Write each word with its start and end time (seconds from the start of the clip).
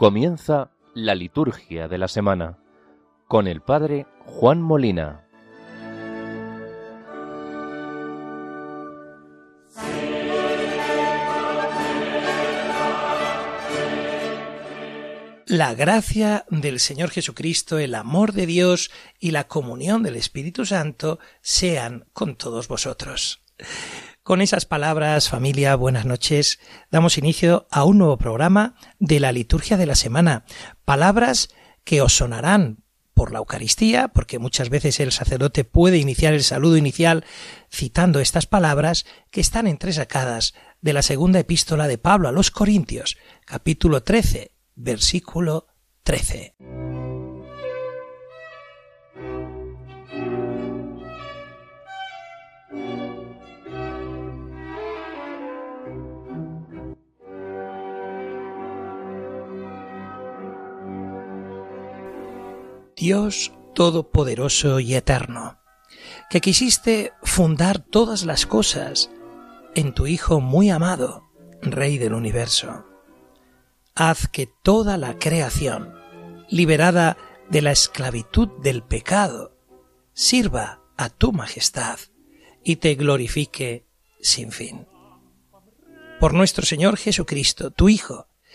Comienza 0.00 0.70
la 0.94 1.14
liturgia 1.14 1.86
de 1.86 1.98
la 1.98 2.08
semana 2.08 2.56
con 3.28 3.46
el 3.46 3.60
Padre 3.60 4.06
Juan 4.20 4.62
Molina. 4.62 5.28
La 15.44 15.74
gracia 15.74 16.46
del 16.48 16.80
Señor 16.80 17.10
Jesucristo, 17.10 17.78
el 17.78 17.94
amor 17.94 18.32
de 18.32 18.46
Dios 18.46 18.90
y 19.18 19.32
la 19.32 19.48
comunión 19.48 20.02
del 20.02 20.16
Espíritu 20.16 20.64
Santo 20.64 21.18
sean 21.42 22.06
con 22.14 22.36
todos 22.36 22.68
vosotros. 22.68 23.42
Con 24.30 24.42
esas 24.42 24.64
palabras, 24.64 25.28
familia, 25.28 25.74
buenas 25.74 26.06
noches, 26.06 26.60
damos 26.92 27.18
inicio 27.18 27.66
a 27.68 27.82
un 27.82 27.98
nuevo 27.98 28.16
programa 28.16 28.76
de 29.00 29.18
la 29.18 29.32
liturgia 29.32 29.76
de 29.76 29.86
la 29.86 29.96
semana. 29.96 30.44
Palabras 30.84 31.48
que 31.82 32.00
os 32.00 32.12
sonarán 32.12 32.84
por 33.12 33.32
la 33.32 33.40
Eucaristía, 33.40 34.06
porque 34.06 34.38
muchas 34.38 34.68
veces 34.68 35.00
el 35.00 35.10
sacerdote 35.10 35.64
puede 35.64 35.98
iniciar 35.98 36.32
el 36.32 36.44
saludo 36.44 36.76
inicial 36.76 37.24
citando 37.72 38.20
estas 38.20 38.46
palabras 38.46 39.04
que 39.32 39.40
están 39.40 39.66
entresacadas 39.66 40.54
de 40.80 40.92
la 40.92 41.02
segunda 41.02 41.40
epístola 41.40 41.88
de 41.88 41.98
Pablo 41.98 42.28
a 42.28 42.32
los 42.32 42.52
Corintios, 42.52 43.16
capítulo 43.46 44.04
13, 44.04 44.52
versículo 44.76 45.66
13. 46.04 46.54
Dios 63.00 63.52
Todopoderoso 63.74 64.78
y 64.78 64.94
Eterno, 64.94 65.58
que 66.28 66.40
quisiste 66.40 67.12
fundar 67.22 67.80
todas 67.80 68.24
las 68.24 68.46
cosas 68.46 69.10
en 69.74 69.94
tu 69.94 70.06
Hijo 70.06 70.40
muy 70.40 70.70
amado, 70.70 71.28
Rey 71.62 71.98
del 71.98 72.14
universo 72.14 72.84
haz 74.00 74.28
que 74.28 74.46
toda 74.46 74.96
la 74.96 75.18
creación, 75.18 75.94
liberada 76.48 77.18
de 77.50 77.60
la 77.60 77.72
esclavitud 77.72 78.48
del 78.62 78.82
pecado, 78.82 79.54
sirva 80.14 80.80
a 80.96 81.10
tu 81.10 81.32
majestad 81.32 81.98
y 82.64 82.76
te 82.76 82.94
glorifique 82.94 83.84
sin 84.22 84.52
fin. 84.52 84.86
Por 86.18 86.32
nuestro 86.32 86.64
Señor 86.64 86.96
Jesucristo, 86.96 87.72
tu 87.72 87.90
Hijo, 87.90 88.28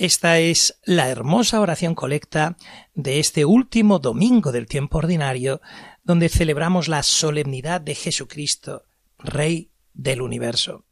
Esta 0.00 0.38
es 0.38 0.80
la 0.84 1.10
hermosa 1.10 1.60
oración 1.60 1.94
colecta 1.94 2.56
de 2.94 3.18
este 3.18 3.44
último 3.44 3.98
domingo 3.98 4.50
del 4.50 4.66
tiempo 4.66 4.96
ordinario, 4.96 5.60
donde 6.04 6.30
celebramos 6.30 6.88
la 6.88 7.02
solemnidad 7.02 7.82
de 7.82 7.94
Jesucristo, 7.94 8.86
Rey 9.18 9.72
del 9.92 10.22
universo. 10.22 10.86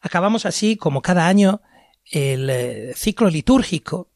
Acabamos 0.00 0.46
así, 0.46 0.78
como 0.78 1.02
cada 1.02 1.28
año, 1.28 1.60
el 2.10 2.48
eh, 2.48 2.94
ciclo 2.96 3.28
litúrgico, 3.28 4.12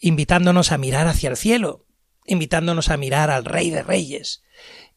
invitándonos 0.00 0.72
a 0.72 0.78
mirar 0.78 1.06
hacia 1.06 1.30
el 1.30 1.36
cielo, 1.36 1.86
invitándonos 2.26 2.90
a 2.90 2.96
mirar 2.96 3.30
al 3.30 3.44
Rey 3.44 3.70
de 3.70 3.84
Reyes, 3.84 4.42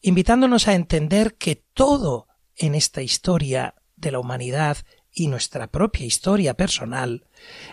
invitándonos 0.00 0.66
a 0.66 0.74
entender 0.74 1.36
que 1.36 1.54
todo 1.54 2.26
en 2.56 2.74
esta 2.74 3.00
historia 3.00 3.76
de 3.94 4.10
la 4.10 4.18
humanidad 4.18 4.78
y 5.12 5.28
nuestra 5.28 5.68
propia 5.68 6.04
historia 6.04 6.54
personal 6.54 7.28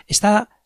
está 0.06 0.59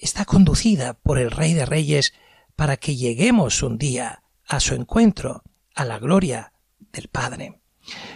está 0.00 0.24
conducida 0.24 0.94
por 0.94 1.18
el 1.18 1.30
Rey 1.30 1.54
de 1.54 1.66
Reyes 1.66 2.12
para 2.56 2.76
que 2.76 2.96
lleguemos 2.96 3.62
un 3.62 3.78
día 3.78 4.22
a 4.46 4.60
su 4.60 4.74
encuentro, 4.74 5.42
a 5.74 5.84
la 5.84 5.98
gloria 5.98 6.52
del 6.92 7.08
Padre. 7.08 7.60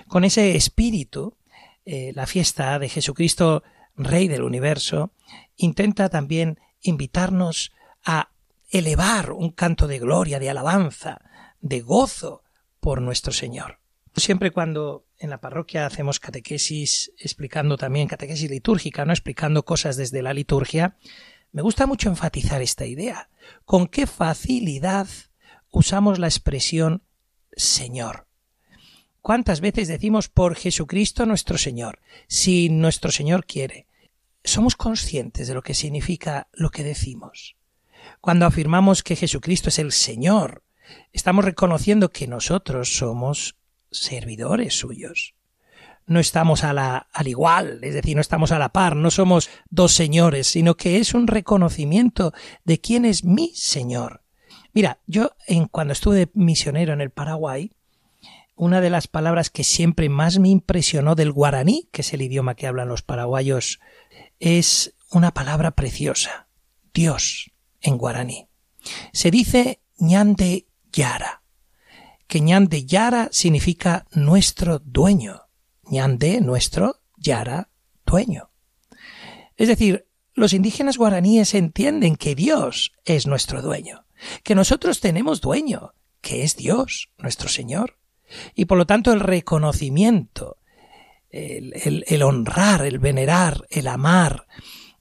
Con 0.09 0.25
ese 0.25 0.57
espíritu, 0.57 1.37
eh, 1.85 2.13
la 2.15 2.27
fiesta 2.27 2.79
de 2.79 2.89
Jesucristo, 2.89 3.63
Rey 3.97 4.29
del 4.29 4.43
universo, 4.43 5.13
intenta 5.57 6.09
también 6.09 6.61
invitarnos 6.83 7.73
a 8.05 8.31
elevar 8.71 9.33
un 9.33 9.51
canto 9.51 9.87
de 9.87 9.99
gloria, 9.99 10.39
de 10.39 10.51
alabanza, 10.51 11.21
de 11.61 11.81
gozo 11.81 12.43
por 12.81 13.01
nuestro 13.01 13.33
Señor. 13.33 13.81
Siempre 14.15 14.51
cuando 14.51 15.07
en 15.19 15.31
la 15.31 15.41
parroquia 15.41 15.87
hacemos 15.87 16.21
catequesis, 16.21 17.13
explicando 17.19 17.77
también 17.77 18.09
catequesis 18.09 18.51
litúrgica, 18.51 19.05
no 19.05 19.13
explicando 19.13 19.65
cosas 19.65 19.97
desde 19.97 20.23
la 20.23 20.35
liturgia, 20.35 20.97
me 21.57 21.63
gusta 21.63 21.87
mucho 21.87 22.11
enfatizar 22.11 22.61
esta 22.61 22.85
idea. 22.85 23.31
Con 23.65 23.87
qué 23.87 24.07
facilidad 24.07 25.09
usamos 25.71 26.19
la 26.19 26.27
expresión 26.27 27.03
Señor. 27.51 28.27
¿Cuántas 29.23 29.63
veces 29.63 29.89
decimos 29.89 30.29
por 30.29 30.55
Jesucristo 30.55 31.25
nuestro 31.25 31.57
Señor? 31.57 32.01
Si 32.29 32.69
nuestro 32.69 33.11
Señor 33.11 33.47
quiere. 33.47 33.87
¿Somos 34.45 34.77
conscientes 34.77 35.49
de 35.49 35.55
lo 35.55 35.63
que 35.63 35.73
significa 35.73 36.49
lo 36.53 36.69
que 36.69 36.85
decimos? 36.85 37.57
Cuando 38.21 38.45
afirmamos 38.45 39.03
que 39.03 39.17
Jesucristo 39.17 39.71
es 39.71 39.79
el 39.79 39.93
Señor, 39.93 40.63
estamos 41.15 41.47
reconociendo 41.47 42.11
que 42.11 42.27
nosotros 42.27 42.99
somos 42.99 43.57
servidores 43.91 44.79
suyos 44.79 45.36
no 46.07 46.21
estamos 46.21 46.65
a 46.65 46.73
la, 46.73 47.09
al 47.13 47.29
igual, 47.29 47.81
es 47.83 47.95
decir, 47.95 48.15
no 48.15 48.21
estamos 48.21 48.53
a 48.53 48.59
la 48.59 48.71
par, 48.71 48.97
no 48.97 49.11
somos 49.11 49.51
dos 49.69 49.93
señores, 49.93 50.47
sino 50.47 50.77
que 50.77 50.99
es 50.99 51.15
un 51.15 51.27
reconocimiento 51.27 52.33
de 52.65 52.81
quién 52.81 53.05
es 53.05 53.25
mi 53.25 53.53
Señor. 53.55 54.23
Mira, 54.73 55.01
yo 55.07 55.33
en, 55.47 55.67
cuando 55.67 55.93
estuve 55.93 56.31
misionero 56.35 56.93
en 56.93 57.01
el 57.01 57.11
Paraguay, 57.11 57.73
una 58.55 58.81
de 58.81 58.91
las 58.91 59.09
palabras 59.09 59.51
que 59.51 59.65
siempre 59.65 60.09
más 60.09 60.39
me 60.39 60.49
impresionó 60.49 61.15
del 61.15 61.33
guaraní, 61.33 61.89
que 61.93 62.03
es 62.03 62.13
el 62.13 62.23
idioma 62.23 62.55
que 62.55 62.67
hablan 62.67 62.89
los 62.89 63.03
paraguayos, 63.03 63.81
es 64.39 64.95
una 65.11 65.33
palabra 65.33 65.73
preciosa, 65.73 66.47
Dios 66.95 67.51
en 67.81 67.99
guaraní. 67.99 68.49
Se 69.13 69.31
dice 69.31 69.81
ñande 69.99 70.67
yara, 70.93 71.43
que 72.29 72.41
ñande 72.41 72.87
yara 72.87 73.29
significa 73.33 74.07
nuestro 74.13 74.79
dueño 74.79 75.46
ñande, 75.91 76.41
nuestro, 76.41 77.01
yara, 77.17 77.69
dueño. 78.05 78.51
Es 79.57 79.69
decir, 79.69 80.07
los 80.35 80.53
indígenas 80.53 80.99
guaraníes 80.99 81.55
entienden 81.55 82.17
que 82.17 82.35
Dios 82.35 82.93
es 83.05 83.27
nuestro 83.27 83.63
dueño, 83.63 84.05
que 84.43 84.55
nosotros 84.55 85.01
tenemos 85.01 85.41
dueño, 85.41 85.95
que 86.21 86.43
es 86.43 86.57
Dios, 86.57 87.11
nuestro 87.19 87.49
Señor. 87.49 87.99
Y 88.55 88.67
por 88.67 88.77
lo 88.77 88.87
tanto 88.87 89.13
el 89.13 89.21
reconocimiento, 89.21 90.59
el, 91.31 92.05
el, 92.07 92.23
honrar, 92.23 92.85
el 92.85 92.99
venerar, 92.99 93.67
el 93.71 93.89
amar, 93.89 94.47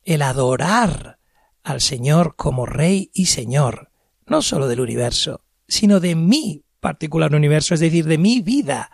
el 0.03 0.21
adorar 0.21 1.19
al 1.63 1.81
Señor 1.81 2.35
como 2.35 2.65
Rey 2.65 3.09
y 3.13 3.25
Señor, 3.25 3.91
no 4.25 4.41
sólo 4.41 4.67
del 4.67 4.79
universo, 4.79 5.41
sino 5.67 5.99
de 5.99 6.15
mi 6.15 6.63
particular 6.79 7.33
universo, 7.33 7.73
es 7.73 7.79
decir, 7.79 8.05
de 8.05 8.17
mi 8.17 8.41
vida, 8.41 8.91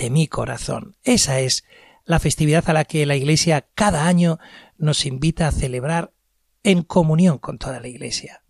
de 0.00 0.08
mi 0.08 0.28
corazón. 0.28 0.96
Esa 1.04 1.40
es 1.40 1.62
la 2.06 2.18
festividad 2.18 2.68
a 2.70 2.72
la 2.72 2.86
que 2.86 3.04
la 3.04 3.16
Iglesia 3.16 3.68
cada 3.74 4.06
año 4.06 4.38
nos 4.78 5.04
invita 5.04 5.46
a 5.46 5.52
celebrar 5.52 6.14
en 6.62 6.82
comunión 6.82 7.36
con 7.36 7.58
toda 7.58 7.80
la 7.80 7.88
Iglesia. 7.88 8.42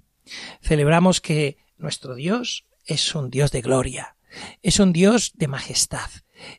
Celebramos 0.63 1.21
que 1.21 1.59
nuestro 1.77 2.15
Dios 2.15 2.67
es 2.87 3.17
un 3.17 3.31
Dios 3.31 3.51
de 3.51 3.63
gloria, 3.63 4.17
es 4.63 4.79
un 4.79 4.93
Dios 4.93 5.33
de 5.35 5.49
majestad, 5.49 6.09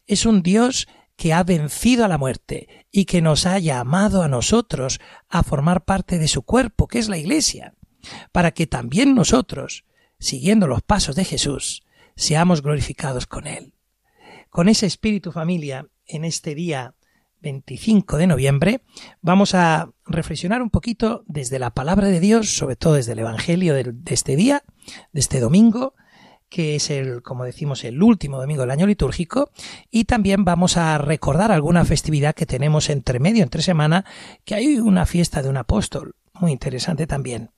es 0.07 0.25
un 0.25 0.43
Dios 0.43 0.89
que 1.15 1.31
ha 1.31 1.43
vencido 1.43 2.03
a 2.03 2.09
la 2.09 2.17
muerte 2.17 2.85
y 2.91 3.05
que 3.05 3.21
nos 3.21 3.45
ha 3.45 3.59
llamado 3.59 4.23
a 4.23 4.27
nosotros 4.27 4.99
a 5.29 5.43
formar 5.43 5.85
parte 5.85 6.19
de 6.19 6.27
su 6.27 6.41
cuerpo, 6.41 6.89
que 6.89 6.99
es 6.99 7.07
la 7.07 7.17
Iglesia, 7.17 7.75
para 8.33 8.51
que 8.51 8.67
también 8.67 9.15
nosotros, 9.15 9.85
siguiendo 10.19 10.67
los 10.67 10.81
pasos 10.81 11.15
de 11.15 11.23
Jesús, 11.23 11.83
seamos 12.17 12.61
glorificados 12.61 13.25
con 13.25 13.47
Él. 13.47 13.73
Con 14.51 14.67
ese 14.67 14.85
espíritu 14.85 15.31
familia, 15.31 15.87
en 16.05 16.25
este 16.25 16.55
día 16.55 16.93
25 17.39 18.17
de 18.17 18.27
noviembre, 18.27 18.81
vamos 19.21 19.55
a 19.55 19.93
reflexionar 20.05 20.61
un 20.61 20.69
poquito 20.69 21.23
desde 21.25 21.57
la 21.57 21.69
palabra 21.69 22.09
de 22.09 22.19
Dios, 22.19 22.49
sobre 22.49 22.75
todo 22.75 22.95
desde 22.95 23.13
el 23.13 23.19
Evangelio 23.19 23.73
de, 23.73 23.93
este 24.07 24.35
día, 24.35 24.65
de 25.13 25.19
este 25.21 25.39
domingo, 25.39 25.95
que 26.49 26.75
es 26.75 26.89
el, 26.89 27.21
como 27.21 27.45
decimos, 27.45 27.85
el 27.85 28.03
último 28.03 28.41
domingo 28.41 28.63
del 28.63 28.71
año 28.71 28.87
litúrgico, 28.87 29.51
y 29.89 30.03
también 30.03 30.43
vamos 30.43 30.75
a 30.75 30.97
recordar 30.97 31.53
alguna 31.53 31.85
festividad 31.85 32.35
que 32.35 32.45
tenemos 32.45 32.89
entre 32.89 33.21
medio, 33.21 33.43
entre 33.43 33.61
semana, 33.61 34.03
que 34.43 34.55
hay 34.55 34.79
una 34.79 35.05
fiesta 35.05 35.41
de 35.41 35.47
un 35.47 35.55
apóstol, 35.55 36.17
muy 36.33 36.51
interesante 36.51 37.07
también. 37.07 37.51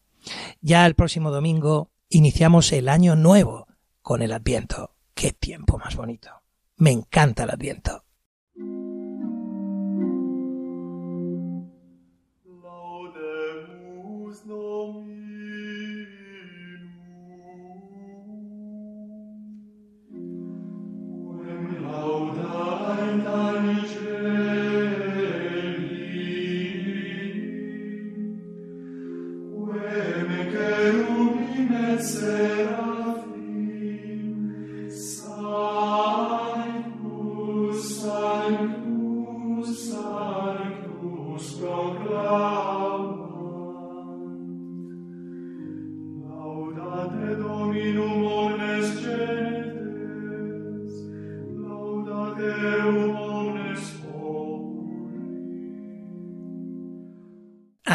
Ya 0.61 0.85
el 0.85 0.93
próximo 0.93 1.31
domingo 1.31 1.89
iniciamos 2.07 2.71
el 2.71 2.87
año 2.87 3.15
nuevo 3.15 3.65
con 4.03 4.21
el 4.21 4.31
Adviento. 4.31 4.93
¡Qué 5.15 5.31
tiempo 5.31 5.79
más 5.79 5.95
bonito! 5.95 6.42
Me 6.77 6.91
encanta 6.91 7.43
el 7.43 7.51
Adviento. 7.51 8.02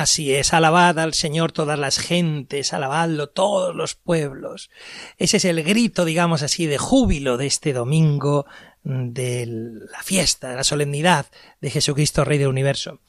Así 0.09 0.35
es, 0.35 0.55
alabad 0.55 0.99
al 1.01 1.13
Señor 1.13 1.53
todas 1.53 1.79
las 1.79 1.99
gentes, 1.99 2.73
alabadlo 2.73 3.29
todos 3.29 3.77
los 3.77 3.95
pueblos. 3.95 4.71
Ese 5.19 5.37
es 5.37 5.45
el 5.45 5.63
grito, 5.63 6.07
digamos 6.07 6.43
así, 6.43 6.65
de 6.65 6.79
júbilo 6.79 7.37
de 7.37 7.45
este 7.45 7.75
domingo 7.75 8.47
de 8.83 9.45
la 9.47 10.03
fiesta, 10.03 10.49
de 10.49 10.57
la 10.57 10.65
solemnidad 10.65 11.27
de 11.61 11.69
Jesucristo, 11.69 12.25
Rey 12.25 12.39
del 12.39 12.49
Universo. 12.49 13.01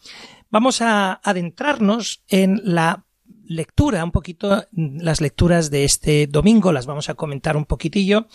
Vamos 0.49 0.81
a 0.81 1.21
adentrarnos 1.23 2.21
en 2.27 2.59
la 2.65 3.05
lectura, 3.47 4.03
un 4.03 4.11
poquito 4.11 4.67
las 4.73 5.21
lecturas 5.21 5.71
de 5.71 5.85
este 5.85 6.27
domingo, 6.27 6.73
las 6.73 6.85
vamos 6.85 7.09
a 7.09 7.15
comentar 7.15 7.55
un 7.55 7.63
poquitillo 7.63 8.27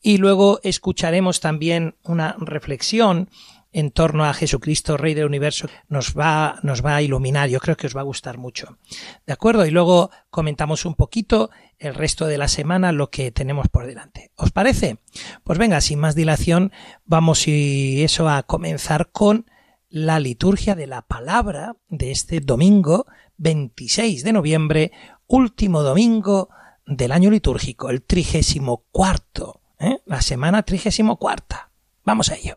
y 0.00 0.16
luego 0.16 0.58
escucharemos 0.62 1.40
también 1.40 1.96
una 2.02 2.34
reflexión 2.38 3.28
en 3.76 3.90
torno 3.90 4.24
a 4.24 4.32
Jesucristo, 4.32 4.96
Rey 4.96 5.12
del 5.12 5.26
Universo, 5.26 5.68
nos 5.90 6.14
va, 6.14 6.58
nos 6.62 6.82
va 6.82 6.96
a 6.96 7.02
iluminar. 7.02 7.50
Yo 7.50 7.60
creo 7.60 7.76
que 7.76 7.86
os 7.86 7.94
va 7.94 8.00
a 8.00 8.04
gustar 8.04 8.38
mucho. 8.38 8.78
¿De 9.26 9.34
acuerdo? 9.34 9.66
Y 9.66 9.70
luego 9.70 10.10
comentamos 10.30 10.86
un 10.86 10.94
poquito 10.94 11.50
el 11.78 11.94
resto 11.94 12.26
de 12.26 12.38
la 12.38 12.48
semana 12.48 12.90
lo 12.92 13.10
que 13.10 13.30
tenemos 13.32 13.68
por 13.68 13.86
delante. 13.86 14.30
¿Os 14.34 14.50
parece? 14.50 14.96
Pues 15.44 15.58
venga, 15.58 15.82
sin 15.82 15.98
más 15.98 16.14
dilación, 16.14 16.72
vamos 17.04 17.46
y 17.48 18.02
eso 18.02 18.30
a 18.30 18.44
comenzar 18.44 19.10
con 19.12 19.44
la 19.90 20.20
liturgia 20.20 20.74
de 20.74 20.86
la 20.86 21.02
palabra 21.02 21.76
de 21.90 22.12
este 22.12 22.40
domingo 22.40 23.04
26 23.36 24.24
de 24.24 24.32
noviembre, 24.32 24.92
último 25.26 25.82
domingo 25.82 26.48
del 26.86 27.12
año 27.12 27.30
litúrgico, 27.30 27.90
el 27.90 28.02
trigésimo 28.02 28.86
cuarto, 28.90 29.60
¿eh? 29.78 29.98
la 30.06 30.22
semana 30.22 30.62
trigésimo 30.62 31.18
cuarta. 31.18 31.72
Vamos 32.04 32.30
a 32.30 32.36
ello. 32.36 32.56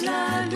La 0.00 0.48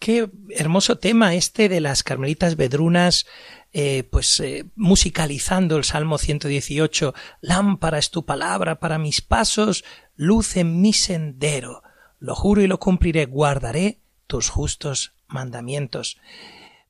Qué 0.00 0.30
hermoso 0.50 0.96
tema 0.96 1.34
este 1.34 1.68
de 1.68 1.80
las 1.80 2.02
carmelitas 2.02 2.56
vedrunas, 2.56 3.26
eh, 3.74 4.04
pues 4.10 4.40
eh, 4.40 4.64
musicalizando 4.74 5.76
el 5.76 5.84
Salmo 5.84 6.16
118, 6.16 7.12
lámpara 7.42 7.98
es 7.98 8.10
tu 8.10 8.24
palabra 8.24 8.80
para 8.80 8.98
mis 8.98 9.20
pasos, 9.20 9.84
luz 10.16 10.56
en 10.56 10.80
mi 10.80 10.94
sendero. 10.94 11.82
Lo 12.20 12.34
juro 12.34 12.62
y 12.62 12.68
lo 12.68 12.78
cumpliré, 12.78 13.26
guardaré 13.26 13.98
tus 14.26 14.48
justos 14.48 15.12
mandamientos. 15.26 16.16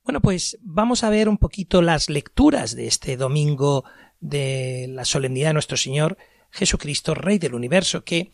Bueno, 0.05 0.21
pues 0.21 0.57
vamos 0.61 1.03
a 1.03 1.09
ver 1.09 1.27
un 1.27 1.37
poquito 1.37 1.81
las 1.81 2.09
lecturas 2.09 2.73
de 2.75 2.87
este 2.87 3.17
domingo 3.17 3.83
de 4.21 4.87
la 4.89 5.03
solemnidad 5.03 5.49
de 5.49 5.53
nuestro 5.53 5.75
Señor 5.75 6.17
Jesucristo, 6.51 7.13
Rey 7.13 7.37
del 7.37 7.53
Universo, 7.53 8.03
que 8.03 8.31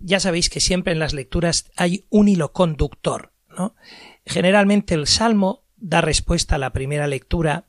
ya 0.00 0.20
sabéis 0.20 0.50
que 0.50 0.60
siempre 0.60 0.92
en 0.92 0.98
las 0.98 1.12
lecturas 1.12 1.70
hay 1.76 2.04
un 2.10 2.28
hilo 2.28 2.52
conductor. 2.52 3.32
¿no? 3.56 3.74
Generalmente 4.24 4.94
el 4.94 5.06
Salmo 5.06 5.64
da 5.76 6.00
respuesta 6.00 6.56
a 6.56 6.58
la 6.58 6.72
primera 6.72 7.06
lectura 7.06 7.64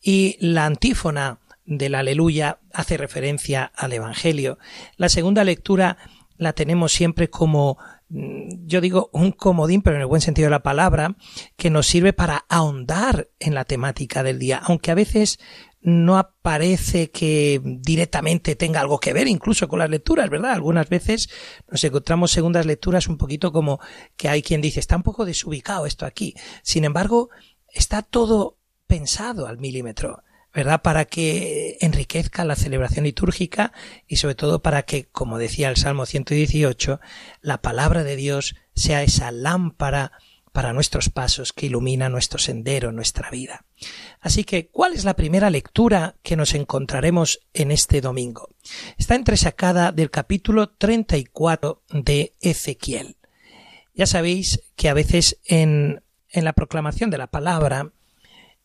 y 0.00 0.36
la 0.40 0.66
antífona 0.66 1.40
del 1.64 1.94
aleluya 1.94 2.60
hace 2.72 2.96
referencia 2.96 3.70
al 3.76 3.92
Evangelio. 3.92 4.58
La 4.96 5.08
segunda 5.08 5.44
lectura 5.44 5.98
la 6.38 6.52
tenemos 6.52 6.92
siempre 6.92 7.28
como 7.28 7.78
mm, 8.08 8.66
yo 8.66 8.80
digo 8.80 9.10
un 9.12 9.32
comodín, 9.32 9.82
pero 9.82 9.96
en 9.96 10.02
el 10.02 10.06
buen 10.06 10.22
sentido 10.22 10.46
de 10.46 10.52
la 10.52 10.62
palabra, 10.62 11.16
que 11.56 11.68
nos 11.68 11.86
sirve 11.86 12.12
para 12.12 12.46
ahondar 12.48 13.28
en 13.38 13.54
la 13.54 13.64
temática 13.64 14.22
del 14.22 14.38
día, 14.38 14.60
aunque 14.64 14.90
a 14.90 14.94
veces 14.94 15.38
no 15.80 16.18
aparece 16.18 17.10
que 17.10 17.60
directamente 17.62 18.56
tenga 18.56 18.80
algo 18.80 18.98
que 18.98 19.12
ver 19.12 19.28
incluso 19.28 19.68
con 19.68 19.78
las 19.78 19.90
lecturas, 19.90 20.28
¿verdad? 20.28 20.52
Algunas 20.52 20.88
veces 20.88 21.30
nos 21.70 21.82
encontramos 21.84 22.32
segundas 22.32 22.66
lecturas 22.66 23.08
un 23.08 23.16
poquito 23.16 23.52
como 23.52 23.80
que 24.16 24.28
hay 24.28 24.42
quien 24.42 24.60
dice, 24.60 24.80
está 24.80 24.96
un 24.96 25.02
poco 25.02 25.24
desubicado 25.24 25.86
esto 25.86 26.04
aquí. 26.06 26.34
Sin 26.62 26.84
embargo, 26.84 27.30
está 27.68 28.02
todo 28.02 28.58
pensado 28.86 29.46
al 29.46 29.58
milímetro. 29.58 30.22
¿verdad? 30.54 30.82
Para 30.82 31.04
que 31.04 31.76
enriquezca 31.80 32.44
la 32.44 32.56
celebración 32.56 33.04
litúrgica 33.04 33.72
y 34.06 34.16
sobre 34.16 34.34
todo 34.34 34.60
para 34.60 34.82
que, 34.82 35.04
como 35.04 35.38
decía 35.38 35.68
el 35.68 35.76
Salmo 35.76 36.06
118, 36.06 37.00
la 37.42 37.60
palabra 37.60 38.02
de 38.02 38.16
Dios 38.16 38.56
sea 38.74 39.02
esa 39.02 39.30
lámpara 39.30 40.10
para 40.58 40.72
nuestros 40.72 41.08
pasos 41.08 41.52
que 41.52 41.66
ilumina 41.66 42.08
nuestro 42.08 42.40
sendero, 42.40 42.90
nuestra 42.90 43.30
vida. 43.30 43.64
Así 44.18 44.42
que, 44.42 44.66
¿cuál 44.66 44.92
es 44.92 45.04
la 45.04 45.14
primera 45.14 45.50
lectura 45.50 46.16
que 46.24 46.34
nos 46.34 46.52
encontraremos 46.52 47.38
en 47.54 47.70
este 47.70 48.00
domingo? 48.00 48.48
Está 48.96 49.14
entresacada 49.14 49.92
del 49.92 50.10
capítulo 50.10 50.70
34 50.70 51.84
de 51.90 52.34
Ezequiel. 52.40 53.18
Ya 53.94 54.06
sabéis 54.06 54.64
que 54.74 54.88
a 54.88 54.94
veces 54.94 55.38
en, 55.44 56.02
en 56.28 56.44
la 56.44 56.54
proclamación 56.54 57.10
de 57.10 57.18
la 57.18 57.28
palabra 57.28 57.92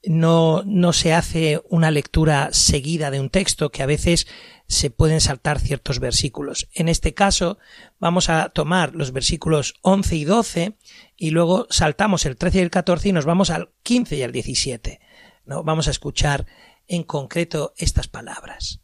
no, 0.06 0.64
no 0.66 0.94
se 0.94 1.14
hace 1.14 1.62
una 1.70 1.92
lectura 1.92 2.50
seguida 2.52 3.10
de 3.10 3.20
un 3.20 3.30
texto 3.30 3.72
que 3.72 3.84
a 3.84 3.88
veces 3.88 4.28
se 4.68 4.90
pueden 4.90 5.22
saltar 5.22 5.60
ciertos 5.60 6.00
versículos. 6.00 6.68
En 6.74 6.90
este 6.90 7.14
caso 7.14 7.58
vamos 8.00 8.30
a 8.30 8.50
tomar 8.50 8.96
los 8.96 9.12
versículos 9.12 9.76
11 9.82 10.16
y 10.16 10.26
12 10.26 10.78
y 11.16 11.30
luego 11.30 11.68
saltamos 11.70 12.26
el 12.26 12.38
13 12.38 12.58
y 12.58 12.62
el 12.62 12.70
14 12.70 13.10
y 13.10 13.14
nos 13.14 13.26
vamos 13.26 13.50
al 13.50 13.72
15 13.84 14.18
y 14.18 14.24
al 14.24 14.32
17. 14.32 15.00
¿no? 15.46 15.64
Vamos 15.64 15.88
a 15.88 15.92
escuchar 15.92 16.46
en 16.88 17.04
concreto 17.04 17.74
estas 17.78 18.08
palabras. 18.08 18.82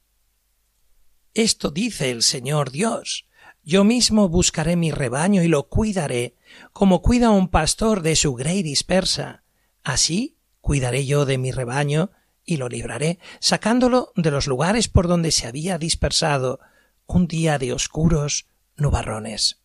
Esto 1.33 1.69
dice 1.69 2.11
el 2.11 2.23
Señor 2.23 2.71
Dios. 2.71 3.27
Yo 3.63 3.83
mismo 3.83 4.29
buscaré 4.29 4.75
mi 4.75 4.91
rebaño 4.91 5.43
y 5.43 5.47
lo 5.47 5.67
cuidaré, 5.67 6.35
como 6.71 7.01
cuida 7.01 7.29
un 7.29 7.49
pastor 7.49 8.01
de 8.01 8.15
su 8.15 8.33
grey 8.35 8.63
dispersa. 8.63 9.43
Así 9.83 10.38
cuidaré 10.69 11.07
yo 11.07 11.25
de 11.25 11.39
mi 11.39 11.51
rebaño 11.51 12.11
y 12.45 12.57
lo 12.57 12.69
libraré, 12.69 13.17
sacándolo 13.39 14.13
de 14.15 14.29
los 14.29 14.45
lugares 14.45 14.87
por 14.87 15.07
donde 15.07 15.31
se 15.31 15.47
había 15.47 15.79
dispersado 15.79 16.59
un 17.07 17.25
día 17.27 17.57
de 17.57 17.73
oscuros 17.73 18.45
nubarrones. 18.77 19.63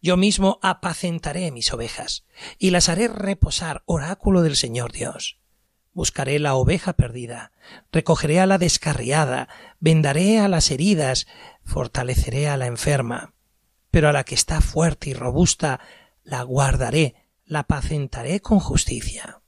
Yo 0.00 0.16
mismo 0.16 0.58
apacentaré 0.62 1.50
mis 1.50 1.70
ovejas 1.74 2.24
y 2.58 2.70
las 2.70 2.88
haré 2.88 3.08
reposar, 3.08 3.82
oráculo 3.84 4.40
del 4.40 4.56
Señor 4.56 4.92
Dios. 4.92 5.36
Buscaré 5.92 6.38
la 6.38 6.54
oveja 6.54 6.94
perdida, 6.94 7.52
recogeré 7.92 8.40
a 8.40 8.46
la 8.46 8.56
descarriada, 8.56 9.46
vendaré 9.78 10.38
a 10.38 10.48
las 10.48 10.70
heridas, 10.70 11.26
fortaleceré 11.64 12.48
a 12.48 12.56
la 12.56 12.64
enferma. 12.64 13.34
Pero 13.90 14.08
a 14.08 14.14
la 14.14 14.24
que 14.24 14.36
está 14.36 14.62
fuerte 14.62 15.10
y 15.10 15.12
robusta, 15.12 15.80
la 16.24 16.42
guardaré, 16.44 17.26
la 17.44 17.58
apacentaré 17.58 18.40
con 18.40 18.58
justicia. 18.58 19.39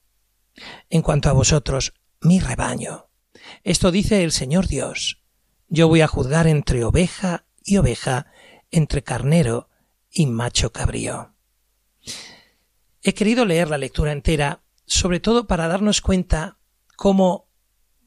En 0.90 1.02
cuanto 1.02 1.28
a 1.28 1.32
vosotros, 1.32 1.94
mi 2.20 2.40
rebaño. 2.40 3.08
Esto 3.64 3.90
dice 3.90 4.24
el 4.24 4.32
Señor 4.32 4.66
Dios. 4.66 5.22
Yo 5.68 5.88
voy 5.88 6.00
a 6.02 6.08
juzgar 6.08 6.46
entre 6.46 6.84
oveja 6.84 7.46
y 7.64 7.78
oveja, 7.78 8.26
entre 8.70 9.02
carnero 9.02 9.68
y 10.10 10.26
macho 10.26 10.72
cabrío. 10.72 11.34
He 13.02 13.14
querido 13.14 13.44
leer 13.44 13.68
la 13.68 13.78
lectura 13.78 14.12
entera, 14.12 14.62
sobre 14.86 15.20
todo 15.20 15.46
para 15.46 15.68
darnos 15.68 16.00
cuenta 16.00 16.58
cómo 16.96 17.48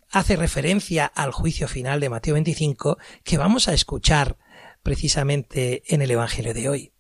hace 0.10 0.36
referencia 0.36 1.06
al 1.06 1.32
juicio 1.32 1.68
final 1.68 2.00
de 2.00 2.10
Mateo 2.10 2.36
25 2.36 2.98
que 3.24 3.38
vamos 3.38 3.68
a 3.68 3.74
escuchar 3.74 4.38
precisamente 4.84 5.84
en 5.94 6.02
el 6.02 6.12
Evangelio 6.12 6.54
de 6.54 6.70
hoy. 6.70 6.94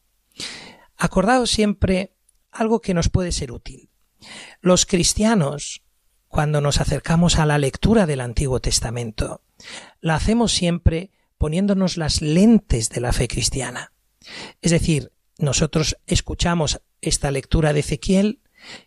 Acordaos 0.97 1.51
siempre 1.51 2.15
algo 2.51 2.81
que 2.81 2.93
nos 2.93 3.09
puede 3.09 3.31
ser 3.31 3.51
útil. 3.51 3.89
Los 4.61 4.85
cristianos 4.85 5.83
cuando 6.35 6.59
nos 6.59 6.81
acercamos 6.81 7.39
a 7.39 7.45
la 7.45 7.57
lectura 7.57 8.05
del 8.05 8.19
Antiguo 8.19 8.59
Testamento. 8.59 9.41
La 10.01 10.15
hacemos 10.15 10.51
siempre 10.51 11.11
poniéndonos 11.37 11.95
las 11.95 12.21
lentes 12.21 12.89
de 12.89 12.99
la 12.99 13.13
fe 13.13 13.29
cristiana. 13.29 13.93
Es 14.61 14.71
decir, 14.71 15.13
nosotros 15.37 15.97
escuchamos 16.07 16.81
esta 16.99 17.31
lectura 17.31 17.71
de 17.71 17.79
Ezequiel 17.79 18.41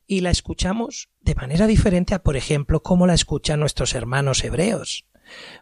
y 0.06 0.20
la 0.20 0.30
escuchamos 0.30 1.08
de 1.20 1.34
manera 1.36 1.66
diferente 1.66 2.14
a, 2.14 2.22
por 2.22 2.36
ejemplo, 2.36 2.82
como 2.82 3.06
la 3.06 3.14
escuchan 3.14 3.60
nuestros 3.60 3.94
hermanos 3.94 4.44
hebreos, 4.44 5.06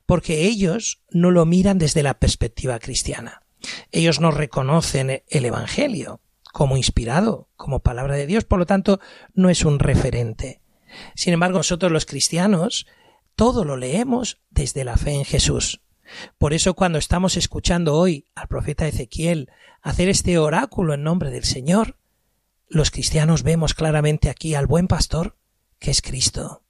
porque 0.07 0.43
ellos 0.43 1.03
no 1.11 1.31
lo 1.31 1.47
miran 1.47 1.79
desde 1.79 2.03
la 2.03 2.19
perspectiva 2.19 2.79
cristiana. 2.81 3.43
Ellos 3.93 4.21
no 4.21 4.33
reconocen 4.33 5.23
el 5.29 5.45
Evangelio 5.45 6.21
como 6.57 6.79
inspirado, 6.79 7.51
como 7.57 7.81
palabra 7.81 8.15
de 8.17 8.27
Dios, 8.27 8.47
por 8.47 8.59
lo 8.59 8.65
tanto, 8.65 8.99
no 9.35 9.51
es 9.51 9.67
un 9.67 9.79
referente. 9.79 10.63
Sin 11.15 11.35
embargo, 11.35 11.59
nosotros 11.59 11.93
los 11.93 12.07
cristianos 12.07 12.87
todo 13.35 13.67
lo 13.67 13.77
leemos 13.77 14.41
desde 14.49 14.83
la 14.83 14.97
fe 14.97 15.11
en 15.11 15.27
Jesús. 15.27 15.83
Por 16.39 16.55
eso 16.55 16.73
cuando 16.73 16.99
estamos 16.99 17.37
escuchando 17.37 17.95
hoy 17.95 18.25
al 18.35 18.49
profeta 18.49 18.89
Ezequiel 18.89 19.51
hacer 19.83 20.09
este 20.09 20.39
oráculo 20.39 20.95
en 20.95 21.03
nombre 21.03 21.31
del 21.31 21.45
Señor, 21.45 21.99
los 22.71 22.91
cristianos 22.91 23.43
vemos 23.43 23.75
claramente 23.75 24.31
aquí 24.31 24.55
al 24.55 24.67
buen 24.67 24.89
pastor, 24.89 25.37
que 25.79 25.91
es 25.91 26.01
Cristo. 26.01 26.63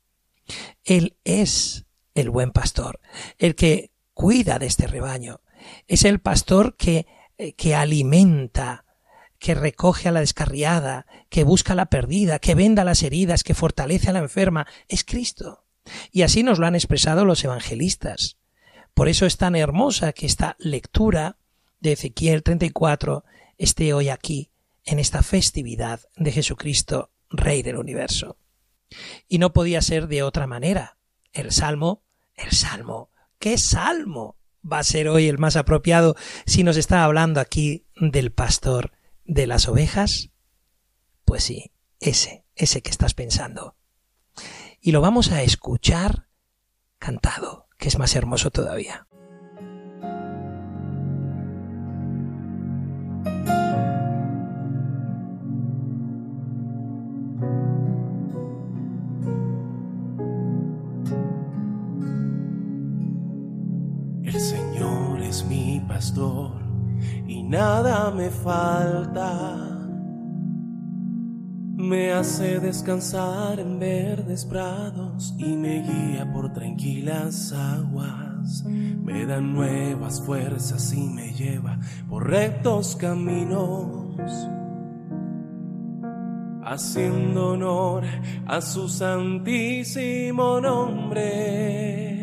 Él 0.83 1.17
es 1.23 1.87
el 2.17 2.31
buen 2.31 2.51
pastor, 2.51 2.99
el 3.39 3.55
que 3.55 3.93
cuida 4.15 4.59
de 4.59 4.67
este 4.67 4.89
rebaño. 4.89 5.43
Es 5.87 6.05
el 6.05 6.19
pastor 6.19 6.77
que, 6.77 7.07
eh, 7.39 7.53
que 7.53 7.77
alimenta, 7.77 8.86
que 9.39 9.55
recoge 9.55 10.09
a 10.09 10.13
la 10.13 10.21
descarriada, 10.21 11.07
que 11.29 11.45
busca 11.45 11.73
a 11.73 11.77
la 11.77 11.87
perdida, 11.87 12.39
que 12.39 12.55
venda 12.55 12.85
las 12.85 13.03
heridas, 13.03 13.45
que 13.45 13.55
fortalece 13.55 14.11
a 14.11 14.13
la 14.13 14.21
enferma, 14.21 14.67
es 14.89 15.05
Cristo. 15.05 15.65
Y 16.11 16.23
así 16.23 16.43
nos 16.43 16.59
lo 16.59 16.67
han 16.67 16.75
expresado 16.75 17.25
los 17.25 17.45
evangelistas. 17.45 18.39
Por 18.95 19.09
eso 19.09 19.27
es 19.27 19.37
tan 19.37 19.57
hermosa 19.57 20.13
que 20.13 20.27
esta 20.27 20.57
lectura 20.59 21.39
de 21.81 21.93
Ezequiel 21.93 22.43
34 22.43 23.25
esté 23.59 23.93
hoy 23.93 24.09
aquí, 24.09 24.51
en 24.85 24.99
esta 24.99 25.23
festividad 25.23 26.01
de 26.17 26.33
Jesucristo, 26.33 27.11
Rey 27.29 27.63
del 27.63 27.77
universo. 27.77 28.39
Y 29.29 29.39
no 29.39 29.53
podía 29.53 29.83
ser 29.83 30.07
de 30.07 30.23
otra 30.23 30.47
manera. 30.47 30.97
El 31.33 31.51
salmo, 31.51 32.05
el 32.35 32.53
salmo, 32.53 33.11
¿qué 33.39 33.59
salmo 33.59 34.37
va 34.71 34.79
a 34.79 34.85
ser 34.85 35.09
hoy 35.09 35.29
el 35.29 35.39
más 35.39 35.57
apropiado 35.57 36.17
si 36.47 36.65
nos 36.65 36.77
está 36.77 37.05
hablando 37.05 37.41
aquí 37.41 37.87
del 37.97 38.33
pastor 38.33 38.96
de 39.27 39.47
las 39.47 39.69
ovejas? 39.69 40.31
Pues 41.25 41.45
sí, 41.45 41.73
ese, 42.01 42.45
ese 42.55 42.83
que 42.83 42.91
estás 42.91 43.15
pensando. 43.15 43.77
Y 44.81 44.93
lo 44.93 45.01
vamos 45.01 45.33
a 45.33 45.43
escuchar 45.43 46.29
cantado, 46.99 47.69
que 47.79 47.89
es 47.89 47.99
más 47.99 48.15
hermoso 48.15 48.51
todavía. 48.51 49.07
El 64.23 64.41
Señor 64.41 65.23
es 65.23 65.45
mi 65.45 65.81
pastor 65.89 66.66
nada 67.47 68.11
me 68.11 68.31
falta. 68.31 69.77
Me 71.77 72.13
hace 72.13 72.59
descansar 72.59 73.61
en 73.61 73.79
verdes 73.79 74.45
prados 74.45 75.35
y 75.39 75.57
me 75.57 75.83
guía 75.83 76.33
por 76.33 76.53
tranquilas 76.53 77.53
aguas. 77.53 78.65
Me 78.65 79.25
da 79.27 79.41
nuevas 79.41 80.21
fuerzas 80.23 80.93
y 80.93 81.07
me 81.09 81.33
lleva 81.33 81.79
por 82.09 82.29
rectos 82.29 82.97
caminos. 82.97 84.17
Haciendo 86.65 87.53
honor 87.53 88.03
a 88.47 88.61
su 88.61 88.89
santísimo 88.89 90.61
nombre 90.61 92.16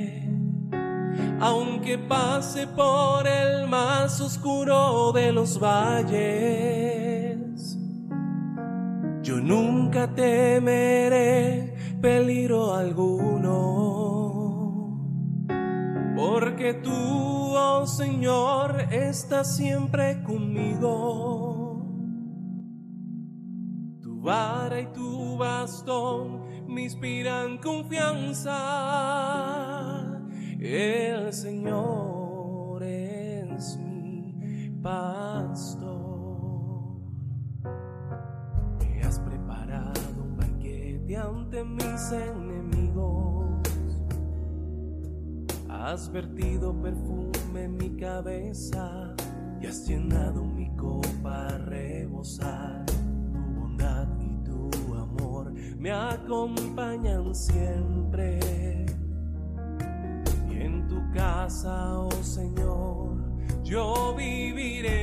aunque 1.43 1.97
pase 1.97 2.67
por 2.67 3.27
el 3.27 3.67
más 3.67 4.21
oscuro 4.21 5.11
de 5.11 5.33
los 5.33 5.59
valles. 5.59 6.17
Yo 9.21 9.41
nunca 9.41 10.07
temeré 10.15 11.75
peligro 12.01 12.73
alguno, 12.73 13.43
porque 16.15 16.75
tú, 16.75 16.93
oh 16.93 17.85
Señor, 17.87 18.79
estás 18.89 19.57
siempre 19.57 20.23
conmigo. 20.23 21.81
Tu 24.01 24.21
vara 24.21 24.79
y 24.79 24.85
tu 24.93 25.37
bastón 25.37 26.43
me 26.67 26.83
inspiran 26.83 27.57
confianza 27.57 28.53
el 30.63 31.33
Señor 31.33 32.81
es 32.83 33.77
mi 33.77 34.69
pastor. 34.81 35.83
Me 38.79 39.01
has 39.01 39.19
preparado 39.19 40.23
un 40.23 40.37
banquete 40.37 41.17
ante 41.17 41.65
mis 41.65 42.11
enemigos. 42.11 43.61
Has 45.67 46.09
vertido 46.09 46.73
perfume 46.81 47.63
en 47.63 47.75
mi 47.75 47.97
cabeza 47.97 49.13
y 49.61 49.65
has 49.65 49.85
llenado 49.85 50.45
mi 50.45 50.73
copa 50.77 51.47
a 51.47 51.57
rebosar. 51.57 52.85
Tu 52.85 53.39
bondad 53.59 54.07
y 54.17 54.37
tu 54.45 54.69
amor 54.93 55.51
me 55.77 55.91
acompañan 55.91 57.35
siempre 57.35 58.39
casa, 61.13 61.99
oh 61.99 62.23
Señor, 62.23 63.17
yo 63.63 64.13
viviré. 64.15 64.93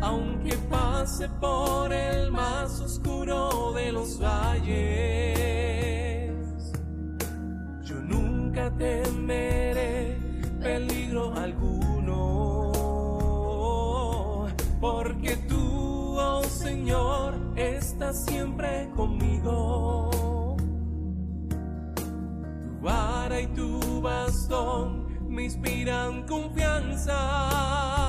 Aunque 0.00 0.56
pase 0.68 1.28
por 1.40 1.92
el 1.92 2.30
más 2.32 2.80
oscuro 2.80 3.72
de 3.72 3.92
los 3.92 4.18
valles. 4.20 4.70
Yo 7.84 7.94
nunca 7.96 8.70
temeré 8.76 10.18
peligro 10.60 11.32
alguno, 11.34 12.72
porque 14.80 15.36
tú, 15.48 16.16
oh 16.18 16.42
Señor, 16.44 17.34
estás 17.56 18.24
siempre 18.24 18.90
conmigo. 18.96 19.19
Me 25.28 25.44
inspiran 25.44 26.26
confianza. 26.26 27.99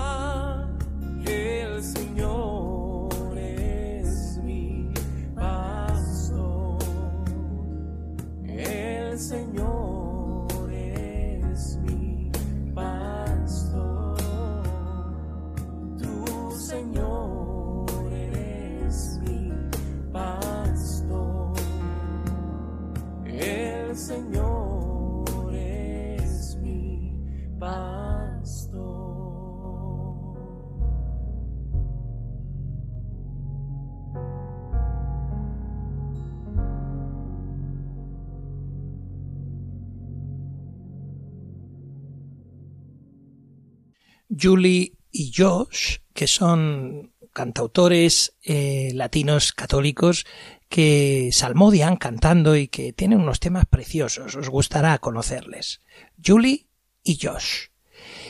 Julie 44.42 44.94
y 45.12 45.32
Josh, 45.36 45.98
que 46.14 46.28
son 46.28 47.14
cantautores 47.34 48.36
eh, 48.44 48.92
latinos 48.94 49.54
católicos 49.54 50.26
que 50.70 51.30
salmodian 51.32 51.98
cantando 51.98 52.56
y 52.56 52.68
que 52.68 52.94
tienen 52.94 53.22
unos 53.22 53.40
temas 53.40 53.66
preciosos. 53.66 54.36
Os 54.36 54.50
gustará 54.50 54.98
conocerles. 55.00 55.82
Julie 56.24 56.68
y 57.04 57.20
Josh. 57.22 57.68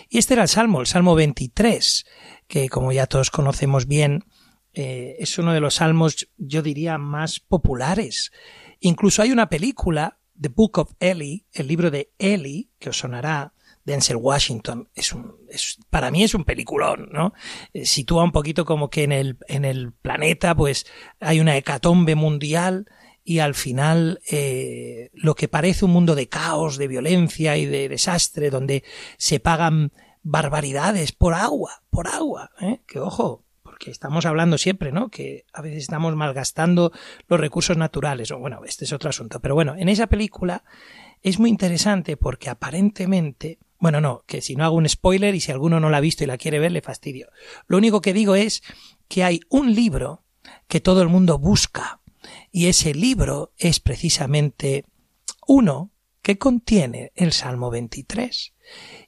Y 0.10 0.18
este 0.18 0.34
era 0.34 0.44
el 0.44 0.50
Salmo, 0.50 0.82
el 0.82 0.88
Salmo 0.88 1.15
23, 1.15 2.06
que 2.48 2.70
como 2.70 2.91
ya 2.91 3.08
todos 3.08 3.32
conocemos 3.32 3.88
bien, 3.88 4.25
eh, 4.74 5.15
es 5.20 5.38
uno 5.38 5.53
de 5.53 5.60
los 5.60 5.75
salmos, 5.75 6.27
yo 6.38 6.62
diría, 6.62 6.98
más 6.98 7.39
populares. 7.39 8.32
Incluso 8.80 9.22
hay 9.22 9.32
una 9.32 9.50
película, 9.50 10.20
The 10.39 10.50
Book 10.50 10.80
of 10.80 10.94
Eli, 11.00 11.46
el 11.53 11.68
libro 11.68 11.91
de 11.91 12.12
Eli, 12.18 12.72
que 12.80 12.89
os 12.89 12.98
sonará, 12.98 13.53
Denzel 13.91 14.17
Washington, 14.17 14.89
es 14.95 15.13
un, 15.13 15.36
es, 15.50 15.77
para 15.89 16.12
mí 16.12 16.24
es 16.24 16.33
un 16.33 16.43
peliculón, 16.43 17.10
¿no? 17.12 17.33
Eh, 17.74 17.86
sitúa 17.86 18.24
un 18.24 18.31
poquito 18.31 18.65
como 18.65 18.89
que 18.89 19.03
en 19.03 19.12
el, 19.12 19.38
en 19.48 19.65
el 19.65 19.91
planeta, 19.91 20.55
pues, 20.55 20.86
hay 21.19 21.39
una 21.39 21.58
hecatombe 21.58 22.15
mundial 22.15 22.88
y 23.23 23.39
al 23.39 23.54
final 23.54 24.21
eh, 24.32 25.12
lo 25.13 25.36
que 25.36 25.47
parece 25.47 25.86
un 25.86 25.91
mundo 25.91 26.15
de 26.15 26.27
caos, 26.27 26.77
de 26.77 26.88
violencia 26.88 27.58
y 27.58 27.65
de 27.65 27.89
desastre, 27.89 28.49
donde 28.49 28.84
se 29.17 29.39
pagan 29.39 29.91
barbaridades 30.23 31.12
por 31.12 31.34
agua, 31.34 31.84
por 31.89 32.08
agua, 32.08 32.51
¿eh? 32.62 32.82
que 32.88 32.99
ojo, 32.99 33.43
porque 33.62 33.91
estamos 33.91 34.25
hablando 34.25 34.58
siempre, 34.58 34.91
¿no? 34.91 35.10
Que 35.10 35.45
a 35.54 35.62
veces 35.62 35.84
estamos 35.84 36.15
malgastando 36.15 36.91
los 37.27 37.39
recursos 37.39 37.77
naturales, 37.77 38.32
o 38.32 38.39
bueno, 38.39 38.62
este 38.65 38.86
es 38.86 38.93
otro 38.93 39.10
asunto, 39.10 39.39
pero 39.39 39.56
bueno, 39.56 39.75
en 39.77 39.89
esa 39.89 40.08
película 40.08 40.63
es 41.21 41.39
muy 41.39 41.49
interesante 41.49 42.17
porque 42.17 42.49
aparentemente, 42.49 43.60
bueno, 43.79 44.01
no, 44.01 44.23
que 44.25 44.41
si 44.41 44.55
no 44.55 44.65
hago 44.65 44.75
un 44.75 44.89
spoiler 44.89 45.36
y 45.36 45.39
si 45.39 45.51
alguno 45.51 45.79
no 45.79 45.89
la 45.89 45.97
ha 45.97 46.01
visto 46.01 46.23
y 46.23 46.27
la 46.27 46.38
quiere 46.38 46.60
ver, 46.60 46.71
le 46.71 46.81
fastidio. 46.81 47.29
Lo 47.67 47.77
único 47.77 48.01
que 48.01 48.13
digo 48.13 48.36
es 48.36 48.63
que 49.07 49.23
hay 49.23 49.41
un 49.49 49.73
libro 49.73 50.23
que 50.67 50.81
todo 50.81 51.01
el 51.01 51.10
mundo 51.10 51.38
busca 51.38 52.01
y 52.51 52.67
ese 52.67 52.93
libro 52.93 53.53
es 53.57 53.79
precisamente 53.79 54.86
uno 55.47 55.91
que 56.21 56.38
contiene 56.38 57.12
el 57.15 57.34
Salmo 57.34 57.69
23. 57.69 58.53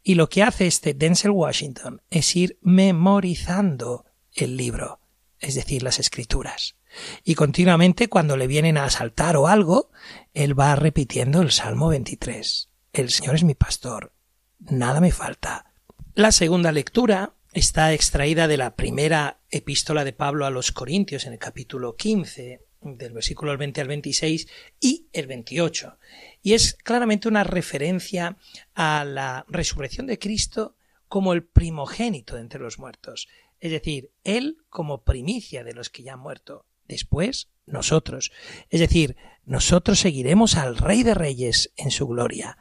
Y 0.03 0.15
lo 0.15 0.29
que 0.29 0.43
hace 0.43 0.67
este 0.67 0.93
Denzel 0.93 1.31
Washington 1.31 2.01
es 2.09 2.35
ir 2.35 2.57
memorizando 2.61 4.05
el 4.33 4.57
libro, 4.57 4.99
es 5.39 5.55
decir, 5.55 5.83
las 5.83 5.99
escrituras. 5.99 6.75
Y 7.23 7.35
continuamente 7.35 8.07
cuando 8.07 8.37
le 8.37 8.47
vienen 8.47 8.77
a 8.77 8.85
asaltar 8.85 9.37
o 9.37 9.47
algo, 9.47 9.91
él 10.33 10.57
va 10.59 10.75
repitiendo 10.75 11.41
el 11.41 11.51
Salmo 11.51 11.89
23. 11.89 12.69
El 12.93 13.09
Señor 13.09 13.35
es 13.35 13.43
mi 13.43 13.55
pastor, 13.55 14.13
nada 14.59 15.01
me 15.01 15.11
falta. 15.11 15.73
La 16.15 16.31
segunda 16.31 16.71
lectura 16.71 17.33
está 17.53 17.93
extraída 17.93 18.47
de 18.47 18.57
la 18.57 18.75
primera 18.75 19.39
epístola 19.49 20.03
de 20.03 20.13
Pablo 20.13 20.45
a 20.45 20.51
los 20.51 20.71
Corintios 20.71 21.25
en 21.25 21.33
el 21.33 21.39
capítulo 21.39 21.95
15, 21.95 22.61
del 22.81 23.13
versículo 23.13 23.57
20 23.57 23.81
al 23.81 23.87
26 23.87 24.47
y 24.79 25.07
el 25.13 25.27
28. 25.27 25.97
Y 26.41 26.53
es 26.53 26.75
claramente 26.75 27.27
una 27.27 27.43
referencia 27.43 28.37
a 28.75 29.05
la 29.05 29.45
resurrección 29.47 30.07
de 30.07 30.19
Cristo 30.19 30.75
como 31.07 31.33
el 31.33 31.43
primogénito 31.43 32.37
entre 32.37 32.59
los 32.59 32.79
muertos. 32.79 33.27
Es 33.59 33.71
decir, 33.71 34.11
Él 34.23 34.57
como 34.69 35.03
primicia 35.03 35.63
de 35.63 35.73
los 35.73 35.89
que 35.89 36.03
ya 36.03 36.13
han 36.13 36.19
muerto. 36.19 36.65
Después, 36.87 37.49
nosotros. 37.65 38.31
Es 38.69 38.79
decir, 38.79 39.15
nosotros 39.45 39.99
seguiremos 39.99 40.55
al 40.55 40.77
Rey 40.77 41.03
de 41.03 41.13
Reyes 41.13 41.73
en 41.75 41.91
su 41.91 42.07
gloria. 42.07 42.57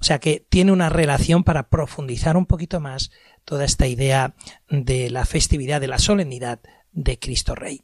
O 0.00 0.04
sea 0.04 0.18
que 0.18 0.46
tiene 0.48 0.72
una 0.72 0.88
relación 0.88 1.44
para 1.44 1.68
profundizar 1.68 2.36
un 2.36 2.46
poquito 2.46 2.80
más 2.80 3.10
toda 3.44 3.64
esta 3.64 3.86
idea 3.86 4.34
de 4.68 5.10
la 5.10 5.24
festividad, 5.24 5.80
de 5.80 5.88
la 5.88 5.98
solemnidad 5.98 6.60
de 6.92 7.18
Cristo 7.18 7.54
Rey. 7.54 7.82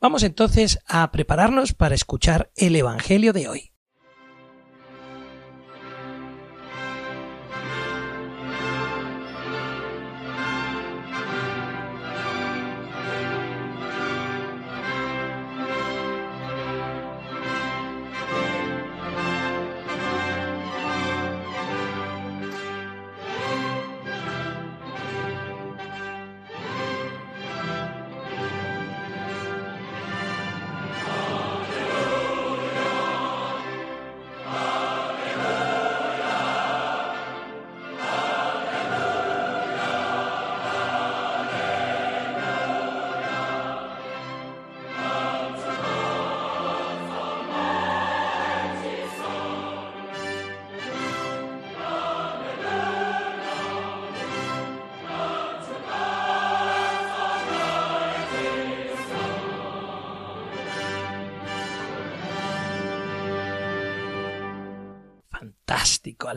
Vamos 0.00 0.22
entonces 0.22 0.78
a 0.86 1.10
prepararnos 1.12 1.74
para 1.74 1.94
escuchar 1.94 2.50
el 2.56 2.76
Evangelio 2.76 3.32
de 3.32 3.48
hoy. 3.48 3.72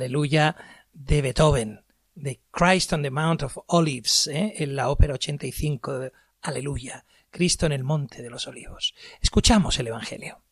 Aleluya, 0.04 0.58
de 0.92 1.22
Beethoven, 1.22 1.80
de 2.14 2.42
Christ 2.52 2.92
on 2.92 3.04
the 3.04 3.10
Mount 3.10 3.44
of 3.44 3.58
Olives, 3.68 4.28
¿eh? 4.28 4.54
en 4.58 4.76
la 4.76 4.90
ópera 4.90 5.14
85, 5.14 6.00
de 6.00 6.12
aleluya, 6.42 7.06
Cristo 7.32 7.66
en 7.66 7.72
el 7.72 7.86
Monte 7.86 8.22
de 8.22 8.30
los 8.30 8.48
Olivos. 8.48 8.94
Escuchamos 9.22 9.80
el 9.80 9.88
Evangelio. 9.88 10.44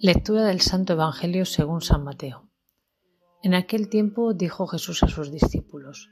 Lectura 0.00 0.44
del 0.44 0.60
Santo 0.60 0.94
Evangelio 0.94 1.44
según 1.44 1.82
San 1.82 2.02
Mateo. 2.02 2.50
En 3.44 3.54
aquel 3.54 3.88
tiempo 3.88 4.34
dijo 4.34 4.66
Jesús 4.66 5.04
a 5.04 5.08
sus 5.08 5.30
discípulos, 5.30 6.10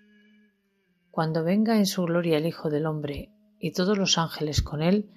Cuando 1.10 1.42
venga 1.42 1.78
en 1.78 1.86
su 1.86 2.04
gloria 2.04 2.38
el 2.38 2.46
Hijo 2.46 2.70
del 2.70 2.86
Hombre 2.86 3.32
y 3.58 3.72
todos 3.72 3.98
los 3.98 4.18
ángeles 4.18 4.62
con 4.62 4.82
él, 4.82 5.10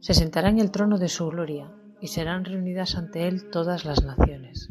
se 0.00 0.14
sentará 0.14 0.48
en 0.48 0.58
el 0.58 0.70
trono 0.70 0.98
de 0.98 1.10
su 1.10 1.28
gloria 1.28 1.70
y 2.00 2.08
serán 2.08 2.46
reunidas 2.46 2.96
ante 2.96 3.28
él 3.28 3.50
todas 3.50 3.84
las 3.84 4.02
naciones. 4.04 4.70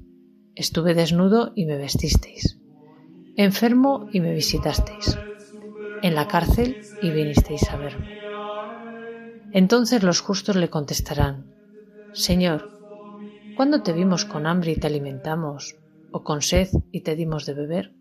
estuve 0.55 0.93
desnudo 0.93 1.51
y 1.55 1.65
me 1.65 1.77
vestisteis, 1.77 2.59
enfermo 3.35 4.09
y 4.11 4.19
me 4.19 4.33
visitasteis, 4.33 5.17
en 6.01 6.15
la 6.15 6.27
cárcel 6.27 6.81
y 7.01 7.11
vinisteis 7.11 7.69
a 7.69 7.77
verme. 7.77 8.19
Entonces 9.53 10.03
los 10.03 10.21
justos 10.21 10.55
le 10.55 10.69
contestarán, 10.69 11.53
Señor, 12.13 12.69
¿cuándo 13.55 13.83
te 13.83 13.93
vimos 13.93 14.25
con 14.25 14.45
hambre 14.45 14.71
y 14.71 14.75
te 14.75 14.87
alimentamos, 14.87 15.77
o 16.11 16.23
con 16.23 16.41
sed 16.41 16.69
y 16.91 17.01
te 17.01 17.15
dimos 17.15 17.45
de 17.45 17.53
beber? 17.53 17.93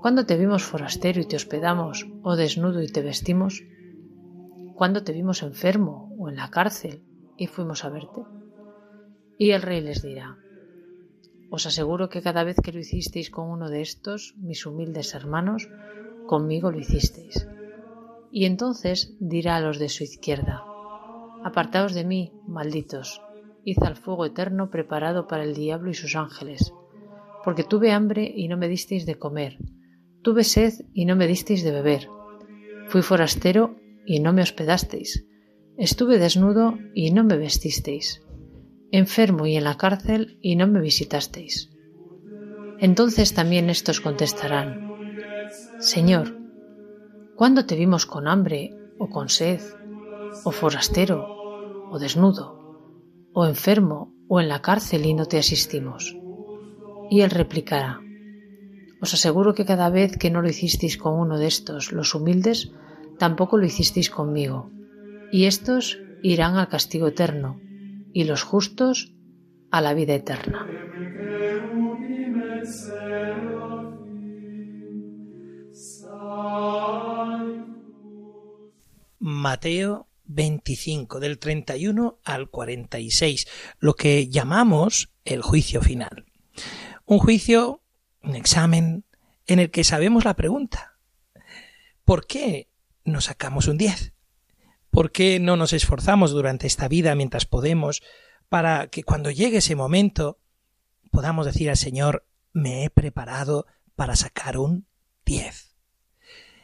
¿Cuándo 0.00 0.26
te 0.26 0.36
vimos 0.36 0.62
forastero 0.62 1.20
y 1.20 1.26
te 1.26 1.36
hospedamos, 1.36 2.06
o 2.22 2.36
desnudo 2.36 2.82
y 2.82 2.86
te 2.88 3.02
vestimos? 3.02 3.62
¿Cuándo 4.74 5.02
te 5.02 5.12
vimos 5.12 5.42
enfermo 5.42 6.14
o 6.18 6.28
en 6.28 6.36
la 6.36 6.50
cárcel 6.50 7.02
y 7.36 7.48
fuimos 7.48 7.84
a 7.84 7.90
verte? 7.90 8.22
Y 9.36 9.50
el 9.50 9.62
rey 9.62 9.80
les 9.80 10.02
dirá, 10.02 10.38
Os 11.50 11.66
aseguro 11.66 12.08
que 12.08 12.22
cada 12.22 12.44
vez 12.44 12.56
que 12.62 12.72
lo 12.72 12.80
hicisteis 12.80 13.30
con 13.30 13.48
uno 13.48 13.70
de 13.70 13.80
estos, 13.80 14.34
mis 14.36 14.66
humildes 14.66 15.14
hermanos, 15.14 15.68
conmigo 16.26 16.70
lo 16.70 16.78
hicisteis. 16.78 17.48
Y 18.30 18.44
entonces 18.44 19.16
dirá 19.18 19.56
a 19.56 19.60
los 19.60 19.78
de 19.78 19.88
su 19.88 20.04
izquierda, 20.04 20.62
Apartaos 21.44 21.94
de 21.94 22.04
mí, 22.04 22.32
malditos, 22.46 23.22
id 23.64 23.82
al 23.82 23.96
fuego 23.96 24.26
eterno 24.26 24.70
preparado 24.70 25.26
para 25.28 25.44
el 25.44 25.54
diablo 25.54 25.90
y 25.90 25.94
sus 25.94 26.16
ángeles, 26.16 26.72
porque 27.44 27.64
tuve 27.64 27.92
hambre 27.92 28.30
y 28.34 28.48
no 28.48 28.56
me 28.56 28.68
disteis 28.68 29.06
de 29.06 29.18
comer, 29.18 29.56
tuve 30.22 30.42
sed 30.44 30.74
y 30.92 31.04
no 31.04 31.14
me 31.16 31.26
disteis 31.26 31.62
de 31.62 31.70
beber, 31.70 32.08
fui 32.88 33.02
forastero 33.02 33.76
y 34.04 34.20
no 34.20 34.32
me 34.32 34.42
hospedasteis, 34.42 35.24
estuve 35.76 36.18
desnudo 36.18 36.76
y 36.92 37.12
no 37.12 37.22
me 37.24 37.36
vestisteis, 37.36 38.20
enfermo 38.90 39.46
y 39.46 39.56
en 39.56 39.64
la 39.64 39.76
cárcel 39.76 40.38
y 40.42 40.56
no 40.56 40.66
me 40.66 40.80
visitasteis. 40.80 41.70
Entonces 42.78 43.34
también 43.34 43.70
estos 43.70 44.00
contestarán, 44.00 44.88
Señor, 45.78 46.38
¿Cuándo 47.38 47.66
te 47.66 47.76
vimos 47.76 48.04
con 48.04 48.26
hambre 48.26 48.74
o 48.98 49.10
con 49.10 49.28
sed, 49.28 49.60
o 50.42 50.50
forastero, 50.50 51.18
o 51.88 52.00
desnudo, 52.00 52.46
o 53.32 53.46
enfermo, 53.46 54.12
o 54.26 54.40
en 54.40 54.48
la 54.48 54.60
cárcel 54.60 55.06
y 55.06 55.14
no 55.14 55.26
te 55.26 55.38
asistimos? 55.38 56.16
Y 57.10 57.20
él 57.20 57.30
replicará, 57.30 58.00
Os 59.00 59.14
aseguro 59.14 59.54
que 59.54 59.64
cada 59.64 59.88
vez 59.88 60.18
que 60.18 60.32
no 60.32 60.42
lo 60.42 60.48
hicisteis 60.48 60.98
con 60.98 61.14
uno 61.14 61.38
de 61.38 61.46
estos, 61.46 61.92
los 61.92 62.12
humildes, 62.16 62.72
tampoco 63.20 63.56
lo 63.56 63.66
hicisteis 63.66 64.10
conmigo. 64.10 64.72
Y 65.30 65.44
estos 65.44 65.96
irán 66.24 66.56
al 66.56 66.66
castigo 66.66 67.06
eterno, 67.06 67.60
y 68.12 68.24
los 68.24 68.42
justos 68.42 69.12
a 69.70 69.80
la 69.80 69.94
vida 69.94 70.14
eterna. 70.14 70.66
Mateo 79.18 80.08
25, 80.26 81.20
del 81.20 81.38
31 81.38 82.18
al 82.24 82.50
46, 82.50 83.46
lo 83.78 83.94
que 83.94 84.28
llamamos 84.28 85.12
el 85.24 85.42
juicio 85.42 85.80
final. 85.82 86.26
Un 87.04 87.18
juicio, 87.18 87.82
un 88.22 88.36
examen, 88.36 89.04
en 89.46 89.58
el 89.58 89.70
que 89.70 89.84
sabemos 89.84 90.24
la 90.24 90.36
pregunta. 90.36 90.98
¿Por 92.04 92.26
qué 92.26 92.68
no 93.04 93.20
sacamos 93.20 93.66
un 93.66 93.78
10? 93.78 94.12
¿Por 94.98 95.12
qué 95.12 95.38
no 95.38 95.56
nos 95.56 95.72
esforzamos 95.74 96.32
durante 96.32 96.66
esta 96.66 96.88
vida 96.88 97.14
mientras 97.14 97.46
podemos 97.46 98.02
para 98.48 98.88
que 98.88 99.04
cuando 99.04 99.30
llegue 99.30 99.58
ese 99.58 99.76
momento 99.76 100.40
podamos 101.12 101.46
decir 101.46 101.70
al 101.70 101.76
Señor, 101.76 102.26
me 102.52 102.82
he 102.82 102.90
preparado 102.90 103.66
para 103.94 104.16
sacar 104.16 104.58
un 104.58 104.88
10? 105.24 105.76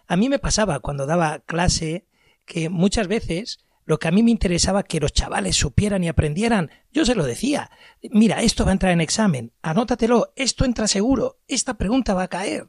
A 0.08 0.16
mí 0.16 0.28
me 0.28 0.40
pasaba 0.40 0.80
cuando 0.80 1.06
daba 1.06 1.44
clase 1.46 2.08
que 2.44 2.70
muchas 2.70 3.06
veces 3.06 3.60
lo 3.84 4.00
que 4.00 4.08
a 4.08 4.10
mí 4.10 4.24
me 4.24 4.32
interesaba 4.32 4.82
que 4.82 4.98
los 4.98 5.12
chavales 5.12 5.54
supieran 5.54 6.02
y 6.02 6.08
aprendieran, 6.08 6.72
yo 6.90 7.04
se 7.04 7.14
lo 7.14 7.22
decía. 7.22 7.70
Mira, 8.10 8.42
esto 8.42 8.64
va 8.64 8.70
a 8.70 8.72
entrar 8.72 8.90
en 8.90 9.00
examen, 9.00 9.52
anótatelo, 9.62 10.32
esto 10.34 10.64
entra 10.64 10.88
seguro, 10.88 11.38
esta 11.46 11.74
pregunta 11.74 12.14
va 12.14 12.24
a 12.24 12.28
caer. 12.28 12.66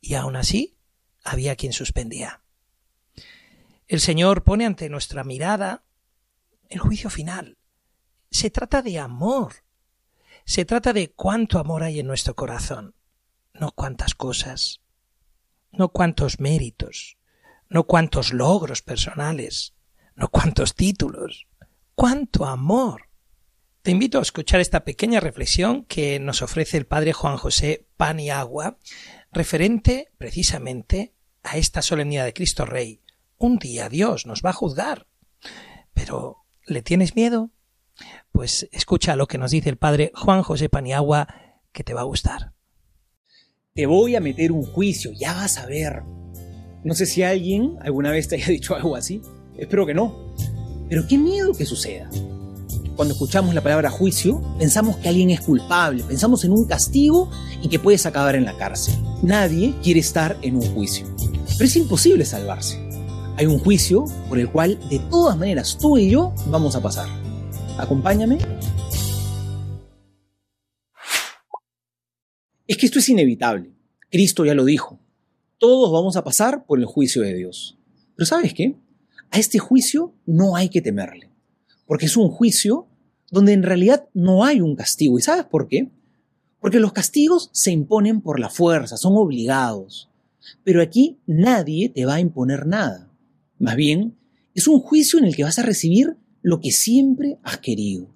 Y 0.00 0.14
aún 0.14 0.34
así, 0.34 0.78
había 1.22 1.54
quien 1.54 1.72
suspendía. 1.72 2.42
El 3.88 4.00
Señor 4.00 4.42
pone 4.42 4.66
ante 4.66 4.88
nuestra 4.88 5.22
mirada 5.22 5.84
el 6.68 6.80
juicio 6.80 7.08
final. 7.08 7.56
Se 8.32 8.50
trata 8.50 8.82
de 8.82 8.98
amor. 8.98 9.62
Se 10.44 10.64
trata 10.64 10.92
de 10.92 11.12
cuánto 11.12 11.60
amor 11.60 11.84
hay 11.84 12.00
en 12.00 12.06
nuestro 12.06 12.34
corazón, 12.34 12.94
no 13.54 13.70
cuántas 13.70 14.14
cosas, 14.14 14.80
no 15.70 15.90
cuántos 15.90 16.40
méritos, 16.40 17.16
no 17.68 17.84
cuántos 17.84 18.32
logros 18.32 18.82
personales, 18.82 19.74
no 20.16 20.28
cuántos 20.28 20.74
títulos, 20.74 21.46
cuánto 21.94 22.44
amor. 22.44 23.08
Te 23.82 23.92
invito 23.92 24.18
a 24.18 24.22
escuchar 24.22 24.60
esta 24.60 24.84
pequeña 24.84 25.20
reflexión 25.20 25.84
que 25.84 26.18
nos 26.18 26.42
ofrece 26.42 26.76
el 26.76 26.86
padre 26.86 27.12
Juan 27.12 27.36
José 27.36 27.86
Paniagua, 27.96 28.78
referente 29.30 30.10
precisamente 30.18 31.12
a 31.44 31.56
esta 31.56 31.82
solemnidad 31.82 32.24
de 32.24 32.34
Cristo 32.34 32.64
Rey. 32.64 33.00
Un 33.38 33.58
día 33.58 33.88
Dios 33.88 34.26
nos 34.26 34.42
va 34.42 34.50
a 34.50 34.54
juzgar. 34.54 35.06
Pero, 35.92 36.38
¿le 36.66 36.82
tienes 36.82 37.14
miedo? 37.16 37.50
Pues 38.32 38.68
escucha 38.72 39.16
lo 39.16 39.26
que 39.26 39.38
nos 39.38 39.50
dice 39.50 39.68
el 39.68 39.76
padre 39.76 40.12
Juan 40.14 40.42
José 40.42 40.68
Paniagua, 40.68 41.28
que 41.72 41.84
te 41.84 41.94
va 41.94 42.00
a 42.00 42.04
gustar. 42.04 42.52
Te 43.74 43.86
voy 43.86 44.16
a 44.16 44.20
meter 44.20 44.52
un 44.52 44.62
juicio, 44.62 45.12
ya 45.12 45.34
vas 45.34 45.58
a 45.58 45.66
ver. 45.66 46.02
No 46.82 46.94
sé 46.94 47.04
si 47.04 47.22
alguien 47.22 47.76
alguna 47.82 48.10
vez 48.10 48.28
te 48.28 48.36
haya 48.36 48.48
dicho 48.48 48.74
algo 48.74 48.96
así. 48.96 49.20
Espero 49.58 49.84
que 49.84 49.94
no. 49.94 50.34
Pero 50.88 51.06
qué 51.06 51.18
miedo 51.18 51.52
que 51.52 51.66
suceda. 51.66 52.08
Cuando 52.94 53.12
escuchamos 53.12 53.54
la 53.54 53.60
palabra 53.60 53.90
juicio, 53.90 54.40
pensamos 54.58 54.96
que 54.96 55.10
alguien 55.10 55.28
es 55.28 55.42
culpable, 55.42 56.02
pensamos 56.04 56.44
en 56.44 56.52
un 56.52 56.64
castigo 56.64 57.30
y 57.60 57.68
que 57.68 57.78
puedes 57.78 58.06
acabar 58.06 58.34
en 58.34 58.46
la 58.46 58.56
cárcel. 58.56 58.94
Nadie 59.22 59.74
quiere 59.82 60.00
estar 60.00 60.38
en 60.40 60.56
un 60.56 60.74
juicio. 60.74 61.06
Pero 61.58 61.64
es 61.64 61.76
imposible 61.76 62.24
salvarse. 62.24 62.85
Hay 63.36 63.46
un 63.46 63.58
juicio 63.58 64.04
por 64.28 64.38
el 64.38 64.50
cual 64.50 64.78
de 64.88 64.98
todas 65.10 65.36
maneras 65.36 65.76
tú 65.78 65.98
y 65.98 66.10
yo 66.10 66.34
vamos 66.48 66.76
a 66.76 66.82
pasar. 66.82 67.08
Acompáñame. 67.78 68.38
Es 72.66 72.76
que 72.76 72.86
esto 72.86 72.98
es 72.98 73.08
inevitable. 73.08 73.72
Cristo 74.10 74.44
ya 74.44 74.54
lo 74.54 74.64
dijo 74.64 74.98
todos 75.58 75.90
vamos 75.90 76.16
a 76.16 76.24
pasar 76.24 76.66
por 76.66 76.78
el 76.78 76.84
juicio 76.84 77.22
de 77.22 77.34
Dios. 77.34 77.78
Pero 78.14 78.26
¿sabes 78.26 78.54
qué? 78.54 78.76
A 79.30 79.38
este 79.38 79.58
juicio 79.58 80.14
no 80.26 80.56
hay 80.56 80.68
que 80.68 80.82
temerle, 80.82 81.30
porque 81.86 82.06
es 82.06 82.16
un 82.16 82.28
juicio 82.28 82.86
donde 83.30 83.52
en 83.52 83.62
realidad 83.62 84.08
no 84.14 84.44
hay 84.44 84.60
un 84.60 84.76
castigo. 84.76 85.18
¿Y 85.18 85.22
sabes 85.22 85.44
por 85.44 85.68
qué? 85.68 85.90
Porque 86.60 86.80
los 86.80 86.92
castigos 86.92 87.50
se 87.52 87.70
imponen 87.70 88.20
por 88.20 88.38
la 88.38 88.50
fuerza, 88.50 88.96
son 88.96 89.16
obligados. 89.16 90.08
Pero 90.62 90.80
aquí 90.82 91.18
nadie 91.26 91.88
te 91.88 92.04
va 92.04 92.14
a 92.14 92.20
imponer 92.20 92.66
nada. 92.66 93.05
Más 93.58 93.76
bien, 93.76 94.16
es 94.54 94.68
un 94.68 94.80
juicio 94.80 95.18
en 95.18 95.26
el 95.26 95.36
que 95.36 95.44
vas 95.44 95.58
a 95.58 95.62
recibir 95.62 96.16
lo 96.42 96.60
que 96.60 96.70
siempre 96.70 97.38
has 97.42 97.58
querido. 97.58 98.14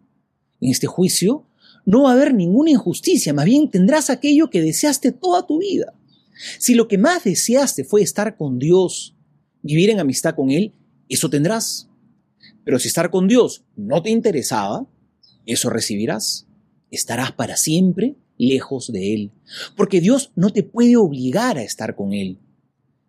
En 0.61 0.70
este 0.70 0.87
juicio 0.87 1.46
no 1.87 2.03
va 2.03 2.11
a 2.11 2.14
haber 2.14 2.35
ninguna 2.35 2.70
injusticia, 2.70 3.33
más 3.33 3.44
bien 3.44 3.70
tendrás 3.70 4.11
aquello 4.11 4.50
que 4.50 4.61
deseaste 4.61 5.12
toda 5.12 5.46
tu 5.46 5.59
vida. 5.59 5.94
Si 6.59 6.74
lo 6.74 6.88
que 6.88 6.98
más 6.98 7.24
deseaste 7.24 7.85
fue 7.85 8.03
estar 8.03 8.37
con 8.37 8.59
Dios, 8.59 9.16
vivir 9.62 9.90
en 9.90 10.00
amistad 10.00 10.35
con 10.35 10.50
Él, 10.50 10.72
eso 11.09 11.29
tendrás. 11.29 11.88
Pero 12.64 12.79
si 12.79 12.88
estar 12.88 13.11
con 13.11 13.29
Dios 13.29 13.64
no 13.76 14.03
te 14.03 14.11
interesaba, 14.11 14.87
eso 15.46 15.70
recibirás. 15.70 16.46
Estarás 16.90 17.33
para 17.33 17.57
siempre 17.57 18.16
lejos 18.38 18.92
de 18.92 19.14
Él. 19.14 19.33
Porque 19.76 20.00
Dios 20.00 20.33
no 20.35 20.50
te 20.50 20.62
puede 20.62 20.96
obligar 20.96 21.59
a 21.59 21.62
estar 21.62 21.94
con 21.94 22.12
Él. 22.12 22.38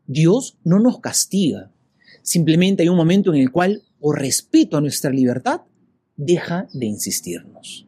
Dios 0.08 0.58
no 0.64 0.80
nos 0.80 1.00
castiga. 1.00 1.72
Simplemente 2.22 2.84
hay 2.84 2.90
un 2.90 2.98
momento 2.98 3.34
en 3.34 3.42
el 3.42 3.52
cual, 3.52 3.84
por 4.00 4.20
respeto 4.20 4.78
a 4.78 4.82
nuestra 4.82 5.12
libertad, 5.12 5.62
deja 6.16 6.68
de 6.74 6.86
insistirnos. 6.86 7.88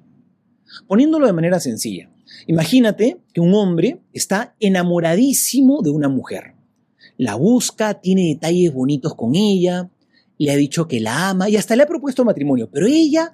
Poniéndolo 0.87 1.27
de 1.27 1.33
manera 1.33 1.59
sencilla, 1.59 2.09
Imagínate 2.47 3.19
que 3.33 3.41
un 3.41 3.53
hombre 3.53 4.01
está 4.11 4.55
enamoradísimo 4.59 5.81
de 5.81 5.89
una 5.89 6.09
mujer. 6.09 6.55
La 7.17 7.35
busca, 7.35 8.01
tiene 8.01 8.27
detalles 8.27 8.73
bonitos 8.73 9.15
con 9.15 9.35
ella, 9.35 9.89
le 10.37 10.51
ha 10.51 10.55
dicho 10.55 10.87
que 10.87 10.99
la 10.99 11.29
ama 11.29 11.49
y 11.49 11.55
hasta 11.55 11.75
le 11.75 11.83
ha 11.83 11.87
propuesto 11.87 12.25
matrimonio, 12.25 12.69
pero 12.71 12.87
ella 12.87 13.31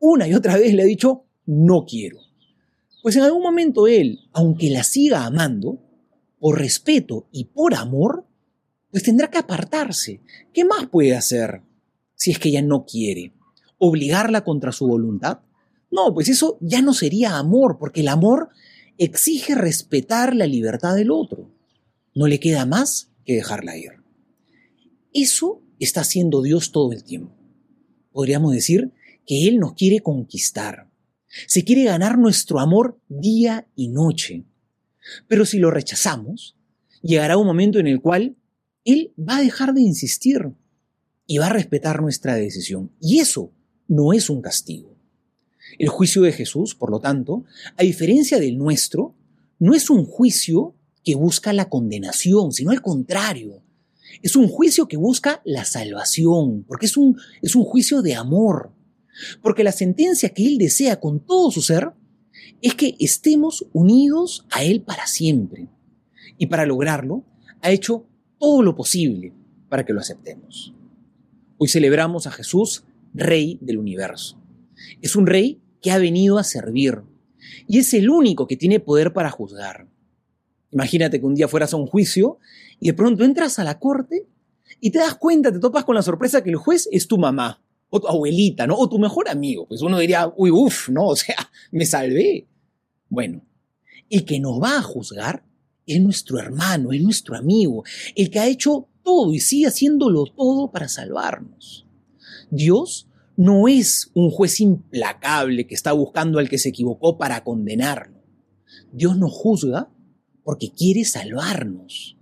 una 0.00 0.26
y 0.26 0.34
otra 0.34 0.56
vez 0.56 0.74
le 0.74 0.82
ha 0.82 0.86
dicho, 0.86 1.24
no 1.46 1.84
quiero. 1.86 2.18
Pues 3.02 3.16
en 3.16 3.22
algún 3.22 3.42
momento 3.42 3.86
él, 3.86 4.20
aunque 4.32 4.70
la 4.70 4.82
siga 4.82 5.24
amando, 5.24 5.78
por 6.40 6.58
respeto 6.58 7.28
y 7.30 7.44
por 7.44 7.74
amor, 7.74 8.26
pues 8.92 9.02
tendrá 9.02 9.28
que 9.28 9.38
apartarse. 9.38 10.20
¿Qué 10.52 10.64
más 10.64 10.86
puede 10.86 11.16
hacer 11.16 11.62
si 12.14 12.30
es 12.30 12.38
que 12.38 12.50
ella 12.50 12.62
no 12.62 12.84
quiere? 12.84 13.32
¿Obligarla 13.78 14.44
contra 14.44 14.70
su 14.70 14.86
voluntad? 14.86 15.40
No, 15.90 16.14
pues 16.14 16.28
eso 16.28 16.58
ya 16.60 16.82
no 16.82 16.94
sería 16.94 17.38
amor, 17.38 17.78
porque 17.80 18.02
el 18.02 18.08
amor 18.08 18.50
exige 18.98 19.54
respetar 19.54 20.36
la 20.36 20.46
libertad 20.46 20.94
del 20.94 21.10
otro. 21.10 21.50
No 22.14 22.26
le 22.26 22.38
queda 22.38 22.66
más 22.66 23.10
que 23.24 23.34
dejarla 23.34 23.76
ir. 23.76 23.92
Eso 25.12 25.62
está 25.80 26.02
haciendo 26.02 26.42
Dios 26.42 26.70
todo 26.70 26.92
el 26.92 27.02
tiempo. 27.02 27.34
Podríamos 28.12 28.52
decir 28.52 28.92
que 29.26 29.48
Él 29.48 29.58
nos 29.58 29.72
quiere 29.72 30.00
conquistar, 30.00 30.90
se 31.46 31.64
quiere 31.64 31.84
ganar 31.84 32.18
nuestro 32.18 32.60
amor 32.60 33.00
día 33.08 33.66
y 33.74 33.88
noche. 33.88 34.44
Pero 35.28 35.46
si 35.46 35.58
lo 35.58 35.70
rechazamos, 35.70 36.56
llegará 37.00 37.38
un 37.38 37.46
momento 37.46 37.78
en 37.78 37.86
el 37.86 38.00
cual 38.00 38.36
Él 38.84 39.12
va 39.18 39.36
a 39.36 39.42
dejar 39.42 39.74
de 39.74 39.82
insistir 39.82 40.50
y 41.26 41.38
va 41.38 41.46
a 41.46 41.52
respetar 41.52 42.00
nuestra 42.02 42.34
decisión. 42.34 42.90
Y 43.00 43.20
eso 43.20 43.52
no 43.88 44.12
es 44.12 44.28
un 44.30 44.42
castigo. 44.42 44.96
El 45.78 45.88
juicio 45.88 46.22
de 46.22 46.32
Jesús, 46.32 46.74
por 46.74 46.90
lo 46.90 47.00
tanto, 47.00 47.44
a 47.76 47.82
diferencia 47.82 48.38
del 48.38 48.58
nuestro, 48.58 49.14
no 49.58 49.74
es 49.74 49.90
un 49.90 50.04
juicio 50.04 50.74
que 51.04 51.14
busca 51.14 51.52
la 51.52 51.68
condenación, 51.68 52.52
sino 52.52 52.70
al 52.70 52.82
contrario. 52.82 53.62
Es 54.22 54.36
un 54.36 54.48
juicio 54.48 54.86
que 54.88 54.96
busca 54.96 55.40
la 55.44 55.64
salvación, 55.64 56.64
porque 56.64 56.86
es 56.86 56.96
un, 56.96 57.16
es 57.40 57.54
un 57.54 57.64
juicio 57.64 58.02
de 58.02 58.14
amor. 58.14 58.72
Porque 59.42 59.64
la 59.64 59.72
sentencia 59.72 60.30
que 60.30 60.46
Él 60.46 60.58
desea 60.58 61.00
con 61.00 61.20
todo 61.20 61.50
su 61.50 61.62
ser 61.62 61.92
es 62.60 62.74
que 62.74 62.96
estemos 62.98 63.66
unidos 63.72 64.46
a 64.50 64.64
Él 64.64 64.82
para 64.82 65.06
siempre. 65.06 65.68
Y 66.38 66.46
para 66.46 66.66
lograrlo, 66.66 67.24
ha 67.60 67.70
hecho 67.70 68.06
todo 68.42 68.62
lo 68.62 68.74
posible 68.74 69.32
para 69.68 69.86
que 69.86 69.92
lo 69.92 70.00
aceptemos. 70.00 70.74
Hoy 71.58 71.68
celebramos 71.68 72.26
a 72.26 72.32
Jesús, 72.32 72.82
Rey 73.14 73.56
del 73.60 73.78
universo. 73.78 74.36
Es 75.00 75.14
un 75.14 75.28
rey 75.28 75.62
que 75.80 75.92
ha 75.92 75.98
venido 75.98 76.38
a 76.38 76.44
servir 76.44 77.02
y 77.68 77.78
es 77.78 77.94
el 77.94 78.10
único 78.10 78.48
que 78.48 78.56
tiene 78.56 78.80
poder 78.80 79.12
para 79.12 79.30
juzgar. 79.30 79.86
Imagínate 80.72 81.20
que 81.20 81.26
un 81.26 81.36
día 81.36 81.46
fueras 81.46 81.72
a 81.72 81.76
un 81.76 81.86
juicio 81.86 82.40
y 82.80 82.88
de 82.88 82.94
pronto 82.94 83.22
entras 83.22 83.60
a 83.60 83.64
la 83.64 83.78
corte 83.78 84.26
y 84.80 84.90
te 84.90 84.98
das 84.98 85.14
cuenta, 85.14 85.52
te 85.52 85.60
topas 85.60 85.84
con 85.84 85.94
la 85.94 86.02
sorpresa 86.02 86.42
que 86.42 86.50
el 86.50 86.56
juez 86.56 86.88
es 86.90 87.06
tu 87.06 87.18
mamá 87.18 87.62
o 87.90 88.00
tu 88.00 88.08
abuelita, 88.08 88.66
¿no? 88.66 88.74
O 88.76 88.88
tu 88.88 88.98
mejor 88.98 89.28
amigo. 89.28 89.68
Pues 89.68 89.82
uno 89.82 90.00
diría, 90.00 90.32
uy, 90.36 90.50
uff, 90.50 90.88
¿no? 90.88 91.06
O 91.06 91.14
sea, 91.14 91.36
me 91.70 91.86
salvé. 91.86 92.48
Bueno, 93.08 93.46
el 94.10 94.24
que 94.24 94.40
nos 94.40 94.60
va 94.60 94.78
a 94.78 94.82
juzgar 94.82 95.44
es 95.86 96.00
nuestro 96.00 96.38
hermano, 96.38 96.92
es 96.92 97.02
nuestro 97.02 97.36
amigo, 97.36 97.84
el 98.14 98.30
que 98.30 98.38
ha 98.38 98.46
hecho 98.46 98.88
todo 99.02 99.32
y 99.32 99.40
sigue 99.40 99.66
haciéndolo 99.66 100.26
todo 100.26 100.70
para 100.70 100.88
salvarnos. 100.88 101.86
Dios 102.50 103.08
no 103.36 103.68
es 103.68 104.10
un 104.14 104.30
juez 104.30 104.60
implacable 104.60 105.66
que 105.66 105.74
está 105.74 105.92
buscando 105.92 106.38
al 106.38 106.48
que 106.48 106.58
se 106.58 106.68
equivocó 106.68 107.18
para 107.18 107.42
condenarlo. 107.42 108.22
Dios 108.92 109.18
nos 109.18 109.32
juzga 109.32 109.90
porque 110.44 110.70
quiere 110.70 111.04
salvarnos. 111.04 112.16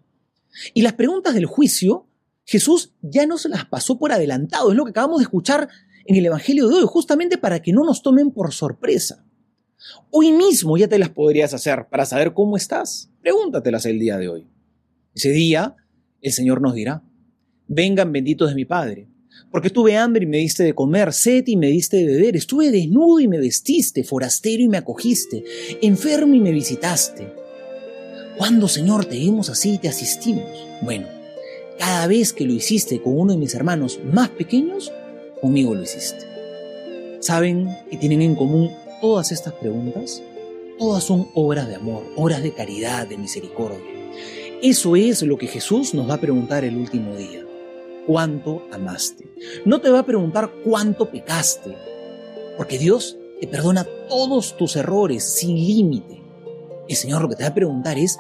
Y 0.75 0.83
las 0.83 0.94
preguntas 0.94 1.35
del 1.35 1.46
juicio 1.46 2.07
Jesús 2.51 2.92
ya 3.01 3.27
no 3.27 3.38
se 3.38 3.49
las 3.49 3.64
pasó 3.64 3.96
por 3.96 4.11
adelantado, 4.11 4.70
es 4.70 4.77
lo 4.77 4.85
que 4.85 4.90
acabamos 4.90 5.18
de 5.18 5.23
escuchar 5.23 5.68
en 6.05 6.16
el 6.16 6.27
Evangelio 6.27 6.66
de 6.66 6.75
hoy, 6.75 6.85
justamente 6.85 7.38
para 7.38 7.62
que 7.62 7.73
no 7.73 7.85
nos 7.85 8.03
tomen 8.03 8.33
por 8.33 8.53
sorpresa. 8.53 9.25
Hoy 10.11 10.33
mismo 10.33 10.77
ya 10.77 10.88
te 10.88 10.99
las 10.99 11.11
podrías 11.11 11.55
hacer 11.55 11.87
para 11.88 12.07
saber 12.07 12.35
cómo 12.35 12.57
estás. 12.57 13.10
Pregúntatelas 13.22 13.85
el 13.85 13.98
día 13.98 14.16
de 14.16 14.28
hoy. 14.28 14.46
Ese 15.14 15.30
día 15.30 15.76
el 16.22 16.33
Señor 16.33 16.62
nos 16.62 16.74
dirá, 16.74 17.02
vengan 17.68 18.12
benditos 18.12 18.48
de 18.48 18.54
mi 18.54 18.64
Padre, 18.64 19.09
porque 19.50 19.68
tuve 19.68 19.96
hambre 19.96 20.24
y 20.24 20.26
me 20.26 20.38
diste 20.38 20.62
de 20.62 20.74
comer, 20.74 21.12
sed 21.12 21.44
y 21.46 21.56
me 21.56 21.68
diste 21.68 21.98
de 21.98 22.06
beber, 22.06 22.37
estuve 22.37 22.70
desnudo 22.70 23.20
y 23.20 23.28
me 23.28 23.38
vestiste, 23.38 24.04
forastero 24.04 24.62
y 24.62 24.68
me 24.68 24.78
acogiste, 24.78 25.44
enfermo 25.83 26.35
y 26.35 26.40
me 26.40 26.50
visitaste. 26.50 27.28
¿Cuándo, 28.38 28.68
Señor, 28.68 29.04
te 29.04 29.18
vimos 29.18 29.50
así 29.50 29.74
y 29.74 29.78
te 29.78 29.88
asistimos? 29.88 30.48
Bueno, 30.83 31.06
cada 31.78 32.06
vez 32.06 32.33
que 32.33 32.46
lo 32.46 32.54
hiciste 32.54 33.02
con 33.02 33.18
uno 33.18 33.33
de 33.33 33.38
mis 33.38 33.54
hermanos 33.54 34.00
más 34.02 34.30
pequeños, 34.30 34.90
conmigo 35.42 35.74
lo 35.74 35.83
hiciste. 35.83 36.24
¿Saben 37.20 37.68
que 37.90 37.98
tienen 37.98 38.22
en 38.22 38.35
común 38.35 38.70
todas 39.02 39.30
estas 39.30 39.52
preguntas? 39.52 40.22
Todas 40.81 41.05
son 41.05 41.29
obras 41.35 41.69
de 41.69 41.77
amor, 41.77 42.03
obras 42.16 42.43
de 42.43 42.53
caridad, 42.53 43.07
de 43.07 43.16
misericordia. 43.19 43.79
Eso 44.61 44.97
es 44.97 45.23
lo 45.23 45.38
que 45.38 45.47
Jesús 45.47 45.95
nos 45.95 46.11
va 46.11 46.14
a 46.14 46.21
preguntar 46.21 46.64
el 46.64 46.77
último 46.77 47.14
día. 47.14 47.47
¿Cuánto 48.07 48.66
amaste? 48.73 49.33
No 49.64 49.81
te 49.81 49.90
va 49.90 50.01
a 50.01 50.07
preguntar 50.07 50.51
cuánto 50.64 51.09
pecaste, 51.09 51.77
porque 52.57 52.79
Dios 52.79 53.16
te 53.40 53.47
perdona 53.47 53.87
todos 54.09 54.57
tus 54.57 54.75
errores 54.75 55.23
sin 55.23 55.55
límite. 55.55 56.21
El 56.88 56.97
Señor 56.97 57.23
lo 57.23 57.29
que 57.29 57.37
te 57.37 57.45
va 57.45 57.51
a 57.51 57.55
preguntar 57.55 57.97
es 57.97 58.19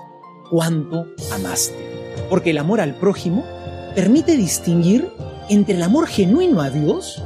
cuánto 0.48 1.08
amaste 1.32 1.90
porque 2.30 2.50
el 2.50 2.58
amor 2.58 2.80
al 2.80 2.94
prójimo 2.94 3.44
permite 3.94 4.36
distinguir 4.36 5.08
entre 5.48 5.74
el 5.74 5.82
amor 5.82 6.06
genuino 6.06 6.60
a 6.60 6.70
Dios 6.70 7.22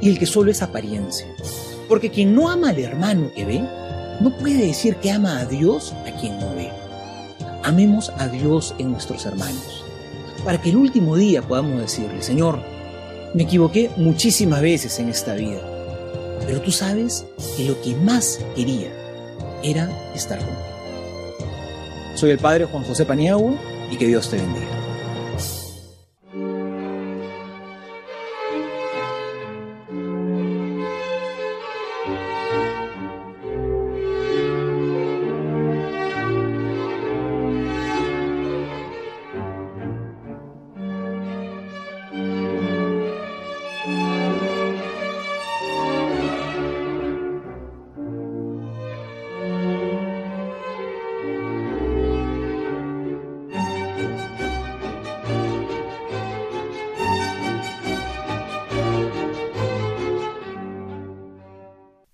y 0.00 0.10
el 0.10 0.18
que 0.18 0.26
solo 0.26 0.50
es 0.50 0.62
apariencia. 0.62 1.26
Porque 1.88 2.10
quien 2.10 2.34
no 2.34 2.50
ama 2.50 2.68
al 2.70 2.78
hermano 2.78 3.30
que 3.34 3.46
ve, 3.46 3.64
no 4.22 4.30
puede 4.30 4.66
decir 4.66 4.96
que 4.96 5.10
ama 5.10 5.40
a 5.40 5.46
Dios 5.46 5.92
a 6.06 6.20
quien 6.20 6.38
no 6.38 6.54
ve. 6.54 6.70
Amemos 7.64 8.12
a 8.18 8.28
Dios 8.28 8.72
en 8.78 8.92
nuestros 8.92 9.26
hermanos, 9.26 9.84
para 10.44 10.60
que 10.60 10.70
el 10.70 10.76
último 10.76 11.16
día 11.16 11.42
podamos 11.42 11.80
decirle, 11.80 12.22
Señor, 12.22 12.60
me 13.34 13.42
equivoqué 13.42 13.90
muchísimas 13.96 14.60
veces 14.62 14.98
en 15.00 15.08
esta 15.08 15.34
vida, 15.34 15.60
pero 16.46 16.60
tú 16.60 16.70
sabes 16.70 17.24
que 17.56 17.64
lo 17.64 17.80
que 17.82 17.96
más 17.96 18.38
quería 18.54 18.92
era 19.64 19.90
estar 20.14 20.38
contigo. 20.38 20.62
Soy 22.14 22.30
el 22.30 22.38
Padre 22.38 22.66
Juan 22.66 22.84
José 22.84 23.04
Paniagua 23.04 23.54
y 23.90 23.96
que 23.96 24.06
Dios 24.06 24.30
te 24.30 24.36
bendiga. 24.36 24.81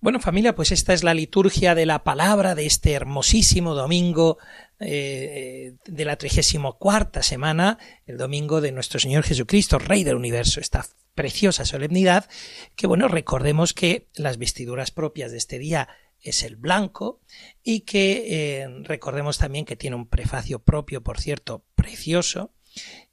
Bueno, 0.09 0.21
familia, 0.21 0.55
pues 0.55 0.73
esta 0.73 0.95
es 0.95 1.05
la 1.05 1.13
liturgia 1.13 1.75
de 1.75 1.85
la 1.85 2.03
palabra 2.03 2.55
de 2.55 2.65
este 2.65 2.93
hermosísimo 2.93 3.75
domingo 3.75 4.39
eh, 4.81 5.75
de 5.85 6.05
la 6.07 6.17
34 6.17 7.23
semana, 7.23 7.79
el 8.07 8.17
domingo 8.17 8.63
de 8.63 8.73
nuestro 8.73 8.99
Señor 8.99 9.25
Jesucristo, 9.25 9.79
Rey 9.79 10.05
del 10.05 10.17
Universo, 10.17 10.61
esta 10.61 10.87
preciosa 11.15 11.67
solemnidad, 11.67 12.27
que 12.75 12.87
bueno, 12.87 13.07
recordemos 13.07 13.75
que 13.75 14.09
las 14.15 14.39
vestiduras 14.39 14.93
propias 14.93 15.31
de 15.31 15.37
este 15.37 15.59
día 15.59 15.91
es 16.23 16.43
el 16.43 16.57
blanco 16.57 17.21
y 17.63 17.81
que 17.81 18.63
eh, 18.63 18.67
recordemos 18.85 19.37
también 19.37 19.67
que 19.67 19.77
tiene 19.77 19.97
un 19.97 20.09
prefacio 20.09 20.59
propio, 20.59 21.03
por 21.03 21.21
cierto, 21.21 21.67
precioso, 21.75 22.55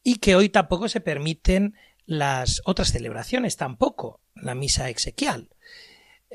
y 0.02 0.20
que 0.20 0.38
hoy 0.38 0.48
tampoco 0.48 0.88
se 0.88 1.02
permiten 1.02 1.76
las 2.06 2.62
otras 2.64 2.94
celebraciones, 2.94 3.58
tampoco 3.58 4.22
la 4.34 4.56
misa 4.56 4.90
exequial. 4.90 5.50